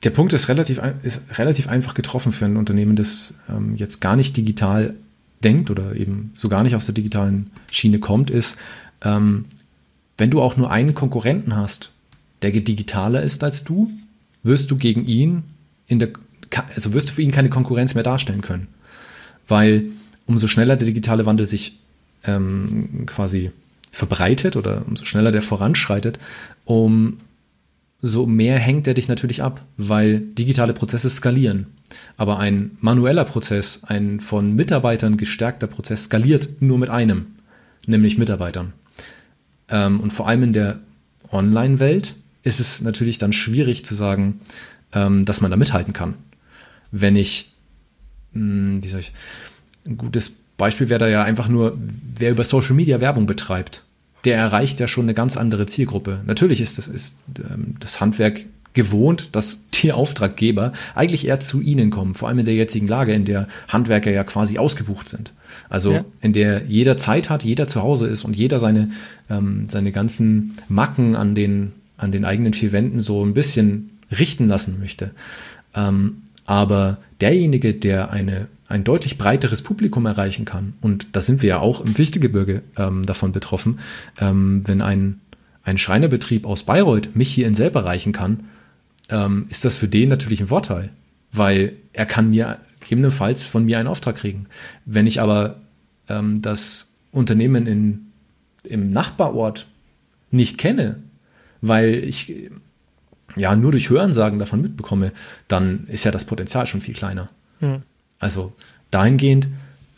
Der 0.04 0.10
Punkt 0.10 0.32
ist 0.32 0.48
relativ, 0.48 0.80
ist 1.02 1.20
relativ 1.38 1.68
einfach 1.68 1.94
getroffen 1.94 2.32
für 2.32 2.44
ein 2.44 2.56
Unternehmen, 2.56 2.96
das 2.96 3.34
ähm, 3.48 3.76
jetzt 3.76 4.00
gar 4.00 4.16
nicht 4.16 4.36
digital 4.36 4.94
denkt 5.44 5.70
oder 5.70 5.94
eben 5.94 6.32
so 6.34 6.48
gar 6.48 6.62
nicht 6.62 6.74
aus 6.74 6.86
der 6.86 6.94
digitalen 6.94 7.50
Schiene 7.70 7.98
kommt, 7.98 8.30
ist, 8.30 8.56
ähm, 9.02 9.44
wenn 10.18 10.30
du 10.30 10.40
auch 10.40 10.56
nur 10.56 10.70
einen 10.70 10.94
Konkurrenten 10.94 11.56
hast, 11.56 11.92
der 12.42 12.50
digitaler 12.50 13.22
ist 13.22 13.42
als 13.44 13.64
du, 13.64 13.90
wirst 14.42 14.70
du 14.70 14.76
gegen 14.76 15.06
ihn 15.06 15.44
in 15.86 15.98
der, 15.98 16.10
also 16.74 16.92
wirst 16.92 17.08
du 17.08 17.12
für 17.12 17.22
ihn 17.22 17.30
keine 17.30 17.50
Konkurrenz 17.50 17.94
mehr 17.94 18.04
darstellen 18.04 18.40
können. 18.40 18.68
Weil 19.48 19.84
umso 20.26 20.46
schneller 20.46 20.76
der 20.76 20.86
digitale 20.86 21.26
Wandel 21.26 21.46
sich 21.46 21.78
ähm, 22.24 23.04
quasi 23.06 23.50
verbreitet 23.90 24.56
oder 24.56 24.84
umso 24.86 25.04
schneller 25.04 25.30
der 25.30 25.42
voranschreitet, 25.42 26.18
umso 26.64 28.26
mehr 28.26 28.58
hängt 28.58 28.86
er 28.86 28.94
dich 28.94 29.08
natürlich 29.08 29.42
ab, 29.42 29.62
weil 29.76 30.20
digitale 30.20 30.72
Prozesse 30.72 31.10
skalieren. 31.10 31.66
Aber 32.16 32.38
ein 32.38 32.78
manueller 32.80 33.24
Prozess, 33.24 33.84
ein 33.84 34.20
von 34.20 34.54
Mitarbeitern 34.54 35.18
gestärkter 35.18 35.66
Prozess 35.66 36.04
skaliert 36.04 36.48
nur 36.60 36.78
mit 36.78 36.88
einem, 36.88 37.26
nämlich 37.86 38.16
Mitarbeitern. 38.16 38.72
Ähm, 39.68 40.00
und 40.00 40.12
vor 40.12 40.26
allem 40.26 40.42
in 40.44 40.52
der 40.54 40.80
Online-Welt 41.30 42.14
ist 42.42 42.60
es 42.60 42.80
natürlich 42.82 43.18
dann 43.18 43.32
schwierig 43.32 43.84
zu 43.84 43.94
sagen, 43.94 44.40
ähm, 44.92 45.24
dass 45.24 45.40
man 45.40 45.50
da 45.50 45.56
mithalten 45.56 45.92
kann. 45.92 46.14
Wenn 46.90 47.16
ich, 47.16 47.52
hm, 48.32 48.82
wie 48.82 48.88
soll 48.88 49.00
ich, 49.00 49.12
ein 49.86 49.96
gutes 49.96 50.32
Beispiel 50.56 50.88
wäre 50.88 51.00
da 51.00 51.08
ja 51.08 51.22
einfach 51.22 51.48
nur, 51.48 51.76
wer 52.16 52.30
über 52.30 52.44
Social 52.44 52.74
Media 52.74 53.00
Werbung 53.00 53.26
betreibt, 53.26 53.82
der 54.24 54.36
erreicht 54.36 54.78
ja 54.78 54.86
schon 54.86 55.06
eine 55.06 55.14
ganz 55.14 55.36
andere 55.36 55.66
Zielgruppe. 55.66 56.22
Natürlich 56.26 56.60
ist 56.60 56.78
das, 56.78 56.88
ist, 56.88 57.16
ähm, 57.38 57.76
das 57.80 58.00
Handwerk 58.00 58.44
gewohnt, 58.74 59.34
dass 59.34 59.68
die 59.82 59.92
Auftraggeber 59.92 60.72
eigentlich 60.94 61.26
eher 61.26 61.40
zu 61.40 61.60
ihnen 61.60 61.90
kommen, 61.90 62.14
vor 62.14 62.28
allem 62.28 62.38
in 62.38 62.44
der 62.44 62.54
jetzigen 62.54 62.86
Lage, 62.86 63.12
in 63.12 63.24
der 63.24 63.48
Handwerker 63.68 64.10
ja 64.10 64.22
quasi 64.24 64.58
ausgebucht 64.58 65.08
sind. 65.08 65.32
Also 65.68 65.92
ja. 65.92 66.04
in 66.20 66.32
der 66.32 66.64
jeder 66.66 66.96
Zeit 66.96 67.28
hat, 67.28 67.44
jeder 67.44 67.66
zu 67.66 67.82
Hause 67.82 68.06
ist 68.06 68.24
und 68.24 68.36
jeder 68.36 68.58
seine, 68.58 68.90
ähm, 69.28 69.66
seine 69.68 69.92
ganzen 69.92 70.52
Macken 70.68 71.16
an 71.16 71.34
den, 71.34 71.72
an 72.02 72.12
den 72.12 72.24
eigenen 72.24 72.52
vier 72.52 72.72
Wänden 72.72 73.00
so 73.00 73.24
ein 73.24 73.34
bisschen 73.34 73.98
richten 74.10 74.48
lassen 74.48 74.78
möchte. 74.78 75.12
Ähm, 75.74 76.22
aber 76.44 76.98
derjenige, 77.20 77.74
der 77.74 78.10
eine 78.10 78.48
ein 78.68 78.84
deutlich 78.84 79.18
breiteres 79.18 79.60
Publikum 79.60 80.06
erreichen 80.06 80.46
kann. 80.46 80.72
Und 80.80 81.14
da 81.14 81.20
sind 81.20 81.42
wir 81.42 81.50
ja 81.50 81.58
auch 81.58 81.82
im 81.82 81.94
Fichtelgebirge 81.94 82.62
ähm, 82.78 83.04
davon 83.04 83.30
betroffen. 83.32 83.80
Ähm, 84.18 84.62
wenn 84.66 84.80
ein, 84.80 85.20
ein 85.62 85.76
Schreinerbetrieb 85.76 86.46
aus 86.46 86.62
Bayreuth 86.62 87.14
mich 87.14 87.28
hier 87.28 87.46
in 87.46 87.54
selber 87.54 87.80
erreichen 87.80 88.12
kann, 88.12 88.44
ähm, 89.10 89.46
ist 89.50 89.66
das 89.66 89.76
für 89.76 89.88
den 89.88 90.08
natürlich 90.08 90.40
ein 90.40 90.46
Vorteil, 90.46 90.88
weil 91.32 91.74
er 91.92 92.06
kann 92.06 92.30
mir 92.30 92.60
gegebenenfalls 92.80 93.44
von 93.44 93.66
mir 93.66 93.78
einen 93.78 93.88
Auftrag 93.88 94.16
kriegen. 94.16 94.46
Wenn 94.86 95.06
ich 95.06 95.20
aber 95.20 95.60
ähm, 96.08 96.40
das 96.40 96.92
Unternehmen 97.10 97.66
in, 97.66 98.06
im 98.64 98.88
Nachbarort 98.88 99.66
nicht 100.30 100.56
kenne, 100.56 101.02
weil 101.62 101.94
ich 101.94 102.50
ja 103.36 103.56
nur 103.56 103.72
durch 103.72 103.88
Hörensagen 103.88 104.38
davon 104.38 104.60
mitbekomme, 104.60 105.12
dann 105.48 105.86
ist 105.86 106.04
ja 106.04 106.10
das 106.10 106.26
Potenzial 106.26 106.66
schon 106.66 106.82
viel 106.82 106.94
kleiner. 106.94 107.30
Mhm. 107.60 107.82
Also 108.18 108.52
dahingehend 108.90 109.48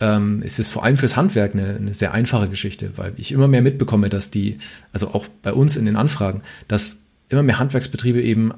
ähm, 0.00 0.42
ist 0.42 0.60
es 0.60 0.68
vor 0.68 0.84
allem 0.84 0.96
fürs 0.96 1.16
Handwerk 1.16 1.54
eine, 1.54 1.76
eine, 1.76 1.94
sehr 1.94 2.12
einfache 2.12 2.48
Geschichte, 2.48 2.92
weil 2.96 3.14
ich 3.16 3.32
immer 3.32 3.48
mehr 3.48 3.62
mitbekomme, 3.62 4.08
dass 4.08 4.30
die, 4.30 4.58
also 4.92 5.08
auch 5.08 5.26
bei 5.42 5.52
uns 5.52 5.76
in 5.76 5.84
den 5.84 5.96
Anfragen, 5.96 6.42
dass 6.68 7.06
immer 7.28 7.42
mehr 7.42 7.58
Handwerksbetriebe 7.58 8.22
eben 8.22 8.52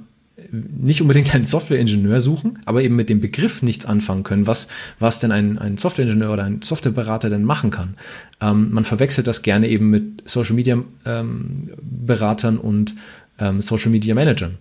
nicht 0.51 1.01
unbedingt 1.01 1.35
einen 1.35 1.45
Softwareingenieur 1.45 2.21
suchen, 2.21 2.59
aber 2.67 2.83
eben 2.83 2.95
mit 2.95 3.09
dem 3.09 3.21
Begriff 3.21 3.63
nichts 3.63 3.87
anfangen 3.87 4.23
können, 4.23 4.47
was, 4.47 4.69
was 4.99 5.19
denn 5.19 5.33
ein, 5.33 5.59
ein 5.59 5.79
Softwareingenieur 5.79 6.33
oder 6.33 6.45
ein 6.45 6.63
Softwareberater 6.63 7.31
denn 7.31 7.45
machen 7.45 7.71
kann. 7.71 7.95
Ähm, 8.41 8.71
man 8.73 8.85
verwechselt 8.85 9.27
das 9.27 9.43
gerne 9.43 9.69
eben 9.69 9.91
mit 9.91 10.29
Social 10.29 10.55
Media 10.55 10.79
ähm, 11.07 11.71
Beratern 11.81 12.59
und 12.59 12.97
ähm, 13.39 13.63
Social 13.63 13.91
Media 13.91 14.15
Managern, 14.15 14.59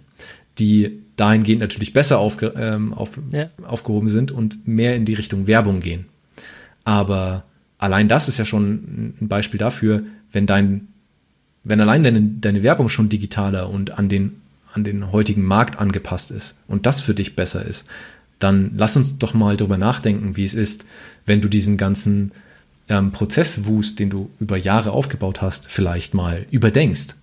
die 0.59 1.01
dahingehend 1.17 1.61
natürlich 1.61 1.93
besser 1.93 2.19
aufge, 2.19 2.53
ähm, 2.55 2.93
auf, 2.93 3.19
ja. 3.32 3.49
aufgehoben 3.65 4.09
sind 4.09 4.32
und 4.32 4.67
mehr 4.67 4.95
in 4.95 5.05
die 5.05 5.13
Richtung 5.13 5.47
Werbung 5.47 5.82
gehen. 5.82 6.05
Aber 6.84 7.43
allein 7.78 8.07
das 8.07 8.28
ist 8.30 8.38
ja 8.38 8.45
schon 8.45 9.13
ein 9.21 9.28
Beispiel 9.28 9.57
dafür, 9.57 10.03
wenn 10.32 10.45
dein, 10.45 10.88
wenn 11.63 11.82
allein 11.82 12.03
deine, 12.03 12.21
deine 12.21 12.63
Werbung 12.63 12.89
schon 12.89 13.09
digitaler 13.09 13.69
und 13.69 13.97
an 13.97 14.09
den, 14.09 14.41
an 14.76 14.84
den 14.84 15.11
heutigen 15.11 15.43
Markt 15.43 15.80
angepasst 15.80 16.32
ist 16.32 16.59
und 16.67 16.86
das 16.86 17.01
für 17.01 17.13
dich 17.13 17.36
besser 17.36 17.65
ist, 17.65 17.86
dann 18.39 18.73
lass 18.76 18.97
uns 18.97 19.17
doch 19.17 19.34
mal 19.34 19.55
drüber 19.55 19.78
nachdenken, 19.78 20.36
wie 20.36 20.43
es 20.43 20.53
ist, 20.53 20.86
wenn 21.26 21.41
du 21.41 21.47
diesen 21.47 21.78
ganzen 21.78 22.34
ähm, 22.89 23.11
Prozesswust, 23.11 23.99
den 23.99 24.09
du 24.09 24.30
über 24.39 24.57
Jahre 24.57 24.91
aufgebaut 24.91 25.41
hast, 25.41 25.67
vielleicht 25.67 26.13
mal 26.13 26.45
überdenkst. 26.51 27.15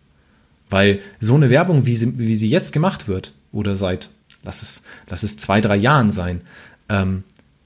Weil 0.71 1.01
so 1.21 1.35
eine 1.35 1.51
Werbung, 1.51 1.85
wie 1.85 1.97
sie, 1.97 2.19
wie 2.19 2.37
sie 2.37 2.49
jetzt 2.49 2.73
gemacht 2.73 3.07
wird, 3.07 3.35
oder 3.53 3.77
seit, 3.77 4.09
lass 4.43 4.63
es, 4.63 4.83
lass 5.09 5.23
es 5.23 5.37
zwei, 5.37 5.61
drei 5.61 5.77
Jahren 5.77 6.11
sein, 6.11 6.41
ähm, 6.89 7.25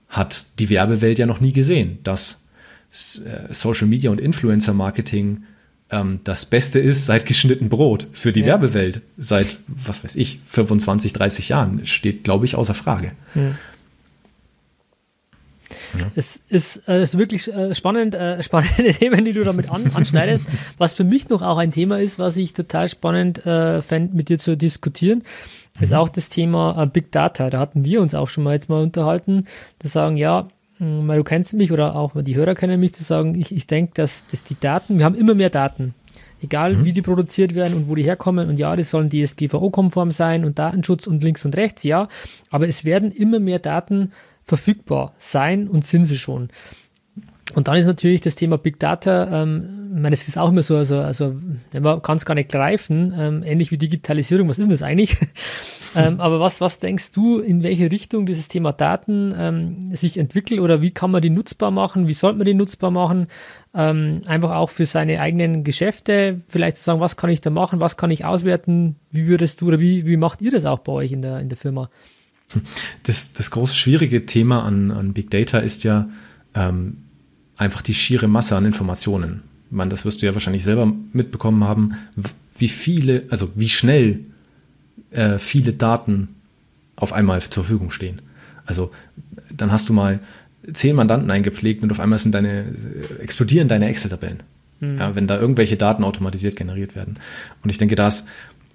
hat 0.08 0.46
die 0.58 0.68
Werbewelt 0.68 1.18
ja 1.18 1.26
noch 1.26 1.40
nie 1.40 1.52
gesehen, 1.52 1.98
dass 2.02 2.46
äh, 2.90 3.54
Social 3.54 3.86
Media 3.86 4.10
und 4.10 4.20
Influencer 4.20 4.74
Marketing 4.74 5.44
ähm, 5.90 6.20
das 6.24 6.46
Beste 6.46 6.80
ist 6.80 7.06
seit 7.06 7.26
geschnitten 7.26 7.68
Brot 7.68 8.08
für 8.12 8.32
die 8.32 8.40
ja. 8.40 8.46
Werbewelt. 8.46 9.02
Seit, 9.16 9.58
was 9.66 10.02
weiß 10.02 10.16
ich, 10.16 10.40
25, 10.46 11.12
30 11.12 11.48
Jahren 11.48 11.86
steht, 11.86 12.24
glaube 12.24 12.44
ich, 12.44 12.56
außer 12.56 12.74
Frage. 12.74 13.12
Ja. 13.34 13.52
Ja. 15.98 16.10
Es 16.14 16.40
ist, 16.48 16.88
äh, 16.88 17.02
ist 17.02 17.18
wirklich 17.18 17.52
äh, 17.52 17.74
spannend, 17.74 18.14
äh, 18.14 18.42
spannende 18.42 18.92
Themen, 18.92 19.24
die 19.24 19.32
du 19.32 19.44
damit 19.44 19.70
an, 19.70 19.90
anschneidest. 19.92 20.44
was 20.78 20.94
für 20.94 21.04
mich 21.04 21.28
noch 21.28 21.42
auch 21.42 21.58
ein 21.58 21.72
Thema 21.72 21.98
ist, 21.98 22.18
was 22.18 22.36
ich 22.36 22.52
total 22.52 22.88
spannend 22.88 23.44
äh, 23.46 23.82
fände, 23.82 24.14
mit 24.14 24.28
dir 24.28 24.38
zu 24.38 24.56
diskutieren, 24.56 25.18
mhm. 25.76 25.82
ist 25.82 25.92
auch 25.92 26.08
das 26.08 26.28
Thema 26.28 26.82
äh, 26.82 26.86
Big 26.86 27.12
Data. 27.12 27.50
Da 27.50 27.58
hatten 27.58 27.84
wir 27.84 28.00
uns 28.00 28.14
auch 28.14 28.28
schon 28.28 28.44
mal 28.44 28.54
jetzt 28.54 28.68
mal 28.68 28.82
unterhalten, 28.82 29.46
zu 29.80 29.88
sagen, 29.88 30.16
ja, 30.16 30.48
weil 30.78 31.18
du 31.18 31.24
kennst 31.24 31.54
mich 31.54 31.72
oder 31.72 31.96
auch 31.96 32.12
die 32.22 32.36
Hörer 32.36 32.54
kennen 32.54 32.78
mich, 32.78 32.92
zu 32.92 33.02
sagen, 33.02 33.34
ich, 33.34 33.54
ich 33.54 33.66
denke, 33.66 33.92
dass, 33.94 34.26
dass 34.26 34.42
die 34.42 34.58
Daten, 34.58 34.98
wir 34.98 35.04
haben 35.04 35.14
immer 35.14 35.34
mehr 35.34 35.50
Daten. 35.50 35.94
Egal 36.42 36.76
mhm. 36.76 36.84
wie 36.84 36.92
die 36.92 37.02
produziert 37.02 37.54
werden 37.54 37.74
und 37.74 37.88
wo 37.88 37.94
die 37.94 38.02
herkommen. 38.02 38.48
Und 38.48 38.58
ja, 38.58 38.76
die 38.76 38.82
sollen 38.82 39.08
DSGVO-konform 39.08 40.10
sein 40.10 40.44
und 40.44 40.58
Datenschutz 40.58 41.06
und 41.06 41.24
links 41.24 41.44
und 41.44 41.56
rechts, 41.56 41.82
ja. 41.82 42.08
Aber 42.50 42.68
es 42.68 42.84
werden 42.84 43.10
immer 43.10 43.40
mehr 43.40 43.58
Daten 43.58 44.12
verfügbar 44.44 45.14
sein 45.18 45.66
und 45.66 45.86
sind 45.86 46.06
sie 46.06 46.18
schon. 46.18 46.50
Und 47.56 47.68
dann 47.68 47.78
ist 47.78 47.86
natürlich 47.86 48.20
das 48.20 48.34
Thema 48.34 48.58
Big 48.58 48.78
Data, 48.78 49.42
ähm, 49.42 49.88
ich 49.94 50.02
meine, 50.02 50.12
es 50.12 50.28
ist 50.28 50.36
auch 50.36 50.50
immer 50.50 50.60
so, 50.60 50.76
also, 50.76 50.98
also 50.98 51.34
man 51.72 52.02
kann 52.02 52.18
es 52.18 52.26
gar 52.26 52.34
nicht 52.34 52.50
greifen, 52.50 53.14
ähm, 53.18 53.42
ähnlich 53.42 53.70
wie 53.70 53.78
Digitalisierung, 53.78 54.46
was 54.46 54.58
ist 54.58 54.64
denn 54.64 54.70
das 54.70 54.82
eigentlich? 54.82 55.16
ähm, 55.96 56.20
aber 56.20 56.38
was, 56.38 56.60
was 56.60 56.80
denkst 56.80 57.12
du, 57.12 57.38
in 57.38 57.62
welche 57.62 57.90
Richtung 57.90 58.26
dieses 58.26 58.48
Thema 58.48 58.72
Daten 58.72 59.34
ähm, 59.34 59.86
sich 59.86 60.18
entwickelt 60.18 60.60
oder 60.60 60.82
wie 60.82 60.90
kann 60.90 61.10
man 61.10 61.22
die 61.22 61.30
nutzbar 61.30 61.70
machen, 61.70 62.08
wie 62.08 62.12
sollte 62.12 62.36
man 62.36 62.44
die 62.44 62.52
nutzbar 62.52 62.90
machen? 62.90 63.28
Ähm, 63.72 64.20
einfach 64.26 64.50
auch 64.50 64.68
für 64.68 64.84
seine 64.84 65.18
eigenen 65.22 65.64
Geschäfte, 65.64 66.42
vielleicht 66.48 66.76
zu 66.76 66.84
sagen, 66.84 67.00
was 67.00 67.16
kann 67.16 67.30
ich 67.30 67.40
da 67.40 67.48
machen, 67.48 67.80
was 67.80 67.96
kann 67.96 68.10
ich 68.10 68.26
auswerten, 68.26 68.96
wie 69.12 69.28
würdest 69.28 69.62
du 69.62 69.68
oder 69.68 69.80
wie, 69.80 70.04
wie 70.04 70.18
macht 70.18 70.42
ihr 70.42 70.50
das 70.50 70.66
auch 70.66 70.80
bei 70.80 70.92
euch 70.92 71.10
in 71.10 71.22
der, 71.22 71.40
in 71.40 71.48
der 71.48 71.56
Firma? 71.56 71.88
Das, 73.04 73.32
das 73.32 73.50
große 73.50 73.74
schwierige 73.74 74.26
Thema 74.26 74.62
an, 74.62 74.90
an 74.90 75.14
Big 75.14 75.30
Data 75.30 75.60
ist 75.60 75.84
ja 75.84 76.10
ähm, 76.54 76.98
einfach 77.56 77.82
die 77.82 77.94
schiere 77.94 78.28
Masse 78.28 78.56
an 78.56 78.64
Informationen. 78.64 79.42
Meine, 79.70 79.90
das 79.90 80.04
wirst 80.04 80.22
du 80.22 80.26
ja 80.26 80.34
wahrscheinlich 80.34 80.64
selber 80.64 80.92
mitbekommen 81.12 81.64
haben, 81.64 81.94
wie 82.56 82.68
viele, 82.68 83.24
also 83.30 83.50
wie 83.54 83.68
schnell 83.68 84.20
äh, 85.10 85.38
viele 85.38 85.72
Daten 85.72 86.28
auf 86.94 87.12
einmal 87.12 87.42
zur 87.42 87.64
Verfügung 87.64 87.90
stehen. 87.90 88.22
Also 88.64 88.90
dann 89.54 89.72
hast 89.72 89.88
du 89.88 89.92
mal 89.92 90.20
zehn 90.72 90.96
Mandanten 90.96 91.30
eingepflegt 91.30 91.82
und 91.82 91.90
auf 91.92 92.00
einmal 92.00 92.18
sind 92.18 92.34
deine, 92.34 92.66
explodieren 93.20 93.68
deine 93.68 93.88
Excel-Tabellen. 93.88 94.42
Mhm. 94.80 94.98
Ja, 94.98 95.14
wenn 95.14 95.26
da 95.26 95.38
irgendwelche 95.38 95.76
Daten 95.76 96.04
automatisiert 96.04 96.56
generiert 96.56 96.94
werden. 96.94 97.18
Und 97.62 97.70
ich 97.70 97.78
denke, 97.78 97.96
das, 97.96 98.26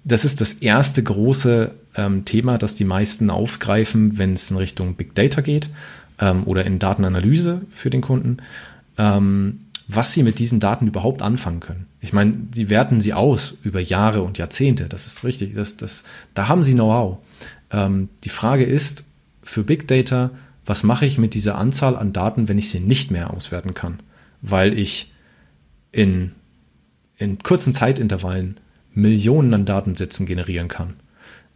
das 0.04 0.24
ist 0.24 0.40
das 0.40 0.54
erste 0.54 1.02
große 1.02 1.72
ähm, 1.96 2.24
Thema, 2.24 2.58
das 2.58 2.74
die 2.74 2.84
meisten 2.84 3.30
aufgreifen, 3.30 4.18
wenn 4.18 4.34
es 4.34 4.50
in 4.50 4.56
Richtung 4.56 4.94
Big 4.94 5.14
Data 5.14 5.40
geht 5.42 5.68
ähm, 6.18 6.44
oder 6.44 6.64
in 6.64 6.78
Datenanalyse 6.78 7.62
für 7.70 7.90
den 7.90 8.00
Kunden, 8.00 8.38
ähm, 8.98 9.60
was 9.88 10.12
sie 10.12 10.22
mit 10.22 10.38
diesen 10.38 10.60
Daten 10.60 10.86
überhaupt 10.86 11.22
anfangen 11.22 11.60
können. 11.60 11.86
Ich 12.00 12.12
meine, 12.12 12.34
sie 12.52 12.70
werten 12.70 13.00
sie 13.00 13.14
aus 13.14 13.54
über 13.62 13.80
Jahre 13.80 14.22
und 14.22 14.38
Jahrzehnte, 14.38 14.88
das 14.88 15.06
ist 15.06 15.24
richtig, 15.24 15.54
das, 15.54 15.76
das, 15.76 16.04
da 16.34 16.48
haben 16.48 16.62
sie 16.62 16.74
Know-how. 16.74 17.18
Ähm, 17.70 18.08
die 18.24 18.28
Frage 18.28 18.64
ist 18.64 19.04
für 19.42 19.64
Big 19.64 19.88
Data, 19.88 20.30
was 20.64 20.84
mache 20.84 21.06
ich 21.06 21.18
mit 21.18 21.34
dieser 21.34 21.58
Anzahl 21.58 21.96
an 21.96 22.12
Daten, 22.12 22.48
wenn 22.48 22.58
ich 22.58 22.70
sie 22.70 22.80
nicht 22.80 23.10
mehr 23.10 23.32
auswerten 23.32 23.74
kann? 23.74 23.98
Weil 24.40 24.78
ich 24.78 25.12
in, 25.90 26.32
in 27.18 27.38
kurzen 27.38 27.74
Zeitintervallen 27.74 28.58
Millionen 28.94 29.52
an 29.54 29.64
Datensätzen 29.64 30.26
generieren 30.26 30.68
kann, 30.68 30.94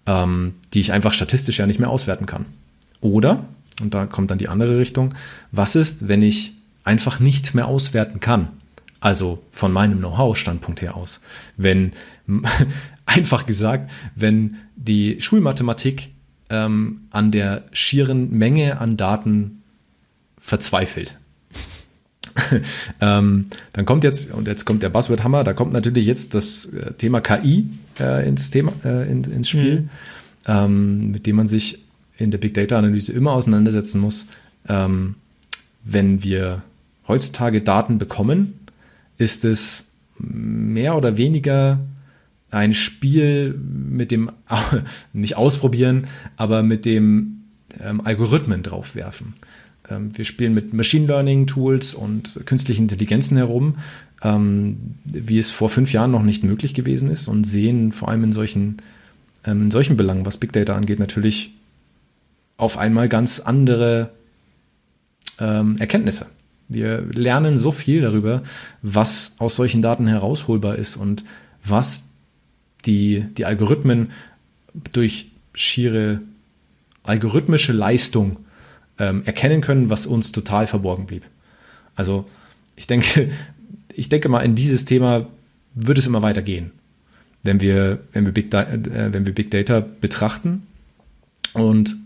ähm, 0.07 0.55
die 0.75 0.81
ich 0.81 0.93
einfach 0.93 1.13
statistisch 1.13 1.59
ja 1.59 1.67
nicht 1.67 1.79
mehr 1.79 1.91
auswerten 1.91 2.27
kann. 2.27 2.47
Oder, 3.01 3.45
und 3.81 3.95
da 3.95 4.07
kommt 4.07 4.31
dann 4.31 4.39
die 4.39 4.49
andere 4.49 4.79
Richtung, 4.79 5.15
was 5.53 5.77
ist, 5.77 6.09
wenn 6.09 6.23
ich 6.23 6.56
einfach 6.87 7.21
nicht 7.21 7.55
mehr 7.55 7.67
auswerten 7.67 8.21
kann? 8.21 8.49
Also 9.01 9.43
von 9.53 9.73
meinem 9.73 9.99
Know-how-Standpunkt 9.99 10.81
her 10.81 10.97
aus. 10.97 11.21
Wenn, 11.57 11.93
einfach 13.07 13.47
gesagt, 13.47 13.91
wenn 14.15 14.57
die 14.77 15.21
Schulmathematik 15.21 16.09
ähm, 16.49 17.03
an 17.11 17.31
der 17.31 17.65
schieren 17.73 18.31
Menge 18.31 18.81
an 18.81 18.97
Daten 18.97 19.63
verzweifelt, 20.39 21.19
ähm, 23.01 23.47
dann 23.73 23.85
kommt 23.85 24.05
jetzt, 24.05 24.33
und 24.33 24.47
jetzt 24.47 24.65
kommt 24.65 24.83
der 24.83 24.91
Buzzword-Hammer, 24.91 25.43
da 25.45 25.53
kommt 25.53 25.73
natürlich 25.73 26.07
jetzt 26.07 26.35
das 26.35 26.67
äh, 26.67 26.93
Thema 26.95 27.21
KI 27.21 27.69
äh, 27.99 28.29
ins, 28.29 28.51
Thema, 28.51 28.73
äh, 28.85 29.11
in, 29.11 29.25
ins 29.25 29.49
Spiel, 29.49 29.83
mhm. 29.83 29.89
ähm, 30.47 31.11
mit 31.13 31.27
dem 31.27 31.37
man 31.37 31.49
sich 31.49 31.83
in 32.19 32.31
der 32.31 32.39
Big 32.39 32.55
Data-Analyse 32.55 33.13
immer 33.13 33.33
auseinandersetzen 33.33 34.01
muss. 34.01 34.27
Ähm, 34.69 35.17
wenn 35.85 36.23
wir 36.23 36.63
heutzutage 37.09 37.63
Daten 37.63 37.99
bekommen, 37.99 38.61
ist 39.19 39.45
es 39.45 39.93
mehr 40.19 40.97
oder 40.97 41.17
weniger 41.17 41.79
ein 42.51 42.75
Spiel 42.75 43.55
mit 43.55 44.11
dem, 44.11 44.31
nicht 45.13 45.37
ausprobieren, 45.37 46.07
aber 46.37 46.63
mit 46.63 46.85
dem 46.85 47.45
ähm, 47.81 48.01
Algorithmen 48.01 48.63
draufwerfen. 48.63 49.35
Ähm, 49.89 50.17
wir 50.17 50.25
spielen 50.25 50.55
mit 50.55 50.73
Machine 50.73 51.07
Learning 51.07 51.47
Tools 51.47 51.95
und 51.95 52.41
künstlichen 52.47 52.83
Intelligenzen 52.83 53.37
herum, 53.37 53.77
ähm, 54.23 54.95
wie 55.05 55.39
es 55.39 55.51
vor 55.51 55.69
fünf 55.69 55.93
Jahren 55.93 56.11
noch 56.11 56.23
nicht 56.23 56.45
möglich 56.45 56.75
gewesen 56.75 57.11
ist 57.11 57.29
und 57.29 57.45
sehen 57.45 57.93
vor 57.93 58.09
allem 58.09 58.25
in 58.25 58.33
solchen, 58.33 58.79
ähm, 59.45 59.63
in 59.63 59.71
solchen 59.71 59.97
Belangen, 59.97 60.25
was 60.25 60.39
Big 60.39 60.53
Data 60.53 60.75
angeht, 60.75 60.99
natürlich 60.99 61.53
auf 62.57 62.79
einmal 62.79 63.09
ganz 63.09 63.41
andere 63.41 64.11
Erkenntnisse. 65.39 66.29
Wir 66.69 67.03
lernen 67.13 67.59
so 67.59 67.71
viel 67.71 68.01
darüber, 68.01 68.43
was 68.83 69.37
aus 69.39 69.57
solchen 69.57 69.83
Daten 69.83 70.07
herausholbar 70.07 70.77
ist 70.77 70.97
und 70.97 71.25
was 71.65 72.09
die, 72.87 73.25
die 73.37 73.45
Algorithmen 73.45 74.11
durch 74.93 75.31
schiere 75.55 76.21
algorithmische 77.03 77.73
Leistung 77.73 78.39
ähm, 78.99 79.23
erkennen 79.25 79.61
können, 79.61 79.91
was 79.91 80.07
uns 80.07 80.33
total 80.33 80.67
verborgen 80.67 81.07
blieb. 81.07 81.23
Also 81.95 82.27
ich 82.75 82.87
denke, 82.87 83.31
ich 83.95 84.09
denke 84.09 84.29
mal, 84.29 84.41
in 84.41 84.55
dieses 84.55 84.85
Thema 84.85 85.27
wird 85.75 85.99
es 85.99 86.07
immer 86.07 86.23
weiter 86.23 86.43
gehen, 86.43 86.73
wenn 87.43 87.61
wir, 87.61 88.01
wenn 88.13 88.27
wir, 88.27 88.33
Big, 88.33 88.53
äh, 88.53 89.13
wenn 89.13 89.27
wir 89.27 89.35
Big 89.35 89.51
Data 89.51 89.81
betrachten 89.81 90.67
und 91.53 91.97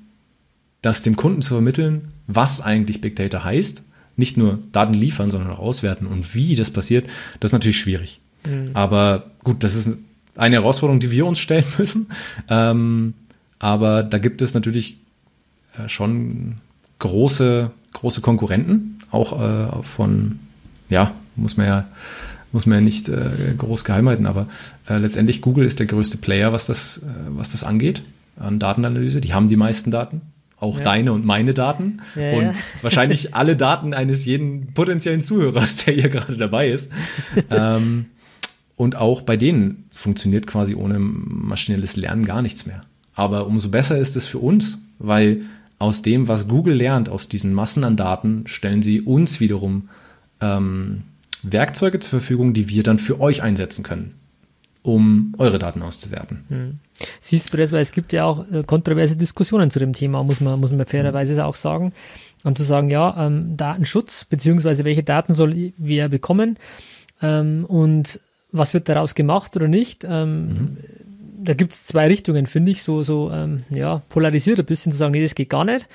das 0.82 1.02
dem 1.02 1.16
Kunden 1.16 1.42
zu 1.42 1.54
vermitteln, 1.54 2.08
was 2.26 2.60
eigentlich 2.60 3.00
Big 3.00 3.16
Data 3.16 3.44
heißt, 3.44 3.84
nicht 4.20 4.36
nur 4.36 4.60
Daten 4.70 4.94
liefern, 4.94 5.30
sondern 5.30 5.50
auch 5.50 5.58
auswerten 5.58 6.06
und 6.06 6.34
wie 6.34 6.54
das 6.54 6.70
passiert, 6.70 7.08
das 7.40 7.48
ist 7.48 7.52
natürlich 7.52 7.80
schwierig. 7.80 8.20
Mhm. 8.46 8.70
Aber 8.74 9.24
gut, 9.42 9.64
das 9.64 9.74
ist 9.74 9.98
eine 10.36 10.56
Herausforderung, 10.56 11.00
die 11.00 11.10
wir 11.10 11.26
uns 11.26 11.40
stellen 11.40 11.64
müssen. 11.78 12.08
Ähm, 12.48 13.14
aber 13.58 14.04
da 14.04 14.18
gibt 14.18 14.42
es 14.42 14.54
natürlich 14.54 14.98
äh, 15.76 15.88
schon 15.88 16.56
große, 16.98 17.70
große 17.92 18.20
Konkurrenten, 18.20 18.98
auch 19.10 19.40
äh, 19.40 19.82
von, 19.82 20.38
ja, 20.88 21.12
muss 21.36 21.56
man 21.56 21.66
ja, 21.66 21.88
muss 22.52 22.66
man 22.66 22.78
ja 22.78 22.80
nicht 22.80 23.08
äh, 23.08 23.30
groß 23.56 23.84
geheim 23.84 24.08
halten, 24.08 24.26
aber 24.26 24.46
äh, 24.88 24.98
letztendlich 24.98 25.40
Google 25.40 25.66
ist 25.66 25.78
der 25.78 25.86
größte 25.86 26.18
Player, 26.18 26.52
was 26.52 26.66
das, 26.66 26.98
äh, 26.98 27.06
was 27.28 27.52
das 27.52 27.64
angeht, 27.64 28.02
an 28.38 28.58
Datenanalyse. 28.58 29.20
Die 29.20 29.34
haben 29.34 29.48
die 29.48 29.56
meisten 29.56 29.90
Daten, 29.90 30.22
auch 30.60 30.76
ja. 30.76 30.84
deine 30.84 31.12
und 31.12 31.24
meine 31.24 31.54
Daten 31.54 32.02
ja, 32.14 32.32
und 32.32 32.56
ja. 32.56 32.62
wahrscheinlich 32.82 33.34
alle 33.34 33.56
Daten 33.56 33.94
eines 33.94 34.24
jeden 34.24 34.72
potenziellen 34.74 35.22
Zuhörers, 35.22 35.76
der 35.76 35.94
hier 35.94 36.08
gerade 36.08 36.36
dabei 36.36 36.68
ist. 36.68 36.90
ähm, 37.50 38.06
und 38.76 38.96
auch 38.96 39.22
bei 39.22 39.36
denen 39.36 39.84
funktioniert 39.92 40.46
quasi 40.46 40.74
ohne 40.74 40.98
maschinelles 40.98 41.96
Lernen 41.96 42.24
gar 42.24 42.42
nichts 42.42 42.66
mehr. 42.66 42.82
Aber 43.14 43.46
umso 43.46 43.68
besser 43.68 43.98
ist 43.98 44.16
es 44.16 44.26
für 44.26 44.38
uns, 44.38 44.78
weil 44.98 45.42
aus 45.78 46.02
dem, 46.02 46.28
was 46.28 46.48
Google 46.48 46.74
lernt, 46.74 47.08
aus 47.08 47.28
diesen 47.28 47.52
Massen 47.52 47.84
an 47.84 47.96
Daten, 47.96 48.44
stellen 48.46 48.82
sie 48.82 49.00
uns 49.00 49.40
wiederum 49.40 49.88
ähm, 50.40 51.02
Werkzeuge 51.42 52.00
zur 52.00 52.20
Verfügung, 52.20 52.52
die 52.52 52.68
wir 52.68 52.82
dann 52.82 52.98
für 52.98 53.20
euch 53.20 53.42
einsetzen 53.42 53.82
können. 53.82 54.14
Um 54.82 55.34
eure 55.38 55.58
Daten 55.58 55.82
auszuwerten. 55.82 56.44
Hm. 56.48 56.78
Siehst 57.20 57.52
du 57.52 57.56
das, 57.56 57.72
weil 57.72 57.80
es 57.80 57.92
gibt 57.92 58.12
ja 58.12 58.24
auch 58.24 58.50
äh, 58.50 58.62
kontroverse 58.62 59.16
Diskussionen 59.16 59.70
zu 59.70 59.78
dem 59.78 59.92
Thema, 59.92 60.22
muss 60.22 60.40
man, 60.40 60.60
muss 60.60 60.72
man 60.72 60.86
fairerweise 60.86 61.44
auch 61.44 61.54
sagen. 61.54 61.92
Um 62.44 62.56
zu 62.56 62.62
sagen, 62.62 62.88
ja, 62.88 63.26
ähm, 63.26 63.56
Datenschutz, 63.56 64.24
beziehungsweise 64.24 64.84
welche 64.84 65.02
Daten 65.02 65.34
soll 65.34 65.72
wer 65.76 66.08
bekommen 66.08 66.58
ähm, 67.20 67.66
und 67.66 68.20
was 68.52 68.72
wird 68.74 68.88
daraus 68.88 69.14
gemacht 69.14 69.56
oder 69.56 69.68
nicht. 69.68 70.04
Ähm, 70.08 70.46
mhm. 70.46 70.76
Da 71.42 71.54
gibt 71.54 71.72
es 71.72 71.86
zwei 71.86 72.06
Richtungen, 72.06 72.46
finde 72.46 72.72
ich, 72.72 72.82
so, 72.82 73.02
so 73.02 73.30
ähm, 73.32 73.58
ja, 73.70 74.02
polarisiert 74.08 74.58
ein 74.58 74.66
bisschen 74.66 74.92
zu 74.92 74.98
sagen, 74.98 75.12
nee, 75.12 75.22
das 75.22 75.34
geht 75.34 75.50
gar 75.50 75.64
nicht. 75.64 75.86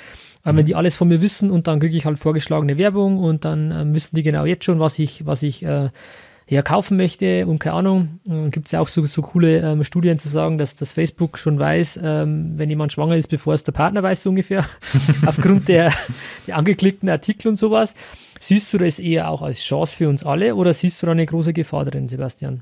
Aber 0.43 0.53
mhm. 0.53 0.57
wenn 0.57 0.65
die 0.65 0.75
alles 0.75 0.95
von 0.95 1.07
mir 1.07 1.21
wissen 1.21 1.49
und 1.49 1.67
dann 1.67 1.79
kriege 1.79 1.97
ich 1.97 2.05
halt 2.05 2.19
vorgeschlagene 2.19 2.77
Werbung 2.77 3.17
und 3.17 3.45
dann 3.45 3.71
ähm, 3.71 3.93
wissen 3.93 4.15
die 4.15 4.23
genau 4.23 4.45
jetzt 4.45 4.65
schon, 4.65 4.79
was 4.79 4.99
ich, 4.99 5.25
was 5.25 5.41
ich 5.43 5.63
äh, 5.63 5.89
ja, 6.47 6.61
kaufen 6.61 6.97
möchte 6.97 7.47
und 7.47 7.59
keine 7.59 7.75
Ahnung, 7.75 8.19
äh, 8.27 8.49
gibt 8.49 8.67
es 8.67 8.71
ja 8.71 8.79
auch 8.79 8.87
so, 8.87 9.03
so 9.05 9.21
coole 9.23 9.59
ähm, 9.59 9.83
Studien 9.83 10.19
zu 10.19 10.29
sagen, 10.29 10.57
dass 10.57 10.75
das 10.75 10.93
Facebook 10.93 11.39
schon 11.39 11.57
weiß, 11.57 11.99
ähm, 12.03 12.53
wenn 12.55 12.69
jemand 12.69 12.93
schwanger 12.93 13.15
ist, 13.15 13.27
bevor 13.27 13.55
es 13.55 13.63
der 13.63 13.71
Partner 13.71 14.03
weiß, 14.03 14.23
so 14.23 14.29
ungefähr, 14.29 14.65
aufgrund 15.25 15.67
der, 15.67 15.91
der 16.45 16.57
angeklickten 16.57 17.09
Artikel 17.09 17.47
und 17.47 17.55
sowas. 17.55 17.95
Siehst 18.39 18.71
du 18.73 18.77
das 18.77 18.99
eher 18.99 19.29
auch 19.29 19.41
als 19.41 19.61
Chance 19.61 19.97
für 19.97 20.07
uns 20.07 20.23
alle 20.23 20.55
oder 20.55 20.73
siehst 20.73 21.01
du 21.01 21.07
da 21.07 21.13
eine 21.13 21.25
große 21.25 21.53
Gefahr 21.53 21.85
drin, 21.85 22.07
Sebastian? 22.07 22.61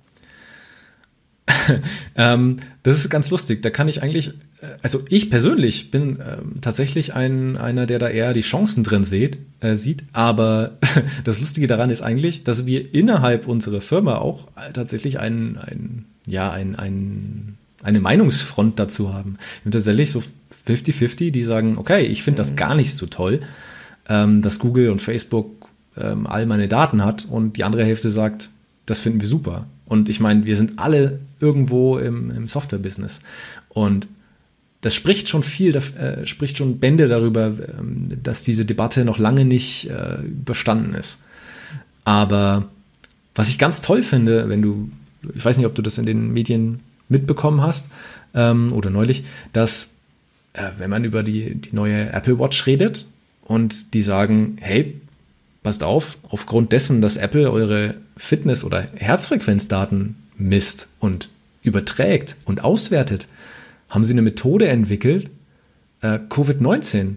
ähm, 2.15 2.57
das 2.83 2.97
ist 2.97 3.09
ganz 3.09 3.29
lustig. 3.29 3.61
Da 3.61 3.69
kann 3.69 3.87
ich 3.87 4.01
eigentlich, 4.01 4.29
äh, 4.61 4.67
also 4.81 5.03
ich 5.09 5.29
persönlich 5.29 5.91
bin 5.91 6.19
ähm, 6.19 6.53
tatsächlich 6.61 7.13
ein, 7.13 7.57
einer, 7.57 7.85
der 7.85 7.99
da 7.99 8.09
eher 8.09 8.33
die 8.33 8.41
Chancen 8.41 8.83
drin 8.83 9.03
sieht, 9.03 9.37
äh, 9.59 9.75
sieht. 9.75 10.03
Aber 10.13 10.77
das 11.23 11.39
Lustige 11.39 11.67
daran 11.67 11.89
ist 11.89 12.01
eigentlich, 12.01 12.43
dass 12.43 12.65
wir 12.65 12.93
innerhalb 12.93 13.47
unserer 13.47 13.81
Firma 13.81 14.17
auch 14.17 14.47
tatsächlich 14.73 15.19
ein, 15.19 15.57
ein, 15.57 16.05
ja, 16.27 16.51
ein, 16.51 16.75
ein, 16.75 17.57
eine 17.81 17.99
Meinungsfront 17.99 18.79
dazu 18.79 19.13
haben. 19.13 19.37
Und 19.65 19.71
tatsächlich 19.71 20.11
so 20.11 20.23
50-50, 20.67 21.31
die 21.31 21.43
sagen, 21.43 21.77
okay, 21.77 22.05
ich 22.05 22.23
finde 22.23 22.37
das 22.37 22.51
mhm. 22.51 22.55
gar 22.57 22.75
nicht 22.75 22.93
so 22.95 23.05
toll, 23.05 23.41
ähm, 24.07 24.41
dass 24.41 24.59
Google 24.59 24.89
und 24.89 25.01
Facebook 25.01 25.67
ähm, 25.97 26.27
all 26.27 26.45
meine 26.45 26.67
Daten 26.67 27.03
hat. 27.03 27.25
Und 27.25 27.57
die 27.57 27.63
andere 27.63 27.83
Hälfte 27.83 28.09
sagt, 28.09 28.49
das 28.85 28.99
finden 28.99 29.21
wir 29.21 29.27
super. 29.27 29.67
Und 29.93 30.09
ich 30.09 30.19
meine, 30.19 30.43
wir 30.45 30.55
sind 30.55 30.79
alle 30.79 31.19
irgendwo 31.39 31.99
im, 31.99 32.31
im 32.31 32.47
Software-Business. 32.47 33.21
Und 33.69 34.07
das 34.81 34.95
spricht 34.95 35.29
schon 35.29 35.43
viel, 35.43 35.75
äh, 35.75 36.25
spricht 36.25 36.57
schon 36.57 36.79
Bände 36.79 37.07
darüber, 37.07 37.45
ähm, 37.45 38.07
dass 38.23 38.41
diese 38.41 38.65
Debatte 38.65 39.05
noch 39.05 39.19
lange 39.19 39.45
nicht 39.45 39.87
äh, 39.91 40.23
überstanden 40.23 40.95
ist. 40.95 41.21
Aber 42.05 42.69
was 43.35 43.49
ich 43.49 43.59
ganz 43.59 43.83
toll 43.83 44.01
finde, 44.01 44.49
wenn 44.49 44.63
du, 44.63 44.89
ich 45.35 45.45
weiß 45.45 45.57
nicht, 45.57 45.67
ob 45.67 45.75
du 45.75 45.83
das 45.83 45.99
in 45.99 46.07
den 46.07 46.33
Medien 46.33 46.79
mitbekommen 47.07 47.61
hast 47.61 47.89
ähm, 48.33 48.71
oder 48.71 48.89
neulich, 48.89 49.23
dass 49.53 49.97
äh, 50.53 50.71
wenn 50.79 50.89
man 50.89 51.03
über 51.03 51.21
die, 51.21 51.53
die 51.53 51.75
neue 51.75 52.11
Apple 52.11 52.39
Watch 52.39 52.65
redet 52.65 53.05
und 53.43 53.93
die 53.93 54.01
sagen, 54.01 54.57
hey, 54.59 54.99
passt 55.63 55.83
auf, 55.83 56.17
aufgrund 56.23 56.71
dessen, 56.71 57.01
dass 57.01 57.17
Apple 57.17 57.49
eure 57.49 57.95
Fitness- 58.17 58.63
oder 58.63 58.87
Herzfrequenzdaten 58.95 60.15
misst 60.37 60.89
und 60.99 61.29
überträgt 61.63 62.35
und 62.45 62.63
auswertet, 62.63 63.27
haben 63.89 64.03
sie 64.03 64.13
eine 64.13 64.21
Methode 64.21 64.67
entwickelt, 64.67 65.29
äh, 66.01 66.19
Covid-19 66.29 67.15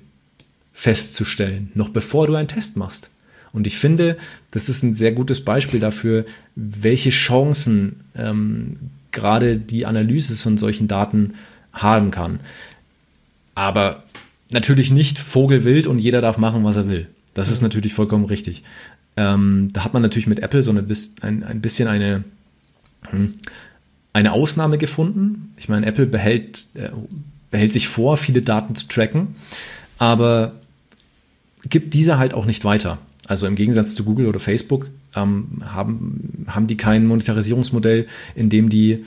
festzustellen, 0.73 1.71
noch 1.75 1.89
bevor 1.89 2.27
du 2.27 2.35
einen 2.35 2.49
Test 2.49 2.77
machst. 2.77 3.11
Und 3.53 3.67
ich 3.67 3.79
finde, 3.79 4.19
das 4.51 4.69
ist 4.69 4.83
ein 4.83 4.95
sehr 4.95 5.13
gutes 5.13 5.45
Beispiel 5.45 5.81
dafür, 5.81 6.27
welche 6.55 7.11
Chancen 7.11 8.05
ähm, 8.15 8.77
gerade 9.11 9.57
die 9.57 9.87
Analyse 9.87 10.37
von 10.37 10.59
solchen 10.59 10.89
Daten 10.89 11.35
haben 11.73 12.11
kann. 12.11 12.41
Aber 13.55 14.05
natürlich 14.51 14.91
nicht 14.91 15.19
vogelwild 15.19 15.87
und 15.87 15.99
jeder 15.99 16.21
darf 16.21 16.37
machen, 16.37 16.65
was 16.65 16.77
er 16.77 16.89
will. 16.89 17.09
Das 17.37 17.51
ist 17.51 17.61
natürlich 17.61 17.93
vollkommen 17.93 18.25
richtig. 18.25 18.63
Ähm, 19.19 19.69
da 19.75 19.85
hat 19.85 19.93
man 19.93 20.01
natürlich 20.01 20.27
mit 20.27 20.41
Apple 20.41 20.63
so 20.63 20.71
eine, 20.71 20.87
ein, 21.21 21.45
ein 21.45 21.61
bisschen 21.61 21.87
eine, 21.87 22.25
hm, 23.11 23.35
eine 24.15 24.33
Ausnahme 24.33 24.79
gefunden. 24.79 25.53
Ich 25.59 25.69
meine, 25.69 25.85
Apple 25.85 26.07
behält, 26.07 26.65
äh, 26.73 26.89
behält 27.51 27.75
sich 27.75 27.89
vor, 27.89 28.17
viele 28.17 28.41
Daten 28.41 28.75
zu 28.75 28.89
tracken, 28.89 29.37
aber 29.99 30.55
gibt 31.69 31.93
diese 31.93 32.17
halt 32.17 32.33
auch 32.33 32.47
nicht 32.47 32.65
weiter. 32.65 32.97
Also 33.29 33.47
im 33.47 33.55
Gegensatz 33.55 33.95
zu 33.95 34.05
Google 34.05 34.29
oder 34.29 34.41
Facebook 34.41 34.89
ähm, 35.15 35.63
haben, 35.63 36.47
haben 36.47 36.67
die 36.67 36.79
kein 36.79 37.07
Monetarisierungsmodell, 37.07 38.07
in 38.35 38.49
dem 38.49 38.71
die 38.71 39.05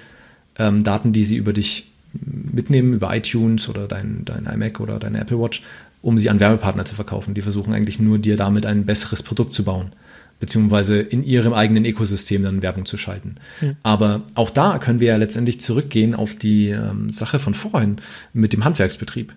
ähm, 0.56 0.84
Daten, 0.84 1.14
die 1.14 1.24
sie 1.24 1.38
über 1.38 1.52
dich 1.52 1.88
mitnehmen, 2.14 2.94
über 2.94 3.16
iTunes 3.16 3.70
oder 3.70 3.88
dein, 3.88 4.24
dein 4.24 4.46
iMac 4.46 4.80
oder 4.80 5.00
deine 5.00 5.20
Apple 5.20 5.40
Watch, 5.40 5.64
um 6.02 6.18
sie 6.18 6.30
an 6.30 6.40
Werbepartner 6.40 6.86
zu 6.86 6.96
verkaufen. 6.96 7.34
Die 7.34 7.42
versuchen 7.42 7.74
eigentlich 7.74 8.00
nur, 8.00 8.20
dir 8.20 8.36
damit 8.36 8.66
ein 8.66 8.86
besseres 8.86 9.24
Produkt 9.24 9.54
zu 9.54 9.64
bauen, 9.64 9.92
beziehungsweise 10.40 11.00
in 11.00 11.24
ihrem 11.24 11.54
eigenen 11.54 11.86
Ökosystem 11.86 12.44
dann 12.44 12.62
Werbung 12.62 12.86
zu 12.86 12.98
schalten. 12.98 13.36
Mhm. 13.62 13.76
Aber 13.84 14.22
auch 14.36 14.50
da 14.50 14.78
können 14.78 15.00
wir 15.00 15.10
ja 15.10 15.18
letztendlich 15.18 15.60
zurückgehen 15.60 16.16
auf 16.16 16.36
die 16.36 16.70
ähm, 16.70 17.10
Sache 17.10 17.40
von 17.40 17.54
vorhin 17.54 17.98
mit 18.34 18.54
dem 18.54 18.64
Handwerksbetrieb. 18.64 19.34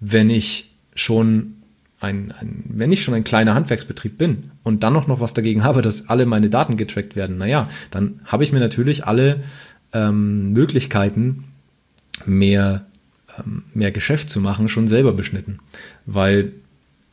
Wenn 0.00 0.30
ich 0.30 0.74
schon 0.94 1.54
ein, 2.00 2.32
ein, 2.32 2.64
wenn 2.68 2.92
ich 2.92 3.02
schon 3.02 3.14
ein 3.14 3.24
kleiner 3.24 3.54
Handwerksbetrieb 3.54 4.18
bin 4.18 4.50
und 4.62 4.82
dann 4.82 4.92
noch, 4.92 5.06
noch 5.06 5.20
was 5.20 5.34
dagegen 5.34 5.64
habe, 5.64 5.82
dass 5.82 6.08
alle 6.08 6.26
meine 6.26 6.48
Daten 6.48 6.76
getrackt 6.76 7.16
werden, 7.16 7.38
naja, 7.38 7.68
dann 7.90 8.20
habe 8.24 8.44
ich 8.44 8.52
mir 8.52 8.60
natürlich 8.60 9.04
alle 9.04 9.42
ähm, 9.92 10.52
Möglichkeiten, 10.52 11.44
mehr 12.24 12.86
mehr 13.74 13.90
Geschäft 13.90 14.30
zu 14.30 14.40
machen, 14.40 14.68
schon 14.68 14.88
selber 14.88 15.12
beschnitten. 15.12 15.58
Weil, 16.06 16.52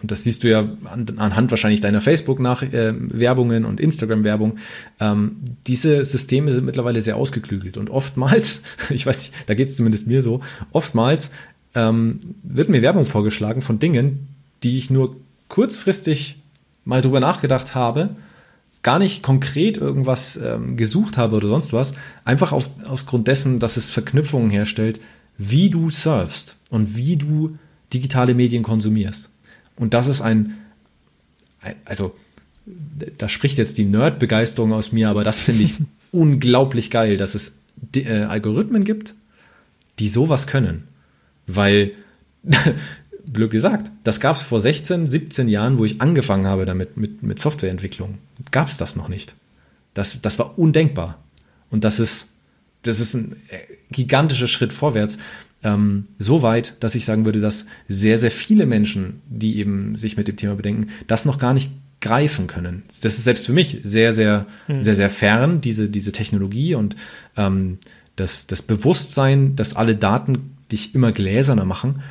und 0.02 0.12
das 0.12 0.24
siehst 0.24 0.44
du 0.44 0.50
ja 0.50 0.68
an, 0.86 1.06
anhand 1.18 1.52
wahrscheinlich 1.52 1.82
deiner 1.82 2.02
Facebook-Werbungen 2.02 3.64
äh, 3.64 3.68
und 3.68 3.80
Instagram-Werbung, 3.80 4.58
ähm, 5.00 5.38
diese 5.68 6.04
Systeme 6.04 6.52
sind 6.52 6.66
mittlerweile 6.66 7.02
sehr 7.02 7.18
ausgeklügelt. 7.18 7.78
Und 7.78 7.90
oftmals, 7.90 8.64
ich 8.90 9.06
weiß 9.06 9.20
nicht, 9.20 9.34
da 9.48 9.54
geht 9.54 9.70
es 9.70 9.76
zumindest 9.76 10.08
mir 10.08 10.22
so, 10.22 10.42
oftmals 10.72 11.32
ähm, 11.74 12.20
wird 12.44 12.70
mir 12.70 12.82
Werbung 12.82 13.06
vorgeschlagen 13.06 13.62
von 13.62 13.80
Dingen, 13.80 14.28
die 14.64 14.78
ich 14.78 14.90
nur 14.90 15.16
kurzfristig 15.50 16.38
mal 16.86 17.02
drüber 17.02 17.20
nachgedacht 17.20 17.76
habe, 17.76 18.12
gar 18.84 19.00
nicht 19.00 19.24
konkret 19.24 19.78
irgendwas 19.78 20.38
ähm, 20.38 20.78
gesucht 20.78 21.18
habe 21.18 21.36
oder 21.36 21.48
sonst 21.48 21.74
was, 21.74 21.96
einfach 22.24 22.52
auf, 22.52 22.70
aus 22.88 23.08
Grund 23.08 23.28
dessen, 23.28 23.60
dass 23.60 23.78
es 23.78 23.90
Verknüpfungen 23.90 24.52
herstellt 24.52 25.00
wie 25.38 25.70
du 25.70 25.90
surfst 25.90 26.58
und 26.70 26.96
wie 26.96 27.18
du 27.18 27.58
digitale 27.94 28.34
Medien 28.34 28.64
konsumierst. 28.64 29.30
Und 29.76 29.94
das 29.94 30.08
ist 30.08 30.22
ein, 30.22 30.58
also 31.84 32.16
da 33.18 33.30
spricht 33.30 33.58
jetzt 33.58 33.78
die 33.78 33.86
Nerd-Begeisterung 33.86 34.74
aus 34.74 34.92
mir, 34.92 35.10
aber 35.10 35.24
das 35.24 35.40
finde 35.40 35.64
ich 35.64 35.74
unglaublich 36.12 36.90
geil, 36.92 37.18
dass 37.18 37.36
es 37.36 37.60
äh, 37.96 38.24
Algorithmen 38.24 38.84
gibt, 38.84 39.16
die 40.00 40.08
sowas 40.08 40.48
können. 40.48 40.88
Weil, 41.48 41.92
blöd 43.26 43.52
gesagt, 43.52 43.92
das 44.04 44.20
gab 44.20 44.36
es 44.36 44.42
vor 44.42 44.60
16, 44.60 45.10
17 45.10 45.48
Jahren, 45.48 45.78
wo 45.78 45.86
ich 45.86 46.02
angefangen 46.02 46.48
habe 46.48 46.66
damit, 46.66 46.98
mit, 46.98 47.22
mit 47.22 47.40
Softwareentwicklung. 47.40 48.18
Gab 48.52 48.70
es 48.70 48.78
das 48.78 48.96
noch 48.96 49.10
nicht. 49.10 49.36
Das, 49.94 50.22
das 50.22 50.40
war 50.40 50.58
undenkbar. 50.58 51.20
Und 51.70 51.84
das 51.84 52.00
ist 52.00 52.36
das 52.86 53.00
ist 53.00 53.16
ein 53.16 53.36
äh, 53.50 53.58
gigantischer 53.92 54.48
Schritt 54.48 54.74
vorwärts. 54.74 55.18
Ähm, 55.64 56.06
so 56.20 56.42
weit, 56.42 56.76
dass 56.82 56.96
ich 56.96 57.06
sagen 57.06 57.26
würde, 57.26 57.42
dass 57.42 57.66
sehr, 57.88 58.18
sehr 58.18 58.32
viele 58.32 58.66
Menschen, 58.66 59.22
die 59.28 59.58
eben 59.58 59.96
sich 59.96 60.18
mit 60.18 60.28
dem 60.28 60.36
Thema 60.36 60.56
bedenken, 60.56 60.88
das 61.08 61.26
noch 61.26 61.38
gar 61.38 61.54
nicht 61.54 61.72
greifen 62.02 62.46
können. 62.48 62.84
Das 62.88 63.18
ist 63.18 63.24
selbst 63.24 63.48
für 63.48 63.54
mich 63.54 63.80
sehr, 63.84 64.14
sehr, 64.14 64.46
mhm. 64.68 64.82
sehr, 64.82 64.96
sehr 64.96 65.10
fern, 65.10 65.62
diese, 65.62 65.90
diese 65.90 66.12
Technologie 66.12 66.76
und 66.76 66.96
ähm, 67.36 67.80
das, 68.16 68.48
das 68.48 68.62
Bewusstsein, 68.62 69.56
dass 69.56 69.76
alle 69.76 69.96
Daten 69.96 70.52
dich 70.72 70.94
immer 70.94 71.12
gläserner 71.12 71.66
machen. 71.66 72.02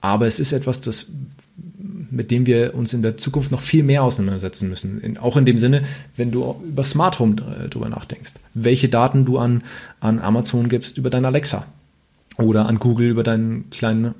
Aber 0.00 0.26
es 0.26 0.38
ist 0.38 0.52
etwas, 0.52 0.80
das 0.80 1.12
mit 2.10 2.30
dem 2.30 2.46
wir 2.46 2.74
uns 2.74 2.92
in 2.92 3.02
der 3.02 3.16
Zukunft 3.16 3.50
noch 3.50 3.60
viel 3.60 3.82
mehr 3.82 4.02
auseinandersetzen 4.02 4.68
müssen. 4.68 5.00
In, 5.00 5.18
auch 5.18 5.36
in 5.36 5.46
dem 5.46 5.58
Sinne, 5.58 5.82
wenn 6.16 6.30
du 6.30 6.56
über 6.66 6.84
Smart 6.84 7.18
Home 7.18 7.36
äh, 7.64 7.68
drüber 7.68 7.88
nachdenkst. 7.88 8.34
Welche 8.54 8.88
Daten 8.88 9.24
du 9.24 9.38
an, 9.38 9.62
an 10.00 10.18
Amazon 10.18 10.68
gibst 10.68 10.98
über 10.98 11.10
dein 11.10 11.24
Alexa 11.24 11.66
oder 12.38 12.66
an 12.66 12.78
Google 12.78 13.08
über 13.08 13.22
deinen 13.22 13.70
kleinen 13.70 14.14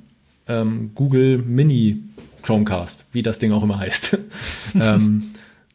ähm, 0.46 0.92
Google 0.94 1.38
Mini 1.38 2.02
Chromecast, 2.42 3.06
wie 3.12 3.22
das 3.22 3.38
Ding 3.38 3.52
auch 3.52 3.62
immer 3.62 3.78
heißt. 3.78 4.18
ähm, 4.74 5.30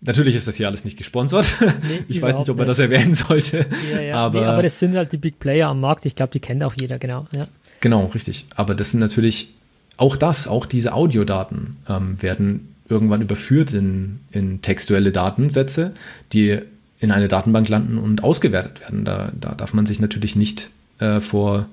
Natürlich 0.05 0.36
ist 0.36 0.47
das 0.47 0.55
hier 0.55 0.68
alles 0.68 0.84
nicht 0.84 0.97
gesponsert. 0.97 1.55
Nee, 1.61 1.99
ich 2.09 2.22
weiß 2.22 2.38
nicht, 2.38 2.49
ob 2.49 2.57
man 2.57 2.68
nicht. 2.68 2.78
das 2.78 2.80
erwähnen 2.80 3.14
sollte. 3.14 3.66
Ja, 3.93 4.01
ja. 4.01 4.16
Aber, 4.18 4.41
nee, 4.41 4.45
aber 4.45 4.64
das 4.64 4.78
sind 4.78 4.95
halt 4.95 5.14
die 5.14 5.18
Big 5.18 5.39
Player 5.39 5.70
am 5.70 5.80
Markt. 5.80 6.05
Ich 6.05 6.16
glaube, 6.16 6.32
die 6.32 6.41
kennt 6.41 6.61
auch 6.64 6.74
jeder, 6.78 6.99
genau. 6.99 7.26
Ja. 7.34 7.47
Genau, 7.80 8.05
richtig. 8.07 8.45
Aber 8.55 8.76
das 8.76 8.91
sind 8.91 8.99
natürlich 8.99 9.53
auch 9.98 10.16
das, 10.16 10.48
auch 10.48 10.66
diese 10.66 10.94
Audiodaten 10.94 11.76
ähm, 11.88 12.22
werden 12.22 12.76
irgendwann 12.89 13.22
überführt 13.22 13.74
in, 13.74 14.20
in 14.32 14.62
textuelle 14.62 15.12
Datensätze, 15.12 15.94
die 16.34 16.60
in 17.00 17.12
eine 17.12 17.28
Datenbank 17.28 17.70
landen 17.70 17.98
und 17.98 18.24
ausgewertet 18.24 18.82
werden. 18.82 19.06
Da, 19.06 19.32
da 19.39 19.56
darf 19.56 19.74
man 19.74 19.86
sich 19.86 20.00
natürlich 20.00 20.36
nicht 20.36 20.70
äh, 21.00 21.20
vor 21.22 21.68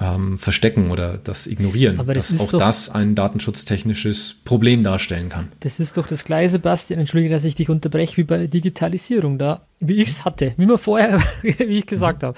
ähm, 0.00 0.38
verstecken 0.38 0.90
oder 0.90 1.18
das 1.22 1.46
ignorieren, 1.46 2.00
Aber 2.00 2.14
das 2.14 2.28
dass 2.30 2.40
auch 2.40 2.50
doch, 2.50 2.58
das 2.58 2.90
ein 2.90 3.14
datenschutztechnisches 3.14 4.36
Problem 4.44 4.82
darstellen 4.82 5.28
kann. 5.28 5.48
Das 5.60 5.78
ist 5.78 5.96
doch 5.96 6.06
das 6.06 6.24
gleiche, 6.24 6.50
Sebastian, 6.50 6.98
entschuldige, 7.00 7.32
dass 7.34 7.44
ich 7.44 7.54
dich 7.54 7.68
unterbreche, 7.68 8.16
wie 8.16 8.24
bei 8.24 8.46
Digitalisierung 8.46 9.38
da, 9.38 9.62
wie 9.80 10.02
ich 10.02 10.08
es 10.08 10.24
hatte, 10.24 10.54
wie 10.56 10.66
man 10.66 10.78
vorher, 10.78 11.20
wie 11.42 11.78
ich 11.78 11.86
gesagt 11.86 12.22
habe. 12.22 12.36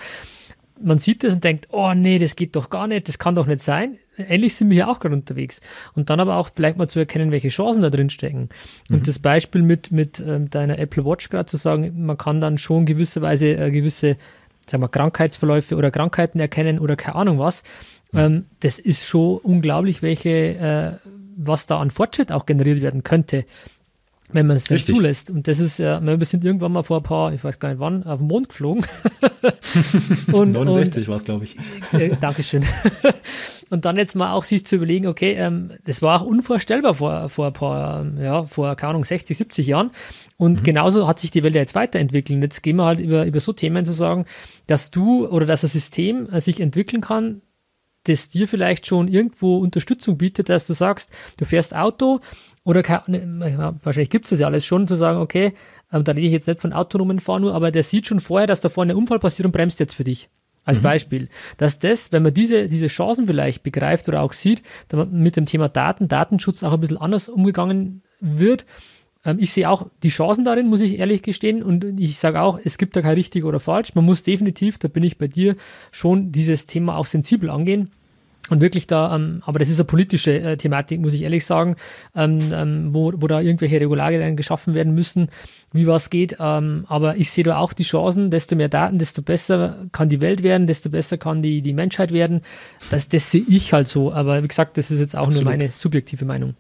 Man 0.81 0.99
sieht 0.99 1.23
das 1.23 1.35
und 1.35 1.45
denkt, 1.45 1.69
oh 1.71 1.93
nee, 1.95 2.19
das 2.19 2.37
geht 2.37 2.57
doch 2.57 2.69
gar 2.69 2.87
nicht, 2.87 3.09
das 3.09 3.19
kann 3.19 3.35
doch 3.35 3.47
nicht 3.47 3.63
sein. 3.63 3.99
Ähnlich 4.17 4.55
sind 4.55 4.71
wir 4.71 4.75
hier 4.75 4.89
auch 4.89 5.01
gerade 5.01 5.15
unterwegs. 5.15 5.61
Und 5.95 6.11
dann 6.11 6.21
aber 6.21 6.37
auch 6.37 6.51
vielleicht 6.55 6.77
mal 6.79 6.89
zu 6.89 6.99
erkennen, 6.99 7.31
welche 7.31 7.49
Chancen 7.49 7.83
da 7.83 7.91
drin 7.91 8.11
stecken. 8.11 8.49
Und 8.91 9.01
mhm. 9.01 9.03
das 9.05 9.19
Beispiel 9.19 9.63
mit, 9.63 9.93
mit 9.93 10.21
ähm, 10.21 10.51
deiner 10.51 10.79
Apple 10.79 11.05
Watch 11.05 11.31
gerade 11.31 11.47
zu 11.47 11.57
sagen, 11.57 12.05
man 12.05 12.19
kann 12.19 12.41
dann 12.41 12.59
schon 12.59 12.87
gewisserweise 12.87 13.57
äh, 13.57 13.71
gewisse 13.71 14.17
sagen 14.69 14.83
wir, 14.83 14.89
Krankheitsverläufe 14.89 15.77
oder 15.77 15.91
Krankheiten 15.91 16.41
erkennen 16.41 16.79
oder 16.79 16.97
keine 16.97 17.17
Ahnung 17.17 17.39
was. 17.39 17.63
Ja. 18.13 18.27
Ähm, 18.27 18.47
das 18.61 18.79
ist 18.79 19.07
schon 19.07 19.39
unglaublich, 19.39 20.03
welche, 20.03 20.31
äh, 20.31 20.93
was 21.37 21.67
da 21.67 21.81
an 21.81 21.91
Fortschritt 21.91 22.33
auch 22.33 22.47
generiert 22.47 22.81
werden 22.81 23.03
könnte, 23.03 23.45
wenn 24.35 24.49
man 24.49 24.57
es 24.57 24.65
denn 24.65 24.79
zulässt. 24.79 25.31
Und 25.31 25.47
das 25.47 25.61
ist 25.61 25.79
ja, 25.79 26.03
wir 26.05 26.25
sind 26.27 26.45
irgendwann 26.45 26.73
mal 26.73 26.83
vor 26.83 26.99
ein 26.99 27.03
paar, 27.05 27.33
ich 27.33 27.45
weiß 27.45 27.61
gar 27.61 27.69
nicht 27.69 27.79
wann, 27.79 28.03
auf 28.03 28.19
den 28.19 28.27
Mond 28.27 28.49
geflogen. 28.49 28.85
und, 30.33 30.53
69 30.53 31.07
war 31.07 31.17
es, 31.17 31.25
glaube 31.25 31.45
ich. 31.45 31.57
Äh, 31.93 32.17
Dankeschön. 32.21 32.65
und 33.71 33.85
dann 33.85 33.97
jetzt 33.97 34.17
mal 34.17 34.33
auch 34.33 34.43
sich 34.43 34.67
zu 34.67 34.77
überlegen, 34.77 35.07
okay, 35.07 35.35
ähm, 35.35 35.71
das 35.85 36.03
war 36.03 36.21
auch 36.21 36.27
unvorstellbar 36.27 36.95
vor, 36.95 37.29
vor 37.29 37.47
ein 37.47 37.53
paar, 37.53 38.07
ja, 38.21 38.43
vor, 38.43 38.75
keine 38.75 38.91
Ahnung, 38.91 39.05
60, 39.05 39.39
70 39.39 39.69
Jahren. 39.69 39.93
Und 40.37 40.61
mhm. 40.61 40.65
genauso 40.65 41.07
hat 41.07 41.21
sich 41.21 41.31
die 41.31 41.45
Welt 41.45 41.55
ja 41.55 41.61
jetzt 41.61 41.77
weiterentwickelt. 41.77 42.37
Und 42.37 42.43
jetzt 42.43 42.61
gehen 42.63 42.77
wir 42.77 42.87
halt 42.87 42.99
über, 42.99 43.25
über 43.27 43.39
so 43.39 43.53
Themen 43.53 43.87
zu 43.87 43.93
sagen, 43.93 44.27
dass 44.67 44.91
du 44.91 45.29
oder 45.29 45.47
dass 45.47 45.63
ein 45.63 45.71
System 45.71 46.29
äh, 46.31 46.41
sich 46.41 46.59
entwickeln 46.59 47.03
kann, 47.03 47.41
das 48.03 48.29
dir 48.29 48.49
vielleicht 48.49 48.87
schon 48.87 49.07
irgendwo 49.07 49.59
Unterstützung 49.59 50.19
bietet, 50.19 50.49
dass 50.49 50.67
du 50.67 50.73
sagst, 50.73 51.09
du 51.39 51.45
fährst 51.45 51.75
Auto 51.75 52.21
oder 52.65 52.83
ne, 53.09 53.75
wahrscheinlich 53.83 54.11
gibt 54.11 54.25
es 54.25 54.31
das 54.31 54.41
ja 54.41 54.47
alles 54.47 54.65
schon, 54.65 54.89
zu 54.89 54.97
sagen, 54.97 55.19
okay, 55.19 55.53
ähm, 55.93 56.03
da 56.05 56.13
rede 56.13 56.27
ich 56.27 56.33
jetzt 56.33 56.49
nicht 56.49 56.61
von 56.61 56.73
autonomen 56.73 57.21
Fahren 57.21 57.43
nur, 57.43 57.55
aber 57.55 57.71
der 57.71 57.83
sieht 57.83 58.07
schon 58.07 58.21
vorher, 58.21 58.47
dass 58.47 58.63
da 58.63 58.71
vorne 58.71 58.95
ein 58.95 58.97
Unfall 58.97 59.19
passiert 59.19 59.47
und 59.47 59.53
bremst 59.53 59.81
jetzt 59.81 59.95
für 59.95 60.05
dich. 60.05 60.29
Als 60.67 60.79
mhm. 60.79 60.85
Beispiel. 60.85 61.29
Dass 61.59 61.79
das, 61.79 62.11
wenn 62.11 62.23
man 62.23 62.33
diese, 62.33 62.69
diese 62.69 62.87
Chancen 62.87 63.27
vielleicht 63.27 63.63
begreift 63.63 64.09
oder 64.09 64.23
auch 64.23 64.33
sieht, 64.33 64.63
mit 65.11 65.37
dem 65.37 65.45
Thema 65.45 65.69
Daten, 65.69 66.09
Datenschutz 66.09 66.63
auch 66.63 66.73
ein 66.73 66.81
bisschen 66.81 66.97
anders 66.97 67.29
umgegangen 67.29 68.03
wird. 68.21 68.65
Ähm, 69.27 69.37
ich 69.39 69.53
sehe 69.53 69.69
auch 69.69 69.91
die 70.03 70.09
Chancen 70.09 70.47
darin, 70.47 70.69
muss 70.69 70.81
ich 70.81 70.99
ehrlich 70.99 71.21
gestehen. 71.21 71.63
Und 71.63 72.01
ich 72.01 72.19
sage 72.19 72.41
auch, 72.41 72.59
es 72.65 72.79
gibt 72.79 72.97
da 72.97 73.03
kein 73.03 73.13
richtig 73.13 73.45
oder 73.45 73.61
falsch. 73.61 73.95
Man 73.95 74.07
muss 74.07 74.23
definitiv, 74.23 74.79
da 74.79 74.89
bin 74.89 75.03
ich 75.03 75.19
bei 75.19 75.29
dir, 75.29 75.57
schon 75.93 76.33
dieses 76.33 76.65
Thema 76.65 76.97
auch 76.97 77.05
sensibel 77.05 77.51
angehen 77.51 77.91
und 78.51 78.61
wirklich 78.61 78.87
da, 78.87 79.15
ähm, 79.15 79.41
aber 79.47 79.59
das 79.59 79.71
ist 79.71 79.79
eine 79.79 79.87
politische 79.87 80.39
äh, 80.39 80.57
Thematik, 80.59 81.01
muss 81.01 81.15
ich 81.15 81.23
ehrlich 81.23 81.47
sagen, 81.47 81.77
ähm, 82.15 82.41
ähm, 82.53 82.89
wo, 82.93 83.13
wo 83.17 83.27
da 83.27 83.41
irgendwelche 83.41 83.81
Regularien 83.81 84.37
geschaffen 84.37 84.75
werden 84.75 84.95
müssen, 84.95 85.29
wie 85.73 85.87
was 85.87 86.11
geht. 86.11 86.37
Ähm, 86.39 86.85
aber 86.89 87.17
ich 87.17 87.31
sehe 87.31 87.45
da 87.45 87.57
auch 87.57 87.73
die 87.73 87.85
Chancen, 87.85 88.31
desto 88.31 88.55
mehr 88.55 88.69
Daten, 88.69 88.99
desto 88.99 89.23
besser 89.23 89.87
kann 89.93 90.11
die 90.11 90.21
Welt 90.21 90.43
werden, 90.43 90.67
desto 90.67 90.91
besser 90.91 91.17
kann 91.17 91.41
die, 91.41 91.63
die 91.63 91.73
Menschheit 91.73 92.13
werden. 92.13 92.43
Das, 92.91 93.09
das 93.09 93.31
sehe 93.31 93.45
ich 93.49 93.73
halt 93.73 93.89
so. 93.89 94.13
Aber 94.13 94.43
wie 94.43 94.49
gesagt, 94.49 94.77
das 94.77 94.91
ist 94.91 95.01
jetzt 95.01 95.17
auch 95.17 95.29
Absolut. 95.29 95.45
nur 95.45 95.53
meine 95.53 95.71
subjektive 95.71 96.27
Meinung. 96.27 96.55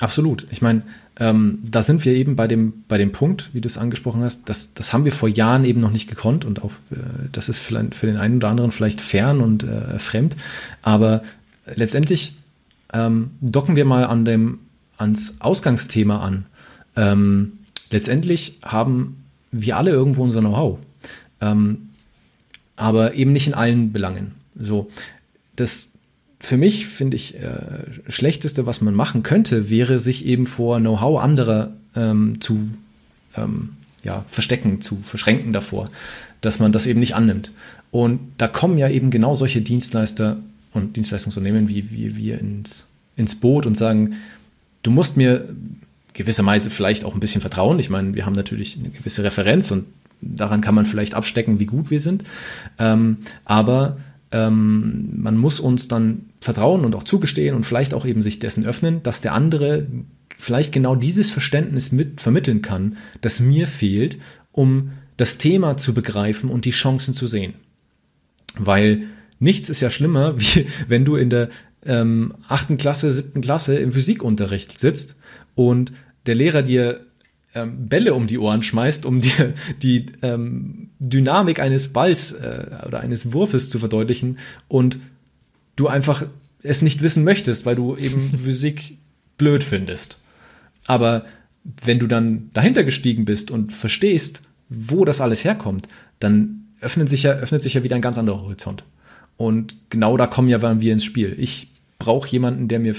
Absolut. 0.00 0.46
Ich 0.50 0.62
meine, 0.62 0.82
ähm, 1.18 1.58
da 1.62 1.82
sind 1.82 2.04
wir 2.06 2.14
eben 2.14 2.34
bei 2.34 2.48
dem, 2.48 2.84
bei 2.88 2.96
dem 2.96 3.12
Punkt, 3.12 3.50
wie 3.52 3.60
du 3.60 3.68
es 3.68 3.76
angesprochen 3.76 4.22
hast, 4.22 4.48
das, 4.48 4.72
das 4.72 4.94
haben 4.94 5.04
wir 5.04 5.12
vor 5.12 5.28
Jahren 5.28 5.64
eben 5.66 5.80
noch 5.80 5.90
nicht 5.90 6.08
gekonnt 6.08 6.46
und 6.46 6.62
auch 6.62 6.72
äh, 6.90 6.96
das 7.30 7.50
ist 7.50 7.60
vielleicht 7.60 7.94
für 7.94 8.06
den 8.06 8.16
einen 8.16 8.36
oder 8.36 8.48
anderen 8.48 8.70
vielleicht 8.70 9.00
fern 9.00 9.40
und 9.40 9.62
äh, 9.62 9.98
fremd, 9.98 10.36
aber 10.80 11.22
letztendlich 11.76 12.34
ähm, 12.94 13.32
docken 13.42 13.76
wir 13.76 13.84
mal 13.84 14.04
an 14.04 14.24
dem, 14.24 14.60
ans 14.96 15.36
Ausgangsthema 15.40 16.20
an. 16.20 16.46
Ähm, 16.96 17.58
letztendlich 17.90 18.58
haben 18.64 19.22
wir 19.52 19.76
alle 19.76 19.90
irgendwo 19.90 20.22
unser 20.22 20.40
Know-how, 20.40 20.78
ähm, 21.42 21.90
aber 22.76 23.14
eben 23.14 23.32
nicht 23.32 23.46
in 23.46 23.54
allen 23.54 23.92
Belangen. 23.92 24.32
So, 24.58 24.88
das, 25.56 25.89
für 26.40 26.56
mich 26.56 26.86
finde 26.86 27.16
ich, 27.16 27.40
äh, 27.42 27.84
schlechteste, 28.08 28.66
was 28.66 28.80
man 28.80 28.94
machen 28.94 29.22
könnte, 29.22 29.68
wäre 29.68 29.98
sich 29.98 30.24
eben 30.24 30.46
vor 30.46 30.80
Know-how 30.80 31.20
anderer 31.20 31.72
ähm, 31.94 32.40
zu 32.40 32.70
ähm, 33.36 33.70
ja, 34.02 34.24
verstecken, 34.28 34.80
zu 34.80 34.96
verschränken 34.96 35.52
davor, 35.52 35.88
dass 36.40 36.58
man 36.58 36.72
das 36.72 36.86
eben 36.86 37.00
nicht 37.00 37.14
annimmt. 37.14 37.52
Und 37.90 38.20
da 38.38 38.48
kommen 38.48 38.78
ja 38.78 38.88
eben 38.88 39.10
genau 39.10 39.34
solche 39.34 39.60
Dienstleister 39.60 40.38
und 40.72 40.96
Dienstleistungsunternehmen 40.96 41.68
wie, 41.68 42.16
wir 42.16 42.38
ins, 42.38 42.86
ins 43.16 43.34
Boot 43.34 43.66
und 43.66 43.76
sagen, 43.76 44.14
du 44.82 44.90
musst 44.90 45.18
mir 45.18 45.54
gewisserweise 46.14 46.70
vielleicht 46.70 47.04
auch 47.04 47.14
ein 47.14 47.20
bisschen 47.20 47.40
vertrauen. 47.42 47.78
Ich 47.78 47.90
meine, 47.90 48.14
wir 48.14 48.24
haben 48.24 48.32
natürlich 48.32 48.78
eine 48.78 48.88
gewisse 48.88 49.24
Referenz 49.24 49.70
und 49.70 49.84
daran 50.22 50.60
kann 50.60 50.74
man 50.74 50.86
vielleicht 50.86 51.14
abstecken, 51.14 51.60
wie 51.60 51.66
gut 51.66 51.90
wir 51.90 52.00
sind. 52.00 52.24
Ähm, 52.78 53.18
aber 53.44 53.98
ähm, 54.32 55.10
man 55.22 55.36
muss 55.36 55.60
uns 55.60 55.88
dann 55.88 56.29
vertrauen 56.40 56.84
und 56.84 56.94
auch 56.94 57.02
zugestehen 57.02 57.54
und 57.54 57.64
vielleicht 57.64 57.94
auch 57.94 58.06
eben 58.06 58.22
sich 58.22 58.38
dessen 58.38 58.64
öffnen, 58.64 59.02
dass 59.02 59.20
der 59.20 59.34
andere 59.34 59.86
vielleicht 60.38 60.72
genau 60.72 60.96
dieses 60.96 61.30
Verständnis 61.30 61.92
mit 61.92 62.20
vermitteln 62.20 62.62
kann, 62.62 62.96
das 63.20 63.40
mir 63.40 63.66
fehlt, 63.66 64.18
um 64.52 64.92
das 65.16 65.36
Thema 65.36 65.76
zu 65.76 65.92
begreifen 65.92 66.50
und 66.50 66.64
die 66.64 66.70
Chancen 66.70 67.12
zu 67.12 67.26
sehen. 67.26 67.54
Weil 68.58 69.02
nichts 69.38 69.68
ist 69.68 69.80
ja 69.80 69.90
schlimmer, 69.90 70.34
wie 70.40 70.66
wenn 70.88 71.04
du 71.04 71.16
in 71.16 71.30
der 71.30 71.50
ähm, 71.84 72.34
achten 72.48 72.76
Klasse, 72.76 73.10
siebten 73.10 73.40
Klasse 73.40 73.78
im 73.78 73.92
Physikunterricht 73.92 74.78
sitzt 74.78 75.16
und 75.54 75.92
der 76.26 76.34
Lehrer 76.34 76.62
dir 76.62 77.00
ähm, 77.54 77.88
Bälle 77.88 78.14
um 78.14 78.26
die 78.26 78.38
Ohren 78.38 78.62
schmeißt, 78.62 79.04
um 79.04 79.20
dir 79.20 79.54
die 79.82 80.06
ähm, 80.22 80.90
Dynamik 80.98 81.60
eines 81.60 81.92
Balls 81.92 82.32
äh, 82.32 82.66
oder 82.86 83.00
eines 83.00 83.32
Wurfes 83.32 83.70
zu 83.70 83.78
verdeutlichen 83.78 84.38
und 84.68 85.00
du 85.80 85.88
einfach 85.88 86.26
es 86.62 86.82
nicht 86.82 87.02
wissen 87.02 87.24
möchtest, 87.24 87.66
weil 87.66 87.76
du 87.76 87.96
eben 87.96 88.38
Physik 88.44 88.98
blöd 89.38 89.64
findest. 89.64 90.20
Aber 90.86 91.24
wenn 91.82 91.98
du 91.98 92.06
dann 92.06 92.50
dahinter 92.52 92.84
gestiegen 92.84 93.24
bist 93.24 93.50
und 93.50 93.72
verstehst, 93.72 94.42
wo 94.68 95.04
das 95.04 95.20
alles 95.20 95.44
herkommt, 95.44 95.88
dann 96.18 96.66
öffnet 96.80 97.08
sich 97.08 97.24
ja, 97.24 97.32
öffnet 97.32 97.62
sich 97.62 97.74
ja 97.74 97.82
wieder 97.82 97.96
ein 97.96 98.02
ganz 98.02 98.18
anderer 98.18 98.42
Horizont. 98.42 98.84
Und 99.36 99.74
genau 99.88 100.16
da 100.16 100.26
kommen 100.26 100.48
ja 100.48 100.60
wir 100.80 100.92
ins 100.92 101.04
Spiel. 101.04 101.34
Ich 101.38 101.68
brauche 101.98 102.28
jemanden, 102.28 102.68
der 102.68 102.78
mir 102.78 102.94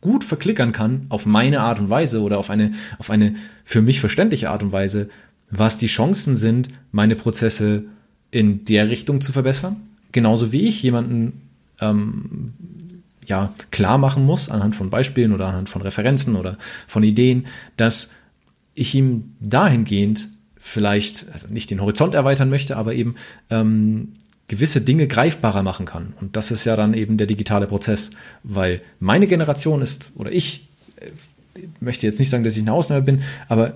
gut 0.00 0.24
verklickern 0.24 0.72
kann, 0.72 1.06
auf 1.08 1.26
meine 1.26 1.60
Art 1.60 1.78
und 1.78 1.90
Weise 1.90 2.20
oder 2.20 2.38
auf 2.38 2.50
eine, 2.50 2.72
auf 2.98 3.10
eine 3.10 3.34
für 3.64 3.82
mich 3.82 4.00
verständliche 4.00 4.50
Art 4.50 4.62
und 4.62 4.72
Weise, 4.72 5.08
was 5.50 5.78
die 5.78 5.86
Chancen 5.86 6.36
sind, 6.36 6.70
meine 6.92 7.16
Prozesse 7.16 7.84
in 8.30 8.64
der 8.64 8.88
Richtung 8.88 9.20
zu 9.20 9.32
verbessern. 9.32 9.76
Genauso 10.12 10.52
wie 10.52 10.66
ich 10.66 10.82
jemanden 10.82 11.49
ähm, 11.80 12.52
ja, 13.26 13.52
klar 13.70 13.98
machen 13.98 14.24
muss, 14.24 14.50
anhand 14.50 14.74
von 14.74 14.90
Beispielen 14.90 15.32
oder 15.32 15.46
anhand 15.46 15.68
von 15.68 15.82
Referenzen 15.82 16.36
oder 16.36 16.58
von 16.86 17.02
Ideen, 17.02 17.46
dass 17.76 18.10
ich 18.74 18.94
ihm 18.94 19.36
dahingehend 19.40 20.28
vielleicht, 20.58 21.30
also 21.32 21.48
nicht 21.48 21.70
den 21.70 21.80
Horizont 21.80 22.14
erweitern 22.14 22.50
möchte, 22.50 22.76
aber 22.76 22.94
eben 22.94 23.14
ähm, 23.50 24.12
gewisse 24.48 24.80
Dinge 24.80 25.06
greifbarer 25.06 25.62
machen 25.62 25.86
kann. 25.86 26.12
Und 26.20 26.36
das 26.36 26.50
ist 26.50 26.64
ja 26.64 26.76
dann 26.76 26.92
eben 26.92 27.16
der 27.16 27.26
digitale 27.26 27.66
Prozess, 27.66 28.10
weil 28.42 28.82
meine 28.98 29.26
Generation 29.26 29.80
ist, 29.80 30.10
oder 30.16 30.32
ich 30.32 30.68
äh, 30.96 31.60
möchte 31.80 32.06
jetzt 32.06 32.18
nicht 32.18 32.30
sagen, 32.30 32.44
dass 32.44 32.56
ich 32.56 32.62
eine 32.62 32.72
Ausnahme 32.72 33.02
bin, 33.02 33.22
aber 33.48 33.74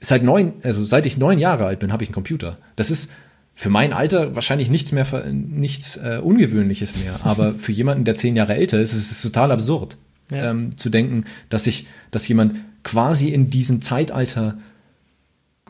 seit 0.00 0.22
neun, 0.22 0.54
also 0.62 0.84
seit 0.84 1.06
ich 1.06 1.16
neun 1.16 1.38
Jahre 1.38 1.66
alt 1.66 1.78
bin, 1.78 1.92
habe 1.92 2.02
ich 2.02 2.08
einen 2.08 2.14
Computer. 2.14 2.58
Das 2.76 2.90
ist 2.90 3.10
für 3.54 3.70
mein 3.70 3.92
Alter 3.92 4.34
wahrscheinlich 4.34 4.70
nichts 4.70 4.92
mehr, 4.92 5.06
nichts 5.30 5.96
äh, 5.96 6.20
Ungewöhnliches 6.22 6.96
mehr. 6.96 7.20
Aber 7.22 7.54
für 7.54 7.72
jemanden, 7.72 8.04
der 8.04 8.14
zehn 8.14 8.36
Jahre 8.36 8.54
älter 8.54 8.80
ist, 8.80 8.92
ist 8.92 9.10
es 9.10 9.22
total 9.22 9.52
absurd, 9.52 9.96
ja. 10.30 10.50
ähm, 10.50 10.76
zu 10.76 10.90
denken, 10.90 11.24
dass 11.48 11.64
sich, 11.64 11.86
dass 12.10 12.26
jemand 12.28 12.56
quasi 12.82 13.28
in 13.28 13.50
diesem 13.50 13.80
Zeitalter 13.80 14.58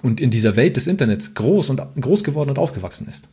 und 0.01 0.21
in 0.21 0.31
dieser 0.31 0.57
Welt 0.57 0.77
des 0.77 0.87
Internets 0.87 1.35
groß 1.35 1.71
und 1.71 1.83
groß 2.01 2.25
geworden 2.25 2.51
und 2.51 2.59
aufgewachsen 2.59 3.09
ist. 3.09 3.29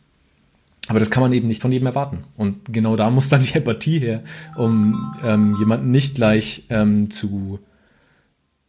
Aber 0.88 0.98
das 0.98 1.10
kann 1.10 1.22
man 1.22 1.32
eben 1.32 1.46
nicht 1.46 1.62
von 1.62 1.70
jedem 1.70 1.86
erwarten. 1.86 2.24
Und 2.36 2.72
genau 2.72 2.96
da 2.96 3.10
muss 3.10 3.28
dann 3.28 3.42
die 3.42 3.54
Empathie 3.54 4.00
her, 4.00 4.22
um 4.56 5.14
ähm, 5.22 5.56
jemanden 5.58 5.90
nicht 5.90 6.16
gleich 6.16 6.64
ähm, 6.68 7.10
zu 7.10 7.60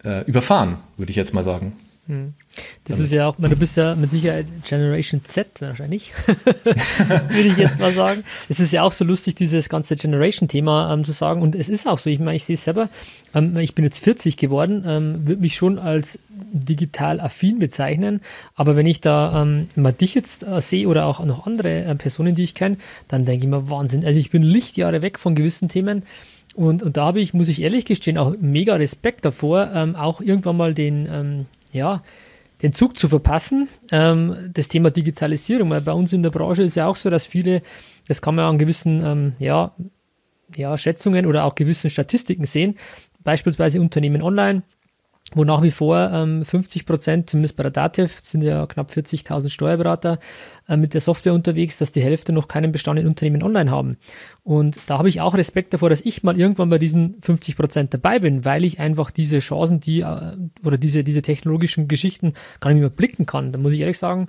äh, 0.03 0.23
überfahren, 0.25 0.77
würde 0.97 1.09
ich 1.09 1.15
jetzt 1.15 1.33
mal 1.33 1.43
sagen. 1.43 1.73
Hm. 2.07 2.33
Das 2.85 2.99
ist 2.99 3.11
ja 3.11 3.27
auch, 3.27 3.35
du 3.37 3.55
bist 3.55 3.77
ja 3.77 3.95
mit 3.95 4.11
Sicherheit 4.11 4.47
Generation 4.67 5.21
Z 5.23 5.47
wahrscheinlich, 5.61 6.13
würde 6.25 7.47
ich 7.47 7.57
jetzt 7.57 7.79
mal 7.79 7.93
sagen. 7.93 8.23
Es 8.49 8.59
ist 8.59 8.73
ja 8.73 8.81
auch 8.81 8.91
so 8.91 9.05
lustig, 9.05 9.35
dieses 9.35 9.69
ganze 9.69 9.95
Generation-Thema 9.95 10.93
ähm, 10.93 11.05
zu 11.05 11.11
sagen. 11.11 11.41
Und 11.41 11.55
es 11.55 11.69
ist 11.69 11.87
auch 11.87 11.99
so, 11.99 12.09
ich 12.09 12.19
meine, 12.19 12.35
ich 12.35 12.43
sehe 12.43 12.55
es 12.55 12.63
selber, 12.63 12.89
ähm, 13.35 13.55
ich 13.57 13.75
bin 13.75 13.85
jetzt 13.85 14.03
40 14.03 14.35
geworden, 14.35 14.83
ähm, 14.85 15.27
würde 15.27 15.41
mich 15.41 15.55
schon 15.55 15.77
als 15.77 16.17
digital 16.51 17.19
affin 17.19 17.59
bezeichnen. 17.59 18.21
Aber 18.55 18.75
wenn 18.75 18.87
ich 18.87 18.99
da 18.99 19.43
ähm, 19.43 19.69
mal 19.75 19.93
dich 19.93 20.15
jetzt 20.15 20.43
äh, 20.43 20.59
sehe 20.59 20.87
oder 20.87 21.05
auch 21.05 21.23
noch 21.23 21.45
andere 21.45 21.83
äh, 21.83 21.95
Personen, 21.95 22.33
die 22.33 22.43
ich 22.43 22.55
kenne, 22.55 22.77
dann 23.07 23.25
denke 23.25 23.45
ich 23.45 23.49
mir, 23.49 23.69
Wahnsinn. 23.69 24.03
Also 24.03 24.19
ich 24.19 24.31
bin 24.31 24.41
Lichtjahre 24.41 25.01
weg 25.03 25.19
von 25.19 25.35
gewissen 25.35 25.69
Themen. 25.69 26.03
Und, 26.55 26.83
und 26.83 26.97
da 26.97 27.05
habe 27.05 27.21
ich, 27.21 27.33
muss 27.33 27.47
ich 27.47 27.61
ehrlich 27.61 27.85
gestehen, 27.85 28.17
auch 28.17 28.35
mega 28.41 28.75
Respekt 28.75 29.23
davor, 29.23 29.71
ähm, 29.73 29.95
auch 29.95 30.19
irgendwann 30.19 30.57
mal 30.57 30.73
den, 30.73 31.07
ähm, 31.09 31.45
ja, 31.71 32.03
den 32.61 32.73
Zug 32.73 32.97
zu 32.97 33.07
verpassen. 33.07 33.67
Ähm, 33.91 34.35
das 34.53 34.67
Thema 34.67 34.91
Digitalisierung, 34.91 35.69
weil 35.69 35.81
bei 35.81 35.93
uns 35.93 36.13
in 36.13 36.23
der 36.23 36.29
Branche 36.29 36.63
ist 36.63 36.75
ja 36.75 36.87
auch 36.87 36.95
so, 36.95 37.09
dass 37.09 37.25
viele, 37.25 37.61
das 38.07 38.21
kann 38.21 38.35
man 38.35 38.45
an 38.45 38.57
gewissen 38.57 39.03
ähm, 39.03 39.33
ja, 39.39 39.73
ja, 40.55 40.77
Schätzungen 40.77 41.25
oder 41.25 41.45
auch 41.45 41.55
gewissen 41.55 41.89
Statistiken 41.89 42.45
sehen, 42.45 42.75
beispielsweise 43.23 43.79
Unternehmen 43.79 44.21
online, 44.21 44.63
wo 45.33 45.43
nach 45.43 45.61
wie 45.61 45.71
vor 45.71 46.11
ähm, 46.13 46.43
50 46.43 46.85
Prozent, 46.85 47.29
zumindest 47.29 47.55
bei 47.55 47.63
der 47.63 47.71
DATEV, 47.71 48.19
sind 48.23 48.41
ja 48.41 48.65
knapp 48.65 48.91
40.000 48.91 49.49
Steuerberater 49.49 50.19
äh, 50.67 50.77
mit 50.77 50.93
der 50.93 51.01
Software 51.01 51.33
unterwegs, 51.33 51.77
dass 51.77 51.91
die 51.91 52.01
Hälfte 52.01 52.33
noch 52.33 52.47
keinen 52.47 52.71
Bestand 52.71 52.99
in 52.99 53.07
Unternehmen 53.07 53.43
online 53.43 53.71
haben. 53.71 53.97
Und 54.43 54.77
da 54.87 54.97
habe 54.97 55.09
ich 55.09 55.21
auch 55.21 55.35
Respekt 55.35 55.73
davor, 55.73 55.89
dass 55.89 56.01
ich 56.01 56.23
mal 56.23 56.39
irgendwann 56.39 56.69
bei 56.69 56.77
diesen 56.77 57.21
50 57.21 57.55
Prozent 57.55 57.93
dabei 57.93 58.19
bin, 58.19 58.43
weil 58.45 58.63
ich 58.63 58.79
einfach 58.79 59.11
diese 59.11 59.39
Chancen, 59.39 59.79
die 59.79 60.01
äh, 60.01 60.35
oder 60.63 60.77
diese, 60.77 61.03
diese 61.03 61.21
technologischen 61.21 61.87
Geschichten 61.87 62.33
gar 62.59 62.71
nicht 62.71 62.81
mehr 62.81 62.89
blicken 62.89 63.25
kann. 63.25 63.51
Da 63.51 63.59
muss 63.59 63.73
ich 63.73 63.79
ehrlich 63.79 63.97
sagen, 63.97 64.27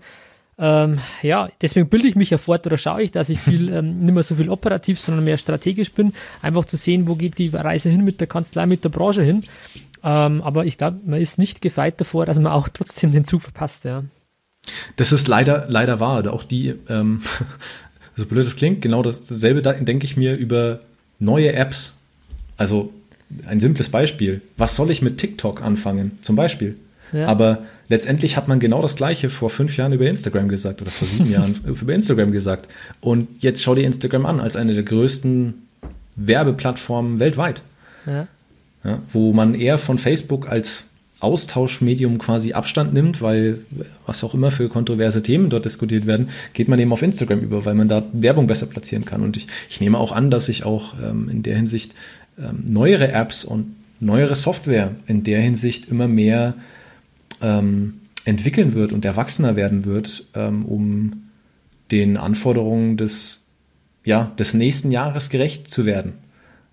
ähm, 0.64 1.00
ja, 1.22 1.48
deswegen 1.60 1.88
bilde 1.88 2.06
ich 2.06 2.14
mich 2.14 2.30
ja 2.30 2.38
fort 2.38 2.64
oder 2.68 2.78
schaue 2.78 3.02
ich, 3.02 3.10
dass 3.10 3.28
ich 3.28 3.40
viel, 3.40 3.68
ähm, 3.72 4.04
nicht 4.04 4.14
mehr 4.14 4.22
so 4.22 4.36
viel 4.36 4.48
operativ, 4.48 5.00
sondern 5.00 5.24
mehr 5.24 5.36
strategisch 5.36 5.90
bin, 5.90 6.12
einfach 6.40 6.64
zu 6.66 6.76
sehen, 6.76 7.08
wo 7.08 7.16
geht 7.16 7.38
die 7.38 7.48
Reise 7.48 7.90
hin 7.90 8.04
mit 8.04 8.20
der 8.20 8.28
Kanzlei, 8.28 8.66
mit 8.66 8.84
der 8.84 8.90
Branche 8.90 9.24
hin. 9.24 9.42
Ähm, 10.04 10.40
aber 10.40 10.64
ich 10.64 10.78
glaube, 10.78 11.00
man 11.04 11.20
ist 11.20 11.36
nicht 11.36 11.62
gefeit 11.62 12.00
davor, 12.00 12.26
dass 12.26 12.38
man 12.38 12.52
auch 12.52 12.68
trotzdem 12.68 13.10
den 13.10 13.24
Zug 13.24 13.42
verpasst, 13.42 13.84
ja. 13.84 14.04
Das 14.94 15.10
ist 15.10 15.26
leider, 15.26 15.66
leider 15.68 15.98
wahr. 15.98 16.32
Auch 16.32 16.44
die, 16.44 16.74
ähm, 16.88 17.20
so 18.14 18.24
blöd 18.26 18.46
es 18.46 18.54
klingt, 18.54 18.82
genau 18.82 19.02
dasselbe 19.02 19.62
denke 19.62 20.04
ich 20.04 20.16
mir 20.16 20.36
über 20.36 20.78
neue 21.18 21.54
Apps. 21.54 21.94
Also 22.56 22.92
ein 23.46 23.58
simples 23.58 23.90
Beispiel. 23.90 24.42
Was 24.56 24.76
soll 24.76 24.92
ich 24.92 25.02
mit 25.02 25.18
TikTok 25.18 25.60
anfangen? 25.60 26.18
Zum 26.22 26.36
Beispiel. 26.36 26.76
Ja. 27.12 27.26
Aber 27.26 27.64
letztendlich 27.92 28.38
hat 28.38 28.48
man 28.48 28.58
genau 28.58 28.80
das 28.80 28.96
Gleiche 28.96 29.28
vor 29.28 29.50
fünf 29.50 29.76
Jahren 29.76 29.92
über 29.92 30.06
Instagram 30.06 30.48
gesagt 30.48 30.80
oder 30.80 30.90
vor 30.90 31.06
sieben 31.06 31.30
Jahren 31.30 31.54
über 31.66 31.92
Instagram 31.92 32.32
gesagt. 32.32 32.68
Und 33.02 33.28
jetzt 33.42 33.62
schau 33.62 33.74
dir 33.74 33.84
Instagram 33.84 34.24
an 34.24 34.40
als 34.40 34.56
eine 34.56 34.72
der 34.72 34.82
größten 34.82 35.54
Werbeplattformen 36.16 37.20
weltweit. 37.20 37.60
Ja. 38.06 38.26
Ja, 38.82 38.98
wo 39.12 39.32
man 39.32 39.54
eher 39.54 39.76
von 39.78 39.98
Facebook 39.98 40.48
als 40.48 40.86
Austauschmedium 41.20 42.18
quasi 42.18 42.54
Abstand 42.54 42.94
nimmt, 42.94 43.20
weil 43.20 43.58
was 44.06 44.24
auch 44.24 44.34
immer 44.34 44.50
für 44.50 44.68
kontroverse 44.68 45.22
Themen 45.22 45.50
dort 45.50 45.66
diskutiert 45.66 46.06
werden, 46.06 46.30
geht 46.52 46.66
man 46.66 46.78
eben 46.80 46.92
auf 46.92 47.02
Instagram 47.02 47.40
über, 47.40 47.64
weil 47.64 47.74
man 47.74 47.86
da 47.86 48.02
Werbung 48.12 48.46
besser 48.48 48.66
platzieren 48.66 49.04
kann. 49.04 49.22
Und 49.22 49.36
ich, 49.36 49.46
ich 49.68 49.80
nehme 49.80 49.98
auch 49.98 50.10
an, 50.12 50.30
dass 50.30 50.46
sich 50.46 50.64
auch 50.64 50.94
ähm, 51.00 51.28
in 51.28 51.42
der 51.42 51.54
Hinsicht 51.54 51.94
ähm, 52.38 52.64
neuere 52.66 53.12
Apps 53.12 53.44
und 53.44 53.76
neuere 54.00 54.34
Software 54.34 54.92
in 55.06 55.22
der 55.22 55.40
Hinsicht 55.42 55.88
immer 55.88 56.08
mehr 56.08 56.54
ähm, 57.42 58.00
entwickeln 58.24 58.72
wird 58.74 58.92
und 58.92 59.04
erwachsener 59.04 59.56
werden 59.56 59.84
wird, 59.84 60.26
ähm, 60.34 60.64
um 60.64 61.30
den 61.90 62.16
Anforderungen 62.16 62.96
des, 62.96 63.46
ja, 64.04 64.32
des 64.38 64.54
nächsten 64.54 64.90
Jahres 64.90 65.28
gerecht 65.28 65.70
zu 65.70 65.84
werden. 65.84 66.14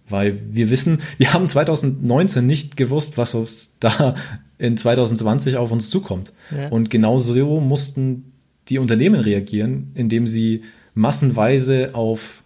Weil 0.08 0.40
wir 0.52 0.70
wissen, 0.70 1.02
wir 1.18 1.34
haben 1.34 1.48
2019 1.48 2.46
nicht 2.46 2.78
gewusst, 2.78 3.18
was 3.18 3.36
uns 3.36 3.76
da 3.80 4.16
in 4.58 4.78
2020 4.78 5.58
auf 5.58 5.72
uns 5.72 5.90
zukommt. 5.90 6.32
Ja. 6.56 6.70
Und 6.70 6.90
genau 6.90 7.20
so 7.20 7.60
mussten 7.60 8.32
die 8.70 8.80
Unternehmen 8.80 9.20
reagieren, 9.20 9.92
indem 9.96 10.28
sie 10.28 10.64
massenweise 10.94 11.92
auf 11.94 12.44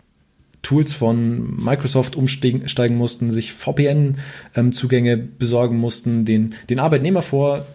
Tools 0.62 0.94
von 0.94 1.58
Microsoft 1.64 2.16
umsteigen 2.16 2.96
mussten, 2.96 3.30
sich 3.30 3.52
VPN-Zugänge 3.52 5.12
ähm, 5.12 5.30
besorgen 5.38 5.78
mussten, 5.78 6.24
den, 6.24 6.56
den 6.70 6.80
Arbeitnehmer 6.80 7.22
vor 7.22 7.66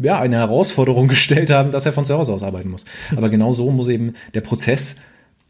ja, 0.00 0.18
eine 0.18 0.36
Herausforderung 0.36 1.08
gestellt 1.08 1.50
haben, 1.50 1.70
dass 1.70 1.86
er 1.86 1.92
von 1.92 2.04
zu 2.04 2.16
Hause 2.16 2.32
aus 2.32 2.42
arbeiten 2.42 2.70
muss. 2.70 2.84
Aber 3.16 3.28
genau 3.28 3.52
so 3.52 3.70
muss 3.70 3.88
eben 3.88 4.14
der 4.34 4.40
Prozess 4.40 4.96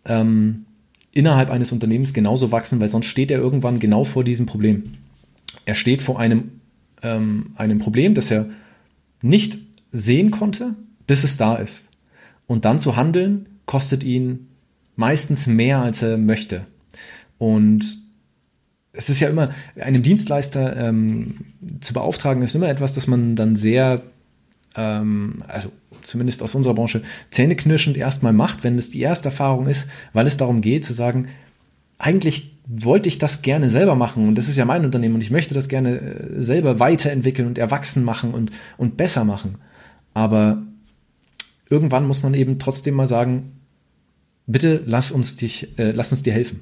ähm, 0.04 0.66
innerhalb 1.12 1.50
eines 1.50 1.72
Unternehmens 1.72 2.14
genauso 2.14 2.50
wachsen, 2.50 2.80
weil 2.80 2.88
sonst 2.88 3.06
steht 3.06 3.30
er 3.30 3.38
irgendwann 3.38 3.78
genau 3.78 4.04
vor 4.04 4.24
diesem 4.24 4.46
Problem. 4.46 4.84
Er 5.64 5.74
steht 5.74 6.02
vor 6.02 6.18
einem, 6.18 6.60
ähm, 7.02 7.52
einem 7.56 7.78
Problem, 7.78 8.14
das 8.14 8.30
er 8.30 8.46
nicht 9.20 9.58
sehen 9.92 10.30
konnte, 10.30 10.74
bis 11.06 11.22
es 11.22 11.36
da 11.36 11.56
ist. 11.56 11.90
Und 12.46 12.64
dann 12.64 12.78
zu 12.78 12.96
handeln, 12.96 13.46
kostet 13.66 14.02
ihn 14.02 14.48
meistens 14.96 15.46
mehr, 15.46 15.80
als 15.80 16.02
er 16.02 16.18
möchte. 16.18 16.66
Und 17.38 17.98
es 18.92 19.08
ist 19.08 19.20
ja 19.20 19.28
immer, 19.28 19.50
einem 19.80 20.02
Dienstleister 20.02 20.76
ähm, 20.76 21.46
zu 21.80 21.94
beauftragen, 21.94 22.42
ist 22.42 22.54
immer 22.54 22.68
etwas, 22.68 22.94
das 22.94 23.06
man 23.06 23.36
dann 23.36 23.56
sehr 23.56 24.02
ähm, 24.76 25.42
also 25.46 25.70
zumindest 26.02 26.42
aus 26.42 26.54
unserer 26.54 26.74
Branche, 26.74 27.02
zähneknirschend 27.30 27.96
erstmal 27.96 28.32
macht, 28.32 28.64
wenn 28.64 28.76
es 28.76 28.90
die 28.90 29.00
erste 29.00 29.28
Erfahrung 29.28 29.66
ist, 29.66 29.88
weil 30.12 30.26
es 30.26 30.36
darum 30.36 30.60
geht 30.60 30.84
zu 30.84 30.92
sagen, 30.92 31.28
eigentlich 31.98 32.56
wollte 32.66 33.08
ich 33.08 33.18
das 33.18 33.42
gerne 33.42 33.68
selber 33.68 33.94
machen 33.94 34.26
und 34.26 34.36
das 34.36 34.48
ist 34.48 34.56
ja 34.56 34.64
mein 34.64 34.84
Unternehmen 34.84 35.16
und 35.16 35.20
ich 35.20 35.30
möchte 35.30 35.54
das 35.54 35.68
gerne 35.68 36.00
äh, 36.00 36.42
selber 36.42 36.78
weiterentwickeln 36.80 37.46
und 37.48 37.58
erwachsen 37.58 38.04
machen 38.04 38.34
und, 38.34 38.50
und 38.76 38.96
besser 38.96 39.24
machen. 39.24 39.58
Aber 40.14 40.62
irgendwann 41.68 42.06
muss 42.06 42.22
man 42.22 42.34
eben 42.34 42.58
trotzdem 42.58 42.94
mal 42.94 43.06
sagen, 43.06 43.52
bitte 44.46 44.82
lass 44.86 45.10
uns 45.10 45.36
dich, 45.36 45.78
äh, 45.78 45.92
lass 45.92 46.12
uns 46.12 46.22
dir 46.22 46.32
helfen. 46.32 46.60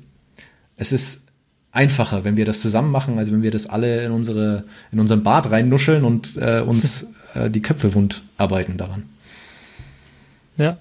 Es 0.76 0.92
ist 0.92 1.26
einfacher, 1.72 2.24
wenn 2.24 2.36
wir 2.36 2.44
das 2.44 2.60
zusammen 2.60 2.90
machen, 2.90 3.18
als 3.18 3.30
wenn 3.32 3.42
wir 3.42 3.50
das 3.50 3.66
alle 3.66 4.04
in 4.04 4.12
unsere 4.12 4.64
in 4.90 5.00
unseren 5.00 5.22
Bad 5.22 5.50
reinnuscheln 5.50 6.04
und 6.04 6.36
äh, 6.36 6.62
uns 6.66 7.06
äh, 7.34 7.50
die 7.50 7.62
Köpfe 7.62 7.94
wund 7.94 8.22
arbeiten 8.36 8.76
daran. 8.76 9.08
Ja, 10.56 10.78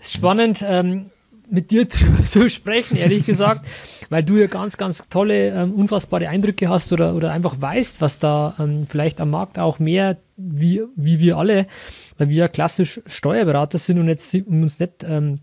spannend, 0.00 0.64
ähm, 0.66 1.10
mit 1.50 1.70
dir 1.70 1.88
zu 2.26 2.48
sprechen, 2.48 2.96
ehrlich 2.96 3.26
gesagt, 3.26 3.66
weil 4.10 4.22
du 4.22 4.36
ja 4.36 4.46
ganz, 4.46 4.76
ganz 4.76 5.08
tolle, 5.08 5.50
ähm, 5.50 5.72
unfassbare 5.72 6.28
Eindrücke 6.28 6.68
hast 6.68 6.92
oder, 6.92 7.14
oder 7.14 7.32
einfach 7.32 7.60
weißt, 7.60 8.00
was 8.00 8.18
da 8.18 8.54
ähm, 8.58 8.86
vielleicht 8.86 9.20
am 9.20 9.30
Markt 9.30 9.58
auch 9.58 9.78
mehr, 9.78 10.18
wie, 10.36 10.82
wie 10.96 11.20
wir 11.20 11.36
alle, 11.36 11.66
weil 12.18 12.28
wir 12.28 12.36
ja 12.36 12.48
klassisch 12.48 13.00
Steuerberater 13.06 13.78
sind 13.78 13.98
und 13.98 14.08
jetzt 14.08 14.34
uns 14.34 14.78
nicht 14.78 15.04
ähm, 15.04 15.40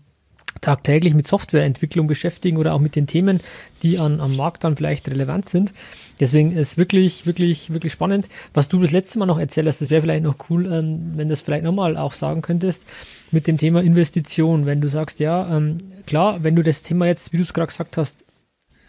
tagtäglich 0.60 1.14
mit 1.14 1.26
Softwareentwicklung 1.26 2.06
beschäftigen 2.06 2.56
oder 2.56 2.74
auch 2.74 2.78
mit 2.78 2.94
den 2.96 3.06
Themen, 3.06 3.40
die 3.82 3.98
an, 3.98 4.20
am 4.20 4.36
Markt 4.36 4.64
dann 4.64 4.76
vielleicht 4.76 5.08
relevant 5.08 5.48
sind. 5.48 5.72
Deswegen 6.20 6.52
ist 6.52 6.78
wirklich, 6.78 7.26
wirklich, 7.26 7.72
wirklich 7.72 7.92
spannend. 7.92 8.28
Was 8.54 8.68
du 8.68 8.78
das 8.80 8.92
letzte 8.92 9.18
Mal 9.18 9.26
noch 9.26 9.38
erzählt 9.38 9.66
hast, 9.66 9.80
das 9.80 9.90
wäre 9.90 10.02
vielleicht 10.02 10.24
noch 10.24 10.36
cool, 10.50 10.66
ähm, 10.66 11.12
wenn 11.16 11.28
du 11.28 11.32
das 11.32 11.42
vielleicht 11.42 11.64
nochmal 11.64 11.96
auch 11.96 12.12
sagen 12.12 12.42
könntest, 12.42 12.84
mit 13.30 13.46
dem 13.46 13.58
Thema 13.58 13.82
Investition. 13.82 14.66
Wenn 14.66 14.80
du 14.80 14.88
sagst, 14.88 15.20
ja, 15.20 15.56
ähm, 15.56 15.78
klar, 16.06 16.44
wenn 16.44 16.54
du 16.54 16.62
das 16.62 16.82
Thema 16.82 17.06
jetzt, 17.06 17.32
wie 17.32 17.38
du 17.38 17.42
es 17.42 17.54
gerade 17.54 17.68
gesagt 17.68 17.96
hast, 17.96 18.24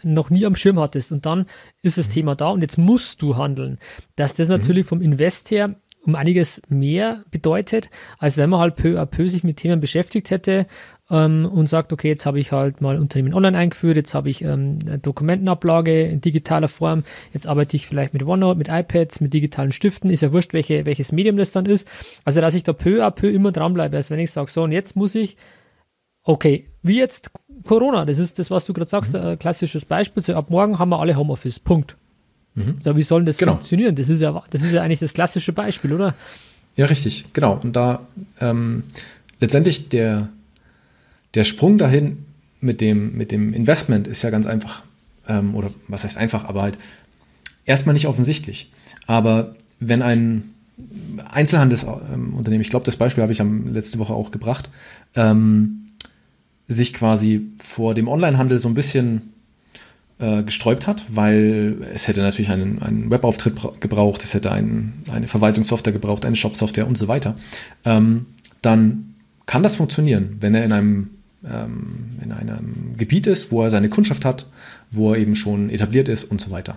noch 0.04 0.30
nie 0.30 0.44
am 0.44 0.54
Schirm 0.54 0.78
hattest 0.78 1.12
und 1.12 1.24
dann 1.26 1.46
ist 1.82 1.98
das 1.98 2.08
mhm. 2.08 2.12
Thema 2.12 2.34
da 2.36 2.50
und 2.50 2.60
jetzt 2.60 2.76
musst 2.76 3.22
du 3.22 3.36
handeln, 3.36 3.78
dass 4.16 4.34
das 4.34 4.48
mhm. 4.48 4.56
natürlich 4.56 4.86
vom 4.86 5.00
Invest 5.00 5.50
her 5.50 5.74
um 6.06 6.14
einiges 6.14 6.60
mehr 6.68 7.24
bedeutet, 7.30 7.88
als 8.18 8.36
wenn 8.36 8.50
man 8.50 8.60
halt 8.60 8.76
peu 8.76 9.00
à 9.00 9.06
peu 9.06 9.26
sich 9.26 9.42
mit 9.42 9.56
Themen 9.56 9.80
beschäftigt 9.80 10.30
hätte 10.30 10.66
ähm, 11.10 11.46
und 11.46 11.68
sagt, 11.68 11.92
okay, 11.92 12.08
jetzt 12.08 12.26
habe 12.26 12.38
ich 12.38 12.52
halt 12.52 12.80
mal 12.80 12.98
Unternehmen 12.98 13.34
online 13.34 13.56
eingeführt, 13.56 13.96
jetzt 13.96 14.14
habe 14.14 14.30
ich 14.30 14.42
ähm, 14.42 14.78
Dokumentenablage 15.02 16.02
in 16.02 16.20
digitaler 16.20 16.68
Form, 16.68 17.04
jetzt 17.32 17.46
arbeite 17.46 17.76
ich 17.76 17.86
vielleicht 17.86 18.14
mit 18.14 18.22
OneNote, 18.22 18.58
mit 18.58 18.68
iPads, 18.68 19.20
mit 19.20 19.34
digitalen 19.34 19.72
Stiften, 19.72 20.10
ist 20.10 20.22
ja 20.22 20.32
wurscht, 20.32 20.52
welche, 20.52 20.86
welches 20.86 21.12
Medium 21.12 21.36
das 21.36 21.52
dann 21.52 21.66
ist. 21.66 21.86
Also, 22.24 22.40
dass 22.40 22.54
ich 22.54 22.62
da 22.62 22.72
peu 22.72 23.04
à 23.04 23.10
peu 23.10 23.28
immer 23.28 23.52
dranbleibe, 23.52 23.96
als 23.96 24.10
wenn 24.10 24.18
ich 24.18 24.30
sage, 24.30 24.50
so, 24.50 24.62
und 24.62 24.72
jetzt 24.72 24.96
muss 24.96 25.14
ich, 25.14 25.36
okay, 26.22 26.66
wie 26.82 26.98
jetzt 26.98 27.30
Corona, 27.64 28.04
das 28.04 28.18
ist 28.18 28.38
das, 28.38 28.50
was 28.50 28.64
du 28.64 28.72
gerade 28.72 28.88
sagst, 28.88 29.12
mhm. 29.12 29.20
ein 29.20 29.38
klassisches 29.38 29.84
Beispiel, 29.84 30.22
so 30.22 30.34
ab 30.34 30.50
morgen 30.50 30.78
haben 30.78 30.88
wir 30.88 31.00
alle 31.00 31.16
Homeoffice, 31.16 31.58
Punkt. 31.58 31.96
Mhm. 32.54 32.76
So, 32.80 32.96
wie 32.96 33.02
soll 33.02 33.24
das 33.24 33.36
genau. 33.36 33.52
funktionieren? 33.52 33.94
Das 33.94 34.08
ist 34.08 34.20
ja, 34.20 34.42
das 34.50 34.62
ist 34.62 34.72
ja 34.72 34.82
eigentlich 34.82 35.00
das 35.00 35.12
klassische 35.12 35.52
Beispiel, 35.52 35.92
oder? 35.92 36.14
Ja, 36.76 36.86
richtig, 36.86 37.26
genau. 37.32 37.60
Und 37.62 37.76
da 37.76 38.06
ähm, 38.40 38.84
letztendlich 39.40 39.88
der, 39.88 40.28
der 41.34 41.44
Sprung 41.44 41.78
dahin 41.78 42.24
mit 42.60 42.80
dem, 42.80 43.16
mit 43.16 43.32
dem 43.32 43.52
Investment 43.52 44.06
ist 44.06 44.22
ja 44.22 44.30
ganz 44.30 44.46
einfach. 44.46 44.82
Ähm, 45.26 45.54
oder 45.54 45.70
was 45.88 46.04
heißt 46.04 46.18
einfach, 46.18 46.44
aber 46.44 46.62
halt 46.62 46.78
erstmal 47.64 47.94
nicht 47.94 48.06
offensichtlich. 48.06 48.70
Aber 49.06 49.56
wenn 49.80 50.02
ein 50.02 50.54
Einzelhandelsunternehmen, 51.30 52.60
ich 52.60 52.70
glaube, 52.70 52.84
das 52.84 52.96
Beispiel 52.96 53.22
habe 53.22 53.32
ich 53.32 53.40
am 53.40 53.68
letzte 53.68 53.98
Woche 53.98 54.14
auch 54.14 54.30
gebracht, 54.30 54.70
ähm, 55.14 55.90
sich 56.66 56.94
quasi 56.94 57.46
vor 57.58 57.94
dem 57.94 58.08
Onlinehandel 58.08 58.58
so 58.58 58.68
ein 58.68 58.74
bisschen 58.74 59.34
äh, 60.18 60.42
gesträubt 60.42 60.86
hat, 60.86 61.04
weil 61.08 61.78
es 61.94 62.08
hätte 62.08 62.22
natürlich 62.22 62.50
einen, 62.50 62.80
einen 62.80 63.10
Webauftritt 63.10 63.54
gebraucht, 63.80 64.24
es 64.24 64.34
hätte 64.34 64.50
einen, 64.50 65.04
eine 65.10 65.28
Verwaltungssoftware 65.28 65.92
gebraucht, 65.92 66.24
eine 66.24 66.36
Shop-Software 66.36 66.86
und 66.86 66.96
so 66.96 67.08
weiter, 67.08 67.36
ähm, 67.84 68.26
dann 68.62 69.14
kann 69.46 69.62
das 69.62 69.76
funktionieren, 69.76 70.36
wenn 70.40 70.54
er 70.54 70.64
in 70.64 70.72
einem, 70.72 71.10
ähm, 71.50 72.18
in 72.22 72.32
einem 72.32 72.96
Gebiet 72.96 73.26
ist, 73.26 73.52
wo 73.52 73.62
er 73.62 73.70
seine 73.70 73.88
Kundschaft 73.88 74.24
hat, 74.24 74.50
wo 74.90 75.12
er 75.12 75.18
eben 75.18 75.36
schon 75.36 75.70
etabliert 75.70 76.08
ist 76.08 76.24
und 76.24 76.40
so 76.40 76.50
weiter. 76.50 76.76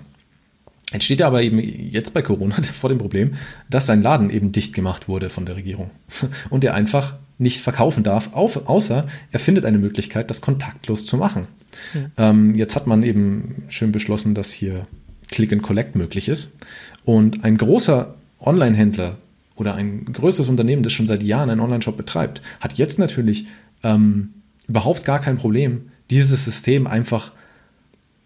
Jetzt 0.93 1.03
steht 1.03 1.20
er 1.20 1.28
aber 1.28 1.43
eben 1.43 1.59
jetzt 1.59 2.13
bei 2.13 2.22
Corona 2.22 2.55
vor 2.63 2.89
dem 2.89 2.97
Problem, 2.97 3.34
dass 3.70 3.86
sein 3.86 4.01
Laden 4.01 4.30
eben 4.30 4.51
dicht 4.51 4.74
gemacht 4.74 5.07
wurde 5.07 5.30
von 5.30 5.45
der 5.45 5.55
Regierung 5.55 5.91
und 6.49 6.63
er 6.63 6.74
einfach 6.74 7.15
nicht 7.39 7.61
verkaufen 7.61 8.03
darf, 8.03 8.32
außer 8.34 9.05
er 9.32 9.39
findet 9.39 9.65
eine 9.65 9.78
Möglichkeit, 9.78 10.30
das 10.30 10.41
kontaktlos 10.41 11.05
zu 11.05 11.18
machen. 11.18 11.47
Ja. 11.93 12.30
Ähm, 12.30 12.55
jetzt 12.55 12.76
hat 12.76 12.88
man 12.88 13.03
eben 13.03 13.63
schön 13.68 13.91
beschlossen, 13.91 14.34
dass 14.34 14.51
hier 14.51 14.88
Click 15.30 15.51
and 15.51 15.61
Collect 15.61 15.95
möglich 15.95 16.30
ist. 16.30 16.57
Und 17.05 17.43
ein 17.43 17.57
großer 17.57 18.15
Online-Händler 18.39 19.18
oder 19.55 19.76
ein 19.76 20.05
größeres 20.05 20.49
Unternehmen, 20.49 20.84
das 20.84 20.93
schon 20.93 21.05
seit 21.05 21.22
Jahren 21.22 21.49
einen 21.49 21.61
Online-Shop 21.61 21.97
betreibt, 21.97 22.41
hat 22.59 22.74
jetzt 22.80 22.97
natürlich 22.97 23.47
ähm, 23.84 24.34
überhaupt 24.68 25.05
gar 25.05 25.20
kein 25.20 25.38
Problem, 25.38 25.91
dieses 26.09 26.45
System 26.45 26.88
einfach 26.88 27.32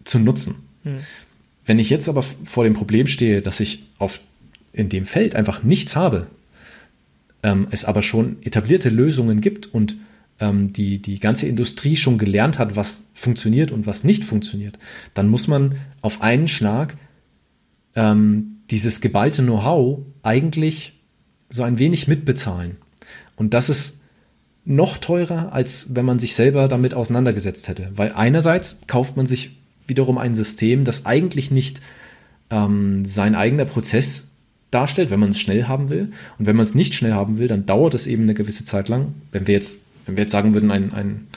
zu 0.04 0.20
nutzen. 0.20 0.56
Mhm. 0.84 1.00
Wenn 1.66 1.80
ich 1.80 1.90
jetzt 1.90 2.10
aber 2.10 2.24
vor 2.24 2.64
dem 2.64 2.74
Problem 2.74 3.08
stehe, 3.08 3.42
dass 3.42 3.60
ich 3.60 3.84
auf, 3.98 4.20
in 4.74 4.90
dem 4.90 5.06
Feld 5.06 5.36
einfach 5.36 5.64
nichts 5.64 5.96
habe, 5.96 6.28
ähm, 7.44 7.68
es 7.72 7.86
aber 7.86 8.02
schon 8.02 8.38
etablierte 8.44 8.90
Lösungen 8.90 9.42
gibt 9.42 9.68
und 9.68 9.96
ähm, 10.40 10.74
die, 10.74 11.02
die 11.02 11.20
ganze 11.20 11.48
Industrie 11.48 11.96
schon 11.96 12.18
gelernt 12.18 12.60
hat, 12.60 12.76
was 12.76 13.06
funktioniert 13.14 13.72
und 13.72 13.86
was 13.86 14.04
nicht 14.04 14.24
funktioniert, 14.24 14.78
dann 15.14 15.30
muss 15.30 15.48
man 15.48 15.76
auf 16.02 16.22
einen 16.22 16.48
Schlag 16.48 16.98
ähm, 17.96 18.56
dieses 18.70 19.02
geballte 19.02 19.44
Know-how 19.44 20.00
eigentlich 20.24 21.00
so 21.50 21.64
ein 21.64 21.80
wenig 21.80 22.08
mitbezahlen. 22.08 22.78
Und 23.36 23.54
das 23.54 23.70
ist 23.70 24.01
noch 24.64 24.98
teurer, 24.98 25.54
als 25.54 25.96
wenn 25.96 26.06
man 26.06 26.20
sich 26.20 26.36
selber 26.36 26.68
damit 26.68 26.94
auseinandergesetzt 26.94 27.68
hätte. 27.68 27.92
Weil 27.96 28.14
einerseits 28.14 28.80
kauft 28.88 29.18
man 29.18 29.26
sich 29.26 29.58
wiederum 29.88 30.18
ein 30.18 30.36
System, 30.36 30.84
das 30.84 31.06
eigentlich 31.06 31.52
nicht 31.52 31.82
ähm, 32.50 33.06
sein 33.06 33.36
eigener 33.36 33.66
Prozess 33.66 34.30
darstellt, 34.70 35.10
wenn 35.10 35.20
man 35.20 35.32
es 35.32 35.40
schnell 35.40 35.66
haben 35.66 35.90
will. 35.90 36.12
Und 36.38 36.46
wenn 36.46 36.56
man 36.56 36.64
es 36.64 36.76
nicht 36.76 36.96
schnell 36.96 37.14
haben 37.14 37.38
will, 37.38 37.48
dann 37.48 37.66
dauert 37.66 37.94
es 37.94 38.08
eben 38.08 38.24
eine 38.24 38.34
gewisse 38.34 38.66
Zeit 38.66 38.88
lang. 38.88 39.14
Wenn 39.32 39.48
wir 39.48 39.54
jetzt, 39.54 39.82
wenn 40.06 40.16
wir 40.16 40.24
jetzt 40.24 40.32
sagen 40.32 40.54
würden, 40.54 40.72
ein, 40.72 40.94
ein, 40.94 41.28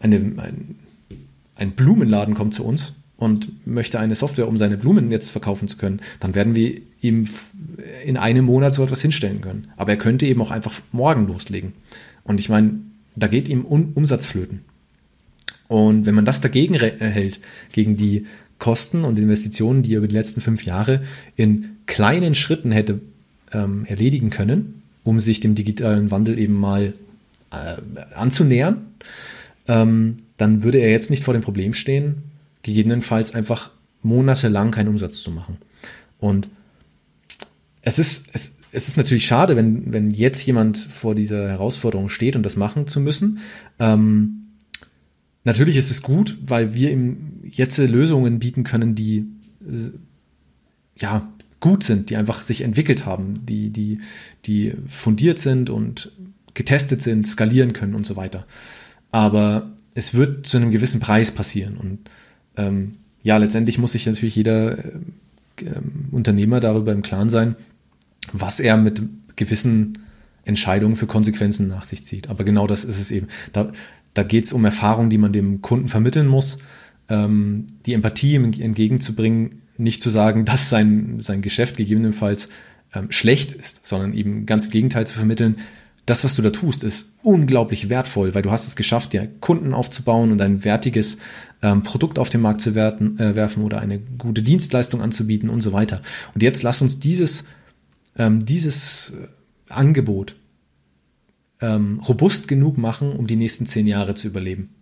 eine, 0.00 0.16
ein, 0.16 0.76
ein 1.56 1.70
Blumenladen 1.72 2.34
kommt 2.34 2.54
zu 2.54 2.64
uns 2.64 2.94
und 3.16 3.66
möchte 3.66 3.98
eine 3.98 4.16
Software, 4.16 4.48
um 4.48 4.56
seine 4.56 4.76
Blumen 4.76 5.10
jetzt 5.10 5.30
verkaufen 5.30 5.68
zu 5.68 5.76
können, 5.76 6.00
dann 6.20 6.34
werden 6.34 6.54
wir 6.54 6.80
ihm 7.00 7.28
in 8.04 8.16
einem 8.16 8.44
Monat 8.44 8.74
so 8.74 8.84
etwas 8.84 9.00
hinstellen 9.00 9.40
können. 9.40 9.68
Aber 9.76 9.92
er 9.92 9.98
könnte 9.98 10.26
eben 10.26 10.42
auch 10.42 10.50
einfach 10.50 10.72
morgen 10.92 11.26
loslegen. 11.26 11.72
Und 12.24 12.40
ich 12.40 12.48
meine, 12.48 12.80
da 13.16 13.26
geht 13.26 13.48
ihm 13.48 13.64
um 13.64 13.92
Umsatz. 13.94 14.32
Und 15.68 16.06
wenn 16.06 16.14
man 16.14 16.24
das 16.24 16.40
dagegen 16.40 16.74
erhält, 16.74 17.40
gegen 17.72 17.96
die 17.96 18.26
Kosten 18.58 19.04
und 19.04 19.18
Investitionen, 19.18 19.82
die 19.82 19.94
er 19.94 19.98
über 19.98 20.08
die 20.08 20.14
letzten 20.14 20.40
fünf 20.40 20.64
Jahre 20.64 21.02
in 21.36 21.78
kleinen 21.86 22.34
Schritten 22.34 22.70
hätte 22.70 23.00
ähm, 23.52 23.84
erledigen 23.86 24.30
können, 24.30 24.82
um 25.04 25.18
sich 25.18 25.40
dem 25.40 25.54
digitalen 25.54 26.10
Wandel 26.10 26.38
eben 26.38 26.54
mal 26.54 26.94
äh, 27.50 28.14
anzunähern, 28.14 28.86
ähm, 29.66 30.16
dann 30.36 30.62
würde 30.62 30.78
er 30.78 30.90
jetzt 30.90 31.10
nicht 31.10 31.24
vor 31.24 31.34
dem 31.34 31.42
Problem 31.42 31.74
stehen, 31.74 32.22
gegebenenfalls 32.62 33.34
einfach 33.34 33.70
monatelang 34.02 34.70
keinen 34.70 34.88
Umsatz 34.88 35.22
zu 35.22 35.30
machen. 35.30 35.58
Und 36.18 36.50
es 37.82 37.98
ist, 37.98 38.28
es, 38.32 38.56
es 38.72 38.88
ist 38.88 38.96
natürlich 38.96 39.26
schade, 39.26 39.54
wenn, 39.54 39.92
wenn 39.92 40.10
jetzt 40.10 40.44
jemand 40.44 40.78
vor 40.78 41.14
dieser 41.14 41.48
Herausforderung 41.48 42.08
steht 42.08 42.34
und 42.36 42.42
das 42.42 42.56
machen 42.56 42.86
zu 42.86 43.00
müssen. 43.00 43.38
Ähm, 43.78 44.42
Natürlich 45.44 45.76
ist 45.76 45.90
es 45.90 46.02
gut, 46.02 46.38
weil 46.46 46.74
wir 46.74 46.90
ihm 46.92 47.40
jetzt 47.42 47.78
Lösungen 47.78 48.38
bieten 48.38 48.62
können, 48.62 48.94
die 48.94 49.26
ja 50.96 51.28
gut 51.58 51.82
sind, 51.82 52.10
die 52.10 52.16
einfach 52.16 52.42
sich 52.42 52.62
entwickelt 52.62 53.06
haben, 53.06 53.44
die, 53.46 53.70
die, 53.70 54.00
die 54.46 54.74
fundiert 54.88 55.38
sind 55.38 55.68
und 55.70 56.12
getestet 56.54 57.02
sind, 57.02 57.26
skalieren 57.26 57.72
können 57.72 57.94
und 57.94 58.06
so 58.06 58.16
weiter. 58.16 58.46
Aber 59.10 59.72
es 59.94 60.14
wird 60.14 60.46
zu 60.46 60.58
einem 60.58 60.70
gewissen 60.70 61.00
Preis 61.00 61.30
passieren. 61.30 61.76
Und 61.76 61.98
ähm, 62.56 62.92
ja, 63.22 63.36
letztendlich 63.36 63.78
muss 63.78 63.92
sich 63.92 64.06
natürlich 64.06 64.36
jeder 64.36 64.78
äh, 64.84 64.92
Unternehmer 66.10 66.60
darüber 66.60 66.92
im 66.92 67.02
Klaren 67.02 67.28
sein, 67.28 67.56
was 68.32 68.60
er 68.60 68.76
mit 68.76 69.02
gewissen 69.36 69.98
Entscheidungen 70.44 70.96
für 70.96 71.06
Konsequenzen 71.06 71.68
nach 71.68 71.84
sich 71.84 72.04
zieht. 72.04 72.28
Aber 72.28 72.44
genau 72.44 72.66
das 72.66 72.84
ist 72.84 73.00
es 73.00 73.10
eben. 73.10 73.28
Da, 73.52 73.72
da 74.14 74.22
geht 74.22 74.44
es 74.44 74.52
um 74.52 74.64
Erfahrung, 74.64 75.10
die 75.10 75.18
man 75.18 75.32
dem 75.32 75.62
Kunden 75.62 75.88
vermitteln 75.88 76.26
muss, 76.26 76.58
ähm, 77.08 77.66
die 77.86 77.94
Empathie 77.94 78.36
entgegenzubringen, 78.36 79.62
nicht 79.78 80.02
zu 80.02 80.10
sagen, 80.10 80.44
dass 80.46 80.70
sein, 80.70 81.18
sein 81.18 81.42
Geschäft 81.42 81.76
gegebenenfalls 81.76 82.48
ähm, 82.94 83.10
schlecht 83.10 83.52
ist, 83.52 83.86
sondern 83.86 84.12
eben 84.12 84.46
ganz 84.46 84.66
im 84.66 84.72
Gegenteil 84.72 85.06
zu 85.06 85.14
vermitteln, 85.14 85.56
das, 86.04 86.24
was 86.24 86.34
du 86.34 86.42
da 86.42 86.50
tust, 86.50 86.82
ist 86.82 87.14
unglaublich 87.22 87.88
wertvoll, 87.88 88.34
weil 88.34 88.42
du 88.42 88.50
hast 88.50 88.66
es 88.66 88.74
geschafft, 88.74 89.12
dir 89.12 89.28
Kunden 89.38 89.72
aufzubauen 89.72 90.32
und 90.32 90.40
ein 90.40 90.64
wertiges 90.64 91.18
ähm, 91.62 91.84
Produkt 91.84 92.18
auf 92.18 92.28
den 92.28 92.40
Markt 92.40 92.60
zu 92.60 92.74
werten, 92.74 93.20
äh, 93.20 93.36
werfen 93.36 93.62
oder 93.62 93.78
eine 93.78 94.00
gute 94.18 94.42
Dienstleistung 94.42 95.00
anzubieten 95.00 95.48
und 95.48 95.60
so 95.60 95.72
weiter. 95.72 96.02
Und 96.34 96.42
jetzt 96.42 96.64
lass 96.64 96.82
uns 96.82 96.98
dieses, 96.98 97.46
ähm, 98.16 98.44
dieses 98.44 99.10
äh, 99.10 99.72
Angebot 99.72 100.36
ähm, 101.60 102.00
robust 102.00 102.48
genug 102.48 102.76
machen, 102.76 103.12
um 103.12 103.26
die 103.26 103.36
nächsten 103.36 103.66
zehn 103.66 103.86
Jahre 103.86 104.14
zu 104.14 104.28
überleben. 104.28 104.74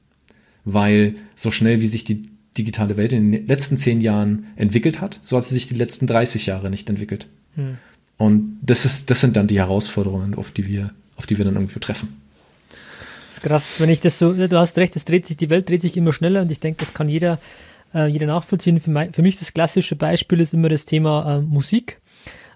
Weil 0.65 1.17
so 1.35 1.51
schnell 1.51 1.81
wie 1.81 1.87
sich 1.87 2.05
die 2.05 2.31
digitale 2.57 2.97
Welt 2.97 3.13
in 3.13 3.33
den 3.33 3.47
letzten 3.47 3.77
zehn 3.77 4.01
Jahren 4.01 4.47
entwickelt 4.57 5.01
hat, 5.01 5.21
so 5.23 5.37
hat 5.37 5.45
sie 5.45 5.55
sich 5.55 5.69
die 5.69 5.75
letzten 5.75 6.07
30 6.07 6.47
Jahre 6.47 6.71
nicht 6.71 6.91
entwickelt. 6.91 7.29
Hm. 7.55 7.79
Und 8.19 8.59
das, 8.63 8.85
ist, 8.85 9.11
das 9.11 9.21
sind 9.21 9.37
dann 9.37 9.47
die 9.47 9.59
Herausforderungen, 9.59 10.35
auf 10.35 10.51
die 10.51 10.67
wir, 10.67 10.93
auf 11.17 11.27
die 11.27 11.39
wir 11.39 11.45
dann 11.45 11.55
irgendwie 11.55 11.81
treffen. 11.81 12.21
Das 13.27 13.39
ist 13.39 13.43
krass, 13.43 13.81
wenn 13.81 13.91
ich 13.91 14.01
das 14.01 14.19
so, 14.19 14.33
du 14.33 14.59
hast 14.59 14.77
recht, 14.77 14.97
es 14.97 15.05
dreht 15.05 15.27
sich, 15.27 15.37
die 15.37 15.51
Welt 15.51 15.69
dreht 15.69 15.83
sich 15.83 15.97
immer 15.97 16.13
schneller 16.13 16.43
und 16.43 16.51
ich 16.51 16.61
denke, 16.61 16.81
das 16.81 16.93
kann 16.93 17.09
jeder, 17.09 17.39
äh, 17.95 18.09
jeder 18.09 18.27
nachvollziehen. 18.27 18.81
Für, 18.81 18.91
mein, 18.91 19.13
für, 19.15 19.23
mich 19.23 19.39
das 19.39 19.55
klassische 19.55 19.95
Beispiel 19.95 20.41
ist 20.41 20.53
immer 20.53 20.69
das 20.69 20.85
Thema 20.85 21.37
äh, 21.37 21.41
Musik. 21.41 22.00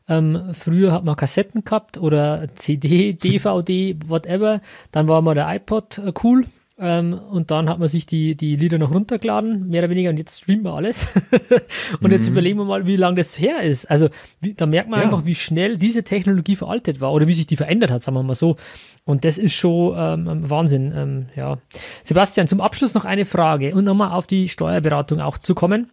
Ähm, 0.09 0.53
früher 0.53 0.93
hat 0.93 1.05
man 1.05 1.17
Kassetten 1.17 1.65
gehabt 1.65 1.99
oder 1.99 2.49
CD, 2.55 3.15
DVD, 3.15 3.97
whatever. 4.07 4.61
Dann 4.93 5.09
war 5.09 5.23
mal 5.23 5.35
der 5.35 5.55
iPod 5.55 5.99
äh, 5.99 6.13
cool. 6.23 6.47
Ähm, 6.77 7.15
und 7.15 7.53
dann 7.53 7.69
hat 7.69 7.79
man 7.79 7.87
sich 7.87 8.05
die, 8.05 8.35
die 8.35 8.57
Lieder 8.57 8.79
noch 8.79 8.91
runtergeladen, 8.91 9.69
mehr 9.69 9.83
oder 9.83 9.91
weniger, 9.91 10.11
und 10.11 10.17
jetzt 10.17 10.41
streamen 10.41 10.65
wir 10.65 10.75
alles. 10.75 11.07
und 12.01 12.03
mhm. 12.03 12.11
jetzt 12.11 12.27
überlegen 12.27 12.59
wir 12.59 12.65
mal, 12.65 12.85
wie 12.85 12.97
lange 12.97 13.17
das 13.17 13.39
her 13.39 13.63
ist. 13.63 13.89
Also 13.89 14.09
wie, 14.41 14.55
da 14.55 14.67
merkt 14.67 14.91
man 14.91 14.99
ja. 14.99 15.05
einfach, 15.05 15.25
wie 15.25 15.37
schnell 15.37 15.79
diese 15.79 16.03
Technologie 16.03 16.57
veraltet 16.57 17.01
war 17.01 17.13
oder 17.13 17.29
wie 17.29 17.33
sich 17.33 17.47
die 17.47 17.57
verändert 17.57 17.93
hat, 17.93 18.03
sagen 18.03 18.17
wir 18.17 18.25
mal 18.25 18.35
so. 18.35 18.57
Und 19.05 19.25
das 19.25 19.39
ist 19.39 19.55
schon 19.55 19.95
ähm, 19.97 20.51
Wahnsinn. 20.51 20.93
Ähm, 20.97 21.27
ja. 21.37 21.59
Sebastian, 22.03 22.49
zum 22.49 22.61
Abschluss 22.61 22.95
noch 22.95 23.05
eine 23.05 23.25
Frage 23.25 23.73
und 23.75 23.85
nochmal 23.85 24.11
auf 24.11 24.27
die 24.27 24.49
Steuerberatung 24.49 25.21
auch 25.21 25.39
zu 25.39 25.55
kommen. 25.55 25.91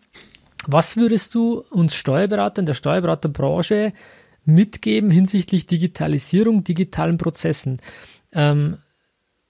Was 0.68 0.96
würdest 0.98 1.34
du 1.36 1.64
uns 1.70 1.96
Steuerberatern 1.96 2.66
der 2.66 2.74
Steuerberaterbranche 2.74 3.94
mitgeben 4.46 5.10
hinsichtlich 5.12 5.66
Digitalisierung, 5.66 6.64
digitalen 6.64 7.18
Prozessen? 7.18 7.80
Ähm, 8.32 8.78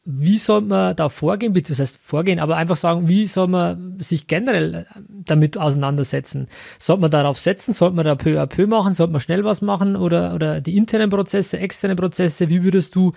wie 0.04 0.40
soll 0.40 0.62
man 0.62 0.96
da 0.96 1.10
vorgehen, 1.10 1.54
das 1.54 1.80
heißt 1.80 1.98
vorgehen, 1.98 2.40
aber 2.40 2.58
einfach 2.58 2.78
sagen, 2.78 3.08
wie 3.08 3.28
soll 3.28 3.48
man 3.48 4.00
sich 4.00 4.26
generell 4.26 4.74
äh, 4.74 4.86
damit 5.08 5.58
auseinandersetzen? 5.58 6.48
Sollte 6.80 7.02
man 7.02 7.12
darauf 7.12 7.38
setzen? 7.38 7.74
Sollte 7.74 7.96
man 7.96 8.06
da 8.06 8.16
peu 8.16 8.42
à 8.42 8.48
peu 8.48 8.66
machen? 8.66 8.96
Sollte 8.96 9.12
man 9.12 9.22
schnell 9.22 9.44
was 9.44 9.62
machen? 9.62 9.96
Oder, 9.96 10.34
oder 10.34 10.60
die 10.60 10.76
internen 10.76 11.12
Prozesse, 11.12 11.60
externen 11.60 11.98
Prozesse? 11.98 12.50
Wie 12.50 12.64
würdest 12.64 12.96
du 12.96 13.14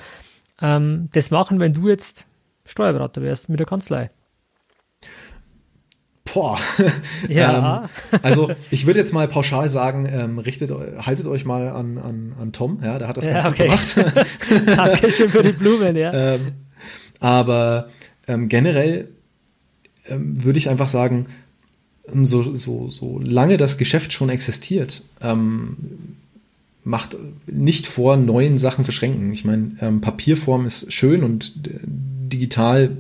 ähm, 0.61 1.09
das 1.13 1.31
machen, 1.31 1.59
wenn 1.59 1.73
du 1.73 1.89
jetzt 1.89 2.27
Steuerberater 2.67 3.23
wärst 3.23 3.49
mit 3.49 3.61
der 3.61 3.67
Kanzlei? 3.67 4.11
Boah. 6.35 6.59
Ja. 7.29 7.89
ähm, 8.13 8.19
also 8.23 8.51
ich 8.71 8.87
würde 8.87 8.99
jetzt 8.99 9.13
mal 9.13 9.29
pauschal 9.29 9.69
sagen, 9.69 10.05
ähm, 10.07 10.39
richtet, 10.39 10.73
haltet 10.99 11.27
euch 11.27 11.45
mal 11.45 11.69
an, 11.69 11.97
an, 11.97 12.35
an 12.39 12.53
Tom, 12.53 12.81
ja, 12.83 12.99
der 12.99 13.09
hat 13.09 13.17
das 13.17 13.27
ganz 13.27 13.45
okay. 13.45 13.69
gut 13.69 13.95
gemacht. 13.95 14.27
Dankeschön 14.77 15.29
für 15.29 15.45
die 15.45 15.53
Blumen, 15.53 15.97
ja. 15.97 16.13
Ähm, 16.13 16.41
aber 17.21 17.89
ähm, 18.27 18.49
generell 18.49 19.09
ähm, 20.09 20.43
würde 20.45 20.59
ich 20.59 20.69
einfach 20.69 20.89
sagen, 20.89 21.27
so, 22.07 22.43
so, 22.43 22.89
so 22.89 23.19
lange 23.21 23.57
das 23.57 23.79
Geschäft 23.79 24.13
schon 24.13 24.29
existiert, 24.29 25.03
ähm, 25.23 25.77
macht 26.83 27.17
nicht 27.47 27.87
vor, 27.87 28.17
neuen 28.17 28.59
Sachen 28.59 28.85
verschränken. 28.85 29.33
Ich 29.33 29.45
meine, 29.45 30.01
Papierform 30.01 30.67
ist 30.67 30.93
schön 30.93 31.23
und 31.23 31.55
äh, 31.67 31.79
digital, 31.83 32.99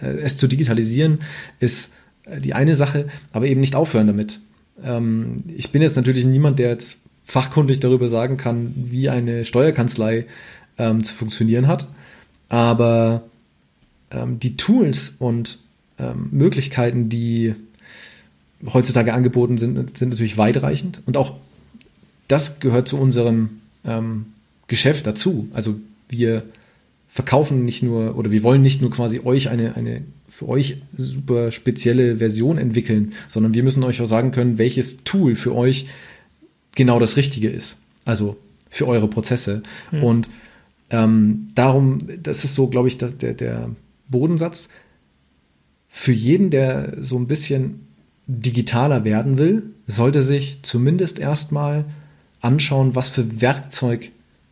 äh, 0.00 0.06
es 0.06 0.36
zu 0.36 0.46
digitalisieren 0.46 1.20
ist 1.58 1.94
die 2.38 2.54
eine 2.54 2.74
Sache, 2.74 3.06
aber 3.32 3.46
eben 3.46 3.60
nicht 3.60 3.74
aufhören 3.74 4.06
damit. 4.06 4.40
Ähm, 4.82 5.36
ich 5.48 5.70
bin 5.70 5.82
jetzt 5.82 5.96
natürlich 5.96 6.24
niemand, 6.24 6.58
der 6.58 6.70
jetzt 6.70 6.98
fachkundig 7.24 7.80
darüber 7.80 8.08
sagen 8.08 8.36
kann, 8.36 8.72
wie 8.76 9.08
eine 9.08 9.44
Steuerkanzlei 9.44 10.26
ähm, 10.78 11.02
zu 11.02 11.14
funktionieren 11.14 11.66
hat. 11.66 11.88
Aber 12.48 13.22
ähm, 14.10 14.38
die 14.38 14.56
Tools 14.56 15.16
und 15.18 15.58
ähm, 15.98 16.28
Möglichkeiten, 16.30 17.08
die 17.08 17.54
heutzutage 18.72 19.14
angeboten 19.14 19.58
sind, 19.58 19.96
sind 19.96 20.10
natürlich 20.10 20.38
weitreichend. 20.38 21.02
Und 21.06 21.16
auch 21.16 21.36
das 22.28 22.60
gehört 22.60 22.88
zu 22.88 22.98
unserem 22.98 23.60
ähm, 23.84 24.26
Geschäft 24.66 25.06
dazu. 25.06 25.48
Also 25.52 25.76
wir 26.08 26.44
verkaufen 27.14 27.64
nicht 27.64 27.84
nur 27.84 28.18
oder 28.18 28.32
wir 28.32 28.42
wollen 28.42 28.60
nicht 28.60 28.82
nur 28.82 28.90
quasi 28.90 29.20
euch 29.22 29.48
eine, 29.48 29.76
eine 29.76 30.02
für 30.26 30.48
euch 30.48 30.82
super 30.96 31.52
spezielle 31.52 32.16
Version 32.16 32.58
entwickeln, 32.58 33.12
sondern 33.28 33.54
wir 33.54 33.62
müssen 33.62 33.84
euch 33.84 34.02
auch 34.02 34.06
sagen 34.06 34.32
können, 34.32 34.58
welches 34.58 35.04
Tool 35.04 35.36
für 35.36 35.54
euch 35.54 35.86
genau 36.74 36.98
das 36.98 37.16
Richtige 37.16 37.48
ist. 37.48 37.78
Also 38.04 38.36
für 38.68 38.88
eure 38.88 39.06
Prozesse. 39.06 39.62
Mhm. 39.92 40.02
Und 40.02 40.28
ähm, 40.90 41.46
darum, 41.54 42.00
das 42.20 42.42
ist 42.42 42.54
so, 42.54 42.66
glaube 42.66 42.88
ich, 42.88 42.98
der, 42.98 43.12
der 43.12 43.70
Bodensatz. 44.08 44.68
Für 45.88 46.10
jeden, 46.10 46.50
der 46.50 46.96
so 47.00 47.16
ein 47.16 47.28
bisschen 47.28 47.86
digitaler 48.26 49.04
werden 49.04 49.38
will, 49.38 49.62
sollte 49.86 50.20
sich 50.20 50.62
zumindest 50.62 51.20
erstmal 51.20 51.84
anschauen, 52.40 52.96
was 52.96 53.08
für 53.08 53.40
Werkzeug 53.40 54.10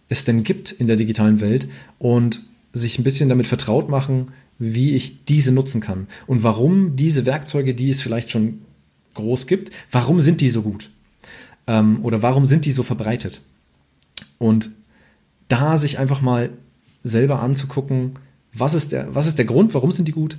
es 0.09 0.25
denn 0.25 0.45
gibt 0.45 0.71
in 0.71 0.87
der 0.87 0.95
digitalen 0.95 1.41
Welt 1.41 1.67
und 1.99 2.45
sich 2.73 2.99
ein 2.99 3.05
bisschen 3.05 3.29
damit 3.29 3.47
vertraut 3.47 3.89
machen, 3.89 4.33
wie 4.59 4.95
ich 4.95 5.25
diese 5.25 5.53
nutzen 5.53 5.81
kann 5.81 6.07
und 6.27 6.43
warum 6.43 6.97
diese 6.97 7.27
Werkzeuge, 7.27 7.75
die 7.75 7.91
es 7.91 8.01
vielleicht 8.01 8.31
schon 8.31 8.63
groß 9.15 9.47
gibt, 9.47 9.71
warum 9.91 10.21
sind 10.21 10.41
die 10.41 10.49
so 10.49 10.63
gut? 10.63 10.91
Ähm, 11.67 12.05
oder 12.05 12.23
warum 12.23 12.47
sind 12.47 12.65
die 12.65 12.71
so 12.71 12.83
verbreitet? 12.83 13.43
Und 14.39 14.71
da 15.49 15.77
sich 15.77 15.99
einfach 15.99 16.23
mal 16.23 16.51
selber 17.05 17.41
anzugucken, 17.41 18.13
was 18.55 18.75
ist 18.75 18.93
der, 18.93 19.15
was 19.15 19.27
ist 19.27 19.39
der 19.39 19.45
Grund, 19.45 19.75
warum 19.75 19.93
sind 19.93 20.09
die 20.09 20.13
gut? 20.13 20.39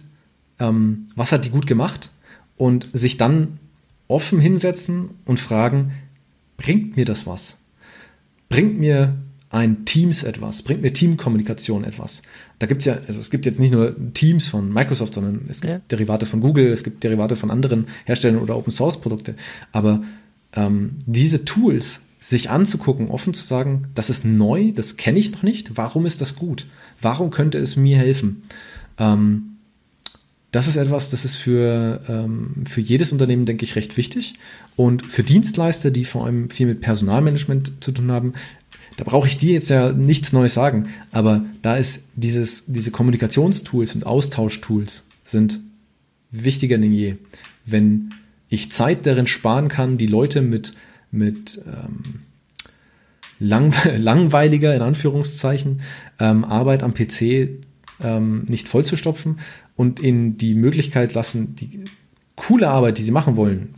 Ähm, 0.59 1.07
was 1.15 1.31
hat 1.31 1.45
die 1.45 1.49
gut 1.49 1.67
gemacht? 1.67 2.09
Und 2.55 2.85
sich 2.85 3.17
dann 3.17 3.59
offen 4.07 4.39
hinsetzen 4.39 5.11
und 5.25 5.39
fragen, 5.39 5.91
bringt 6.57 6.95
mir 6.95 7.05
das 7.05 7.25
was? 7.25 7.61
Bringt 8.49 8.79
mir 8.79 9.15
ein 9.53 9.85
Teams 9.85 10.23
etwas, 10.23 10.63
bringt 10.63 10.81
mir 10.81 10.93
Teamkommunikation 10.93 11.83
etwas. 11.83 12.23
Da 12.57 12.65
gibt 12.65 12.81
es 12.81 12.85
ja, 12.85 12.97
also 13.07 13.19
es 13.19 13.29
gibt 13.29 13.45
jetzt 13.45 13.59
nicht 13.59 13.71
nur 13.71 13.95
Teams 14.13 14.47
von 14.47 14.73
Microsoft, 14.73 15.13
sondern 15.13 15.41
es 15.47 15.61
gibt 15.61 15.71
ja. 15.71 15.81
Derivate 15.89 16.25
von 16.25 16.41
Google, 16.41 16.67
es 16.67 16.83
gibt 16.83 17.03
Derivate 17.03 17.35
von 17.35 17.51
anderen 17.51 17.87
Herstellern 18.05 18.41
oder 18.41 18.57
Open 18.57 18.71
Source 18.71 18.99
Produkte. 18.99 19.35
Aber 19.71 20.01
ähm, 20.53 20.95
diese 21.05 21.45
Tools 21.45 22.05
sich 22.19 22.49
anzugucken, 22.49 23.09
offen 23.09 23.33
zu 23.33 23.43
sagen, 23.43 23.89
das 23.93 24.09
ist 24.09 24.25
neu, 24.25 24.71
das 24.71 24.97
kenne 24.97 25.19
ich 25.19 25.31
noch 25.31 25.43
nicht, 25.43 25.77
warum 25.77 26.05
ist 26.05 26.21
das 26.21 26.35
gut? 26.35 26.65
Warum 26.99 27.29
könnte 27.29 27.59
es 27.59 27.75
mir 27.75 27.97
helfen? 27.97 28.43
Ähm, 28.97 29.53
das 30.53 30.67
ist 30.67 30.75
etwas, 30.75 31.09
das 31.09 31.25
ist 31.25 31.35
für, 31.35 32.01
ähm, 32.07 32.63
für 32.65 32.79
jedes 32.79 33.11
Unternehmen, 33.11 33.45
denke 33.45 33.65
ich, 33.65 33.75
recht 33.75 33.97
wichtig. 33.97 34.35
Und 34.75 35.03
für 35.03 35.23
Dienstleister, 35.23 35.89
die 35.89 36.05
vor 36.05 36.25
allem 36.25 36.51
viel 36.51 36.67
mit 36.67 36.79
Personalmanagement 36.79 37.83
zu 37.83 37.91
tun 37.91 38.11
haben, 38.11 38.33
da 38.97 39.03
brauche 39.03 39.27
ich 39.27 39.37
dir 39.37 39.53
jetzt 39.53 39.69
ja 39.69 39.91
nichts 39.91 40.33
Neues 40.33 40.53
sagen, 40.53 40.89
aber 41.11 41.43
da 41.61 41.75
ist 41.75 42.09
dieses, 42.15 42.65
diese 42.67 42.91
Kommunikationstools 42.91 43.95
und 43.95 44.05
Austauschtools 44.05 45.07
sind 45.23 45.59
wichtiger 46.31 46.77
denn 46.77 46.91
je. 46.91 47.15
Wenn 47.65 48.09
ich 48.49 48.71
Zeit 48.71 49.05
darin 49.05 49.27
sparen 49.27 49.67
kann, 49.67 49.97
die 49.97 50.07
Leute 50.07 50.41
mit, 50.41 50.73
mit 51.11 51.63
ähm, 51.65 52.21
lang, 53.39 53.73
langweiliger, 53.97 54.75
in 54.75 54.81
Anführungszeichen, 54.81 55.81
ähm, 56.19 56.43
Arbeit 56.43 56.83
am 56.83 56.93
PC 56.93 57.49
ähm, 58.01 58.43
nicht 58.47 58.67
vollzustopfen 58.67 59.39
und 59.75 59.99
ihnen 59.99 60.37
die 60.37 60.55
Möglichkeit 60.55 61.13
lassen, 61.13 61.55
die 61.55 61.83
coole 62.35 62.69
Arbeit, 62.69 62.97
die 62.97 63.03
sie 63.03 63.11
machen 63.11 63.35
wollen, 63.35 63.73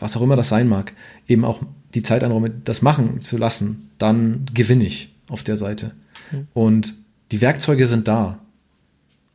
was 0.00 0.16
auch 0.16 0.22
immer 0.22 0.36
das 0.36 0.48
sein 0.48 0.68
mag, 0.68 0.92
eben 1.28 1.44
auch 1.44 1.62
die 1.94 2.02
Zeit 2.02 2.24
einräume, 2.24 2.50
das 2.50 2.82
machen 2.82 3.20
zu 3.20 3.38
lassen, 3.38 3.90
dann 3.98 4.46
gewinne 4.52 4.84
ich 4.84 5.14
auf 5.28 5.42
der 5.42 5.56
Seite. 5.56 5.92
Mhm. 6.30 6.46
Und 6.52 6.94
die 7.32 7.40
Werkzeuge 7.40 7.86
sind 7.86 8.08
da. 8.08 8.40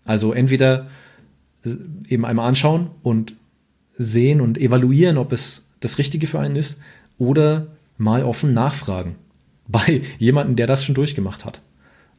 Also 0.06 0.34
entweder 0.34 0.88
eben 2.08 2.26
einmal 2.26 2.48
anschauen 2.48 2.90
und 3.04 3.36
sehen 3.98 4.42
und 4.42 4.58
evaluieren, 4.58 5.18
ob 5.18 5.34
es 5.34 5.66
das 5.80 5.98
Richtige 5.98 6.28
für 6.28 6.40
einen 6.40 6.56
ist, 6.56 6.80
oder 7.18 7.68
mal 7.98 8.24
offen 8.24 8.54
nachfragen 8.54 9.16
bei 9.68 10.02
jemandem, 10.18 10.56
der 10.56 10.68
das 10.68 10.84
schon 10.84 10.96
durchgemacht 10.96 11.46
hat. 11.46 11.62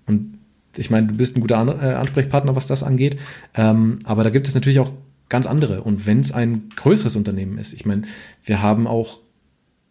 Und 0.06 0.38
ich 0.76 0.90
meine, 0.90 1.08
du 1.08 1.14
bist 1.14 1.36
ein 1.36 1.40
guter 1.40 1.56
äh, 1.82 1.94
Ansprechpartner, 1.94 2.54
was 2.54 2.66
das 2.66 2.82
angeht, 2.82 3.18
ähm, 3.54 3.98
aber 4.04 4.22
da 4.22 4.30
gibt 4.30 4.46
es 4.46 4.54
natürlich 4.54 4.78
auch 4.78 4.92
ganz 5.28 5.46
andere. 5.46 5.82
Und 5.82 6.06
wenn 6.06 6.20
es 6.20 6.32
ein 6.32 6.68
größeres 6.76 7.16
Unternehmen 7.16 7.58
ist, 7.58 7.72
ich 7.72 7.86
meine, 7.86 8.02
wir 8.44 8.62
haben 8.62 8.86
auch 8.86 9.18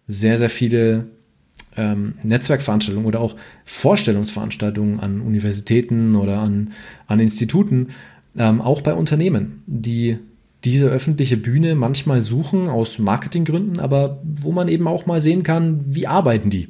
sehr, 0.10 0.40
sehr 0.40 0.50
viele 0.50 1.06
ähm, 1.78 2.16
Netzwerkveranstaltungen 2.24 3.08
oder 3.08 3.22
auch 3.22 3.36
Vorstellungsveranstaltungen 3.64 5.00
an 5.00 5.22
Universitäten 5.22 6.16
oder 6.16 6.40
an, 6.40 6.74
an 7.06 7.20
Instituten, 7.20 7.90
ähm, 8.36 8.60
auch 8.60 8.82
bei 8.82 8.94
Unternehmen, 8.96 9.64
die 9.68 10.18
diese 10.66 10.88
öffentliche 10.88 11.38
Bühne 11.38 11.76
manchmal 11.76 12.22
suchen 12.22 12.68
aus 12.68 12.98
Marketinggründen, 13.00 13.80
aber 13.80 14.22
wo 14.24 14.52
man 14.52 14.68
eben 14.68 14.88
auch 14.88 15.06
mal 15.06 15.22
sehen 15.22 15.44
kann, 15.44 15.86
wie 15.88 16.08
arbeiten 16.08 16.50
die. 16.50 16.70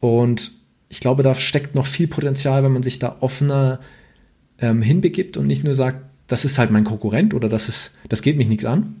Und 0.00 0.52
ich 0.88 1.00
glaube, 1.00 1.22
da 1.22 1.34
steckt 1.34 1.76
noch 1.76 1.86
viel 1.86 2.08
Potenzial, 2.08 2.64
wenn 2.64 2.72
man 2.72 2.82
sich 2.82 2.98
da 2.98 3.16
offener 3.20 3.78
ähm, 4.58 4.82
hinbegibt 4.82 5.36
und 5.36 5.46
nicht 5.46 5.62
nur 5.62 5.74
sagt, 5.74 6.04
das 6.26 6.44
ist 6.44 6.58
halt 6.58 6.72
mein 6.72 6.84
Konkurrent 6.84 7.32
oder 7.32 7.48
das 7.48 7.68
ist, 7.68 7.96
das 8.08 8.22
geht 8.22 8.36
mich 8.36 8.48
nichts 8.48 8.64
an 8.64 8.96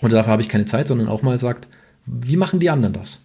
oder 0.00 0.16
dafür 0.16 0.32
habe 0.32 0.42
ich 0.42 0.48
keine 0.48 0.64
Zeit, 0.64 0.88
sondern 0.88 1.08
auch 1.08 1.22
mal 1.22 1.36
sagt, 1.36 1.68
wie 2.08 2.36
machen 2.36 2.60
die 2.60 2.70
anderen 2.70 2.94
das? 2.94 3.20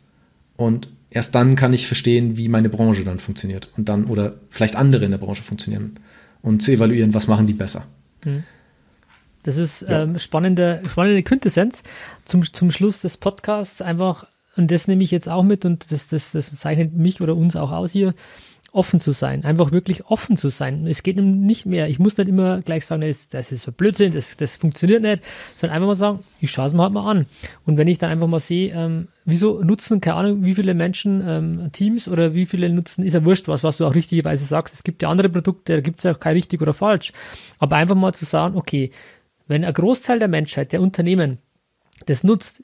Und 0.55 0.89
erst 1.09 1.36
dann 1.36 1.55
kann 1.55 1.73
ich 1.73 1.88
verstehen, 1.88 2.38
wie 2.38 2.49
meine 2.49 2.69
Branche 2.69 3.03
dann 3.03 3.19
funktioniert 3.19 3.69
und 3.77 3.89
dann 3.89 4.05
oder 4.05 4.36
vielleicht 4.49 4.75
andere 4.75 5.05
in 5.05 5.11
der 5.11 5.17
Branche 5.17 5.43
funktionieren 5.43 5.99
und 6.41 6.61
zu 6.61 6.71
evaluieren, 6.71 7.13
was 7.13 7.27
machen 7.27 7.47
die 7.47 7.53
besser. 7.53 7.86
Hm. 8.23 8.43
Das 9.43 9.57
ist 9.57 9.81
ja. 9.81 10.03
ähm, 10.03 10.19
spannende, 10.19 10.81
spannende 10.89 11.21
Quintessenz 11.21 11.84
zum, 12.25 12.43
zum 12.51 12.71
Schluss 12.71 13.01
des 13.01 13.17
Podcasts. 13.17 13.81
Einfach, 13.81 14.25
und 14.55 14.71
das 14.71 14.88
nehme 14.88 15.03
ich 15.03 15.11
jetzt 15.11 15.27
auch 15.27 15.43
mit 15.43 15.65
und 15.65 15.91
das, 15.91 16.07
das, 16.07 16.31
das 16.31 16.57
zeichnet 16.57 16.93
mich 16.93 17.21
oder 17.21 17.36
uns 17.36 17.55
auch 17.55 17.71
aus 17.71 17.91
hier 17.91 18.13
offen 18.74 18.99
zu 18.99 19.11
sein, 19.11 19.45
einfach 19.45 19.71
wirklich 19.71 20.07
offen 20.07 20.36
zu 20.36 20.49
sein. 20.49 20.88
Es 20.88 21.03
geht 21.03 21.17
nicht 21.17 21.65
mehr, 21.65 21.88
ich 21.89 21.99
muss 21.99 22.17
nicht 22.17 22.28
immer 22.28 22.61
gleich 22.61 22.86
sagen, 22.86 23.01
das, 23.01 23.30
das 23.30 23.51
ist 23.51 23.78
Blödsinn, 23.78 24.11
das, 24.11 24.36
das 24.36 24.57
funktioniert 24.57 25.03
nicht, 25.03 25.24
sondern 25.57 25.76
einfach 25.78 25.88
mal 25.88 25.95
sagen, 25.95 26.19
ich 26.39 26.51
schaue 26.51 26.65
es 26.65 26.74
mir 26.74 26.82
halt 26.82 26.91
mal 26.91 27.09
an. 27.09 27.28
Und 27.65 27.78
wenn 27.78 27.88
ich 27.88 27.99
dann 27.99 28.09
einfach 28.09 28.28
mal 28.28 28.39
sehe, 28.39 28.74
ähm, 28.74 29.09
wieso 29.26 29.63
nutzen, 29.63 30.01
keine 30.01 30.17
Ahnung, 30.17 30.43
wie 30.43 30.55
viele 30.55 30.74
Menschen 30.74 31.24
ähm, 31.26 31.69
Teams 31.71 32.07
oder 32.07 32.34
wie 32.34 32.47
viele 32.47 32.69
nutzen, 32.69 33.03
ist 33.03 33.13
ja 33.13 33.24
wurscht, 33.24 33.47
was, 33.47 33.63
was 33.63 33.78
du 33.78 33.86
auch 33.86 33.93
richtigerweise 33.93 34.45
sagst. 34.45 34.74
Es 34.74 34.84
gibt 34.84 35.03
ja 35.03 35.09
andere 35.09 35.30
Produkte, 35.30 35.76
da 35.76 35.82
gibt 35.82 35.99
es 35.99 36.03
ja 36.03 36.13
auch 36.13 36.19
kein 36.19 36.36
richtig 36.36 36.61
oder 36.61 36.74
falsch. 36.74 37.13
Aber 37.59 37.76
einfach 37.76 37.95
mal 37.95 38.13
zu 38.13 38.26
sagen, 38.26 38.57
okay, 38.57 38.89
wenn 39.47 39.63
ein 39.63 39.74
Großteil 39.74 40.17
der 40.17 40.28
Menschheit, 40.30 40.71
der 40.71 40.82
Unternehmen, 40.82 41.38
das 42.07 42.24
nutzt, 42.24 42.63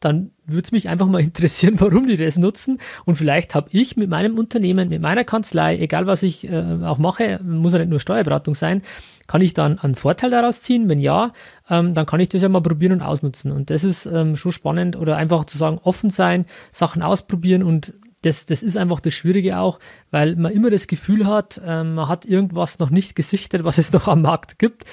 dann 0.00 0.30
würde 0.46 0.64
es 0.64 0.72
mich 0.72 0.88
einfach 0.88 1.06
mal 1.06 1.20
interessieren, 1.22 1.76
warum 1.78 2.06
die 2.06 2.16
das 2.16 2.36
nutzen. 2.36 2.78
Und 3.04 3.16
vielleicht 3.16 3.54
habe 3.54 3.68
ich 3.72 3.96
mit 3.96 4.10
meinem 4.10 4.38
Unternehmen, 4.38 4.88
mit 4.88 5.00
meiner 5.00 5.24
Kanzlei, 5.24 5.78
egal 5.78 6.06
was 6.06 6.22
ich 6.22 6.48
äh, 6.48 6.78
auch 6.84 6.98
mache, 6.98 7.40
muss 7.44 7.72
ja 7.72 7.78
nicht 7.78 7.90
nur 7.90 8.00
Steuerberatung 8.00 8.54
sein, 8.54 8.82
kann 9.26 9.42
ich 9.42 9.54
dann 9.54 9.78
einen 9.78 9.94
Vorteil 9.94 10.30
daraus 10.30 10.62
ziehen? 10.62 10.88
Wenn 10.88 10.98
ja, 10.98 11.30
ähm, 11.68 11.94
dann 11.94 12.06
kann 12.06 12.18
ich 12.18 12.30
das 12.30 12.42
ja 12.42 12.48
mal 12.48 12.62
probieren 12.62 12.94
und 12.94 13.02
ausnutzen. 13.02 13.52
Und 13.52 13.70
das 13.70 13.84
ist 13.84 14.06
ähm, 14.06 14.36
schon 14.36 14.50
spannend 14.50 14.96
oder 14.96 15.16
einfach 15.16 15.44
zu 15.44 15.56
sagen, 15.56 15.78
offen 15.82 16.10
sein, 16.10 16.46
Sachen 16.72 17.02
ausprobieren 17.02 17.62
und 17.62 17.94
das, 18.22 18.44
das 18.44 18.62
ist 18.62 18.76
einfach 18.76 19.00
das 19.00 19.14
Schwierige 19.14 19.58
auch, 19.58 19.78
weil 20.10 20.36
man 20.36 20.52
immer 20.52 20.70
das 20.70 20.86
Gefühl 20.86 21.26
hat, 21.26 21.60
ähm, 21.64 21.94
man 21.94 22.08
hat 22.08 22.26
irgendwas 22.26 22.78
noch 22.78 22.90
nicht 22.90 23.14
gesichtet, 23.14 23.64
was 23.64 23.78
es 23.78 23.92
noch 23.94 24.08
am 24.08 24.22
Markt 24.22 24.58
gibt. 24.58 24.84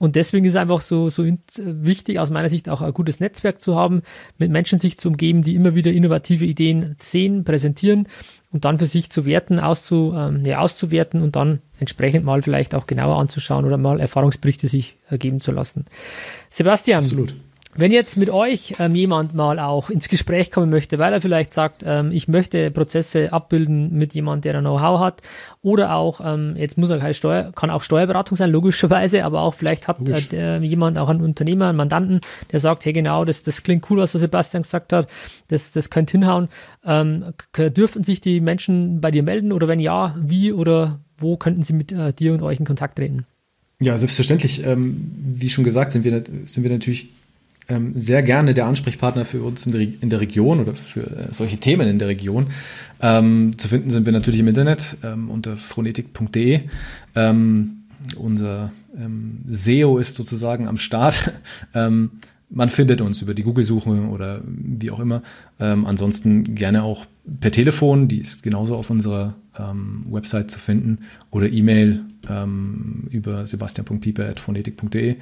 Und 0.00 0.16
deswegen 0.16 0.46
ist 0.46 0.52
es 0.52 0.56
einfach 0.56 0.80
so, 0.80 1.10
so 1.10 1.26
wichtig, 1.58 2.18
aus 2.18 2.30
meiner 2.30 2.48
Sicht 2.48 2.70
auch 2.70 2.80
ein 2.80 2.94
gutes 2.94 3.20
Netzwerk 3.20 3.60
zu 3.60 3.76
haben, 3.76 4.00
mit 4.38 4.50
Menschen 4.50 4.80
sich 4.80 4.96
zu 4.96 5.08
umgeben, 5.08 5.42
die 5.42 5.54
immer 5.54 5.74
wieder 5.74 5.92
innovative 5.92 6.46
Ideen 6.46 6.96
sehen, 6.98 7.44
präsentieren 7.44 8.08
und 8.50 8.64
dann 8.64 8.78
für 8.78 8.86
sich 8.86 9.10
zu 9.10 9.26
werten, 9.26 9.60
auszu, 9.60 10.14
ähm, 10.16 10.42
ja, 10.46 10.60
auszuwerten 10.60 11.20
und 11.20 11.36
dann 11.36 11.60
entsprechend 11.78 12.24
mal 12.24 12.40
vielleicht 12.40 12.74
auch 12.74 12.86
genauer 12.86 13.20
anzuschauen 13.20 13.66
oder 13.66 13.76
mal 13.76 14.00
Erfahrungsberichte 14.00 14.68
sich 14.68 14.96
ergeben 15.10 15.42
zu 15.42 15.52
lassen. 15.52 15.84
Sebastian, 16.48 17.04
Absolut. 17.04 17.34
Wenn 17.76 17.92
jetzt 17.92 18.16
mit 18.16 18.30
euch 18.30 18.74
ähm, 18.80 18.96
jemand 18.96 19.32
mal 19.32 19.60
auch 19.60 19.90
ins 19.90 20.08
Gespräch 20.08 20.50
kommen 20.50 20.70
möchte, 20.70 20.98
weil 20.98 21.12
er 21.12 21.20
vielleicht 21.20 21.52
sagt, 21.52 21.84
ähm, 21.86 22.10
ich 22.10 22.26
möchte 22.26 22.72
Prozesse 22.72 23.32
abbilden 23.32 23.96
mit 23.96 24.12
jemand, 24.12 24.44
der 24.44 24.56
ein 24.56 24.64
Know-how 24.64 24.98
hat, 24.98 25.22
oder 25.62 25.94
auch, 25.94 26.20
ähm, 26.24 26.56
jetzt 26.56 26.76
muss 26.76 26.90
er 26.90 26.98
keine 26.98 27.14
Steuer, 27.14 27.52
kann 27.54 27.70
auch 27.70 27.84
Steuerberatung 27.84 28.36
sein, 28.36 28.50
logischerweise, 28.52 29.24
aber 29.24 29.42
auch 29.42 29.54
vielleicht 29.54 29.86
hat 29.86 29.98
äh, 30.32 30.58
jemand 30.58 30.98
auch 30.98 31.08
einen 31.08 31.20
Unternehmer, 31.20 31.68
einen 31.68 31.76
Mandanten, 31.76 32.20
der 32.50 32.58
sagt, 32.58 32.84
hey 32.84 32.92
genau, 32.92 33.24
das, 33.24 33.42
das 33.42 33.62
klingt 33.62 33.88
cool, 33.88 33.98
was 33.98 34.12
der 34.12 34.20
Sebastian 34.20 34.64
gesagt 34.64 34.92
hat, 34.92 35.08
das, 35.46 35.70
das 35.70 35.90
könnte 35.90 36.12
hinhauen. 36.12 36.48
Ähm, 36.84 37.26
dürfen 37.56 38.02
sich 38.02 38.20
die 38.20 38.40
Menschen 38.40 39.00
bei 39.00 39.12
dir 39.12 39.22
melden 39.22 39.52
oder 39.52 39.68
wenn 39.68 39.78
ja, 39.78 40.16
wie 40.18 40.52
oder 40.52 40.98
wo 41.16 41.36
könnten 41.36 41.62
sie 41.62 41.74
mit 41.74 41.92
äh, 41.92 42.12
dir 42.12 42.32
und 42.32 42.42
euch 42.42 42.58
in 42.58 42.66
Kontakt 42.66 42.96
treten? 42.96 43.26
Ja, 43.80 43.96
selbstverständlich. 43.96 44.64
Ähm, 44.64 45.12
wie 45.14 45.48
schon 45.48 45.64
gesagt, 45.64 45.92
sind 45.92 46.04
wir, 46.04 46.22
sind 46.46 46.64
wir 46.64 46.70
natürlich 46.70 47.10
ähm, 47.70 47.92
sehr 47.94 48.22
gerne 48.22 48.52
der 48.54 48.66
Ansprechpartner 48.66 49.24
für 49.24 49.42
uns 49.42 49.64
in 49.66 49.72
der, 49.72 49.80
in 49.80 50.10
der 50.10 50.20
Region 50.20 50.60
oder 50.60 50.74
für 50.74 51.02
äh, 51.02 51.26
solche 51.32 51.58
Themen 51.58 51.88
in 51.88 51.98
der 51.98 52.08
Region. 52.08 52.48
Ähm, 53.00 53.56
zu 53.58 53.68
finden 53.68 53.90
sind 53.90 54.06
wir 54.06 54.12
natürlich 54.12 54.40
im 54.40 54.48
Internet 54.48 54.96
ähm, 55.02 55.30
unter 55.30 55.56
phronetik.de. 55.56 56.62
Ähm, 57.14 57.84
unser 58.16 58.72
ähm, 58.98 59.40
SEO 59.46 59.98
ist 59.98 60.16
sozusagen 60.16 60.66
am 60.68 60.78
Start. 60.78 61.32
Man 62.52 62.68
findet 62.68 63.00
uns 63.00 63.22
über 63.22 63.32
die 63.32 63.44
Google-Suche 63.44 63.90
oder 64.08 64.40
wie 64.44 64.90
auch 64.90 64.98
immer. 64.98 65.22
ansonsten 65.58 66.56
gerne 66.56 66.82
auch 66.82 67.06
per 67.38 67.52
Telefon, 67.52 68.08
die 68.08 68.18
ist 68.18 68.42
genauso 68.42 68.74
auf 68.74 68.90
unserer 68.90 69.36
Website 70.10 70.50
zu 70.50 70.58
finden, 70.58 70.98
oder 71.30 71.48
E-Mail 71.48 72.00
über 73.12 73.46
sebastian.pieper.phonetik.de 73.46 75.16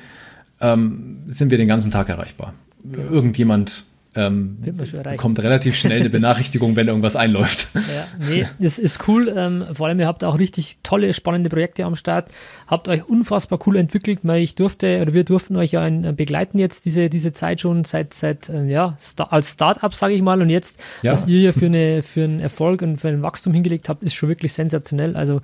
ähm, 0.61 1.19
sind 1.27 1.51
wir 1.51 1.59
den 1.59 1.69
ganzen 1.69 1.91
Tag 1.91 2.09
erreichbar. 2.09 2.55
Irgendjemand 2.93 3.85
ähm, 4.15 4.57
bekommt 4.61 5.41
relativ 5.43 5.77
schnell 5.77 6.01
eine 6.01 6.11
Benachrichtigung, 6.11 6.77
wenn 6.77 6.89
irgendwas 6.89 7.15
einläuft. 7.15 7.69
Ja, 7.75 8.07
nee, 8.29 8.47
das 8.59 8.79
ist 8.79 9.07
cool. 9.07 9.33
Ähm, 9.35 9.65
vor 9.73 9.87
allem, 9.87 10.01
ihr 10.01 10.07
habt 10.07 10.25
auch 10.25 10.39
richtig 10.39 10.79
tolle, 10.83 11.13
spannende 11.13 11.51
Projekte 11.51 11.85
am 11.85 11.95
Start. 11.95 12.31
Habt 12.67 12.89
euch 12.89 13.09
unfassbar 13.09 13.59
cool 13.67 13.77
entwickelt. 13.77 14.21
Ich 14.25 14.55
durfte, 14.55 15.01
oder 15.03 15.15
wir 15.15 15.25
durften 15.25 15.57
euch 15.57 15.73
ja 15.73 15.87
in, 15.87 16.05
äh, 16.05 16.13
begleiten 16.13 16.59
jetzt 16.59 16.85
diese, 16.85 17.09
diese 17.09 17.33
Zeit 17.33 17.61
schon 17.61 17.85
seit, 17.85 18.15
seit 18.15 18.49
äh, 18.49 18.65
ja, 18.65 18.97
als 19.31 19.53
Start-up, 19.53 19.95
sage 19.95 20.15
ich 20.15 20.23
mal. 20.23 20.41
Und 20.43 20.51
jetzt, 20.51 20.81
ja. 21.03 21.13
was 21.13 21.27
ihr 21.27 21.39
hier 21.39 21.53
für, 21.53 21.67
eine, 21.67 22.03
für 22.03 22.25
einen 22.25 22.41
Erfolg 22.41 22.83
und 22.83 22.99
für 22.99 23.09
ein 23.09 23.23
Wachstum 23.23 23.53
hingelegt 23.53 23.89
habt, 23.89 24.03
ist 24.03 24.15
schon 24.15 24.29
wirklich 24.29 24.53
sensationell. 24.53 25.17
Also 25.17 25.41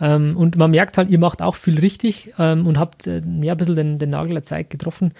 ähm, 0.00 0.36
und 0.36 0.56
man 0.56 0.70
merkt 0.70 0.98
halt, 0.98 1.08
ihr 1.08 1.18
macht 1.18 1.42
auch 1.42 1.54
viel 1.54 1.78
richtig 1.78 2.32
ähm, 2.38 2.66
und 2.66 2.78
habt 2.78 3.06
äh, 3.06 3.22
ja 3.42 3.52
ein 3.52 3.56
bisschen 3.56 3.76
den, 3.76 3.98
den 3.98 4.10
Nagel 4.10 4.34
der 4.34 4.44
Zeit 4.44 4.70
getroffen. 4.70 5.12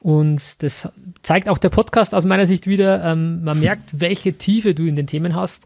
Und 0.00 0.62
das 0.62 0.88
zeigt 1.22 1.48
auch 1.48 1.58
der 1.58 1.70
Podcast 1.70 2.14
aus 2.14 2.24
meiner 2.24 2.46
Sicht 2.46 2.66
wieder. 2.66 3.04
Ähm, 3.04 3.42
man 3.44 3.60
merkt, 3.60 4.00
welche 4.00 4.34
Tiefe 4.34 4.74
du 4.74 4.84
in 4.84 4.96
den 4.96 5.06
Themen 5.06 5.34
hast. 5.34 5.64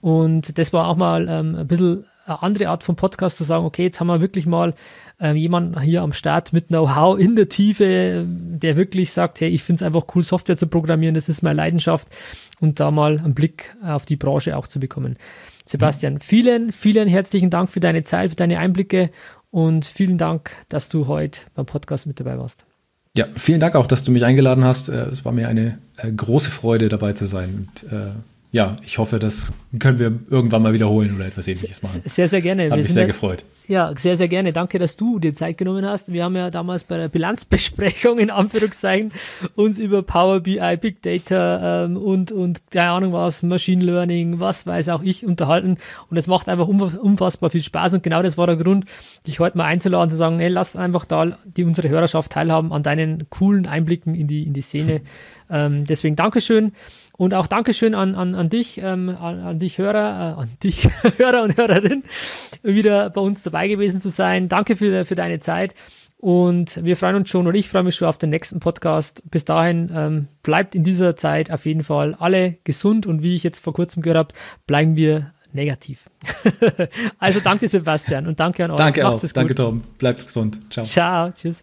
Und 0.00 0.58
das 0.58 0.72
war 0.72 0.88
auch 0.88 0.96
mal 0.96 1.28
ähm, 1.28 1.56
ein 1.56 1.66
bisschen 1.66 2.04
eine 2.26 2.42
andere 2.42 2.68
Art 2.68 2.84
von 2.84 2.96
Podcast 2.96 3.36
zu 3.36 3.44
sagen, 3.44 3.64
okay, 3.64 3.84
jetzt 3.84 4.00
haben 4.00 4.06
wir 4.06 4.20
wirklich 4.20 4.46
mal 4.46 4.74
ähm, 5.20 5.36
jemanden 5.36 5.80
hier 5.80 6.02
am 6.02 6.12
Start 6.12 6.52
mit 6.52 6.68
Know-how 6.68 7.18
in 7.18 7.36
der 7.36 7.48
Tiefe, 7.48 8.24
der 8.26 8.76
wirklich 8.76 9.12
sagt, 9.12 9.40
hey, 9.40 9.48
ich 9.48 9.62
finde 9.62 9.78
es 9.78 9.82
einfach 9.82 10.04
cool, 10.14 10.22
Software 10.22 10.56
zu 10.56 10.66
programmieren, 10.66 11.14
das 11.14 11.28
ist 11.28 11.42
meine 11.42 11.56
Leidenschaft 11.56 12.08
und 12.60 12.80
da 12.80 12.90
mal 12.90 13.18
einen 13.18 13.34
Blick 13.34 13.74
auf 13.82 14.04
die 14.04 14.16
Branche 14.16 14.56
auch 14.56 14.66
zu 14.66 14.78
bekommen. 14.80 15.16
Sebastian, 15.72 16.20
vielen, 16.20 16.70
vielen 16.70 17.08
herzlichen 17.08 17.50
Dank 17.50 17.70
für 17.70 17.80
deine 17.80 18.02
Zeit, 18.02 18.30
für 18.30 18.36
deine 18.36 18.58
Einblicke 18.58 19.10
und 19.50 19.84
vielen 19.86 20.18
Dank, 20.18 20.50
dass 20.68 20.88
du 20.88 21.06
heute 21.06 21.40
beim 21.54 21.66
Podcast 21.66 22.06
mit 22.06 22.20
dabei 22.20 22.38
warst. 22.38 22.64
Ja, 23.16 23.26
vielen 23.34 23.60
Dank 23.60 23.74
auch, 23.74 23.86
dass 23.86 24.04
du 24.04 24.10
mich 24.10 24.24
eingeladen 24.24 24.64
hast. 24.64 24.88
Äh, 24.88 25.06
es 25.06 25.24
war 25.24 25.32
mir 25.32 25.48
eine 25.48 25.78
äh, 25.96 26.10
große 26.10 26.50
Freude, 26.50 26.88
dabei 26.88 27.12
zu 27.14 27.26
sein. 27.26 27.68
Und, 27.68 27.92
äh, 27.92 28.12
ja, 28.52 28.76
ich 28.84 28.98
hoffe, 28.98 29.18
das 29.18 29.54
können 29.78 29.98
wir 29.98 30.12
irgendwann 30.28 30.62
mal 30.62 30.74
wiederholen 30.74 31.16
oder 31.16 31.24
etwas 31.24 31.48
ähnliches 31.48 31.82
machen. 31.82 32.02
Sehr, 32.04 32.28
sehr 32.28 32.42
gerne. 32.42 32.64
Hat 32.64 32.72
wir 32.72 32.76
mich 32.76 32.92
sehr 32.92 33.06
gefreut. 33.06 33.44
Ja, 33.66 33.96
sehr, 33.96 34.18
sehr 34.18 34.28
gerne. 34.28 34.52
Danke, 34.52 34.78
dass 34.78 34.96
du 34.96 35.18
dir 35.18 35.32
Zeit 35.32 35.56
genommen 35.56 35.86
hast. 35.86 36.12
Wir 36.12 36.24
haben 36.24 36.36
ja 36.36 36.50
damals 36.50 36.84
bei 36.84 36.98
der 36.98 37.08
Bilanzbesprechung 37.08 38.18
in 38.18 38.30
Anführungszeichen 38.30 39.10
uns 39.54 39.78
über 39.78 40.02
Power 40.02 40.40
BI, 40.40 40.76
Big 40.78 41.00
Data 41.00 41.84
ähm, 41.84 41.96
und, 41.96 42.30
und 42.30 42.60
keine 42.70 42.90
Ahnung 42.90 43.14
was, 43.14 43.42
Machine 43.42 43.82
Learning, 43.82 44.38
was 44.38 44.66
weiß 44.66 44.90
auch 44.90 45.02
ich, 45.02 45.24
unterhalten. 45.24 45.78
Und 46.10 46.16
es 46.18 46.26
macht 46.26 46.50
einfach 46.50 46.68
unfassbar 46.68 47.48
viel 47.48 47.62
Spaß. 47.62 47.94
Und 47.94 48.02
genau 48.02 48.22
das 48.22 48.36
war 48.36 48.46
der 48.46 48.56
Grund, 48.56 48.84
dich 49.26 49.40
heute 49.40 49.56
mal 49.56 49.64
einzuladen, 49.64 50.10
zu 50.10 50.16
sagen, 50.16 50.38
hey, 50.40 50.48
lass 50.48 50.76
einfach 50.76 51.06
da 51.06 51.38
die 51.44 51.64
unsere 51.64 51.88
Hörerschaft 51.88 52.32
teilhaben 52.32 52.70
an 52.70 52.82
deinen 52.82 53.30
coolen 53.30 53.66
Einblicken 53.66 54.14
in 54.14 54.26
die, 54.26 54.42
in 54.42 54.52
die 54.52 54.60
Szene. 54.60 55.00
Ähm, 55.52 55.84
deswegen 55.84 56.16
Dankeschön. 56.16 56.72
Und 57.22 57.34
auch 57.34 57.46
Dankeschön 57.46 57.94
an, 57.94 58.16
an, 58.16 58.34
an 58.34 58.48
dich, 58.48 58.78
ähm, 58.82 59.08
an, 59.08 59.38
an, 59.38 59.60
dich 59.60 59.78
Hörer, 59.78 60.34
äh, 60.38 60.40
an 60.40 60.48
dich 60.60 60.88
Hörer 61.18 61.44
und 61.44 61.56
Hörerin, 61.56 62.02
wieder 62.64 63.10
bei 63.10 63.20
uns 63.20 63.44
dabei 63.44 63.68
gewesen 63.68 64.00
zu 64.00 64.08
sein. 64.08 64.48
Danke 64.48 64.74
für, 64.74 65.04
für 65.04 65.14
deine 65.14 65.38
Zeit. 65.38 65.76
Und 66.16 66.84
wir 66.84 66.96
freuen 66.96 67.14
uns 67.14 67.30
schon 67.30 67.46
und 67.46 67.54
ich 67.54 67.68
freue 67.68 67.84
mich 67.84 67.94
schon 67.94 68.08
auf 68.08 68.18
den 68.18 68.30
nächsten 68.30 68.58
Podcast. 68.58 69.22
Bis 69.30 69.44
dahin 69.44 69.88
ähm, 69.94 70.26
bleibt 70.42 70.74
in 70.74 70.82
dieser 70.82 71.14
Zeit 71.14 71.52
auf 71.52 71.64
jeden 71.64 71.84
Fall 71.84 72.16
alle 72.18 72.58
gesund 72.64 73.06
und 73.06 73.22
wie 73.22 73.36
ich 73.36 73.44
jetzt 73.44 73.62
vor 73.62 73.72
kurzem 73.72 74.02
gehört 74.02 74.18
habe, 74.18 74.34
bleiben 74.66 74.96
wir 74.96 75.32
negativ. 75.52 76.10
also 77.20 77.38
danke 77.38 77.68
Sebastian 77.68 78.26
und 78.26 78.40
danke 78.40 78.64
an 78.64 78.72
euch. 78.72 78.78
Danke 78.78 79.04
Macht 79.04 79.24
auch. 79.24 79.32
Danke 79.32 79.54
Tom. 79.54 79.82
Bleibt 79.96 80.26
gesund. 80.26 80.58
Ciao. 80.70 80.84
Ciao. 80.84 81.30
Tschüss. 81.30 81.62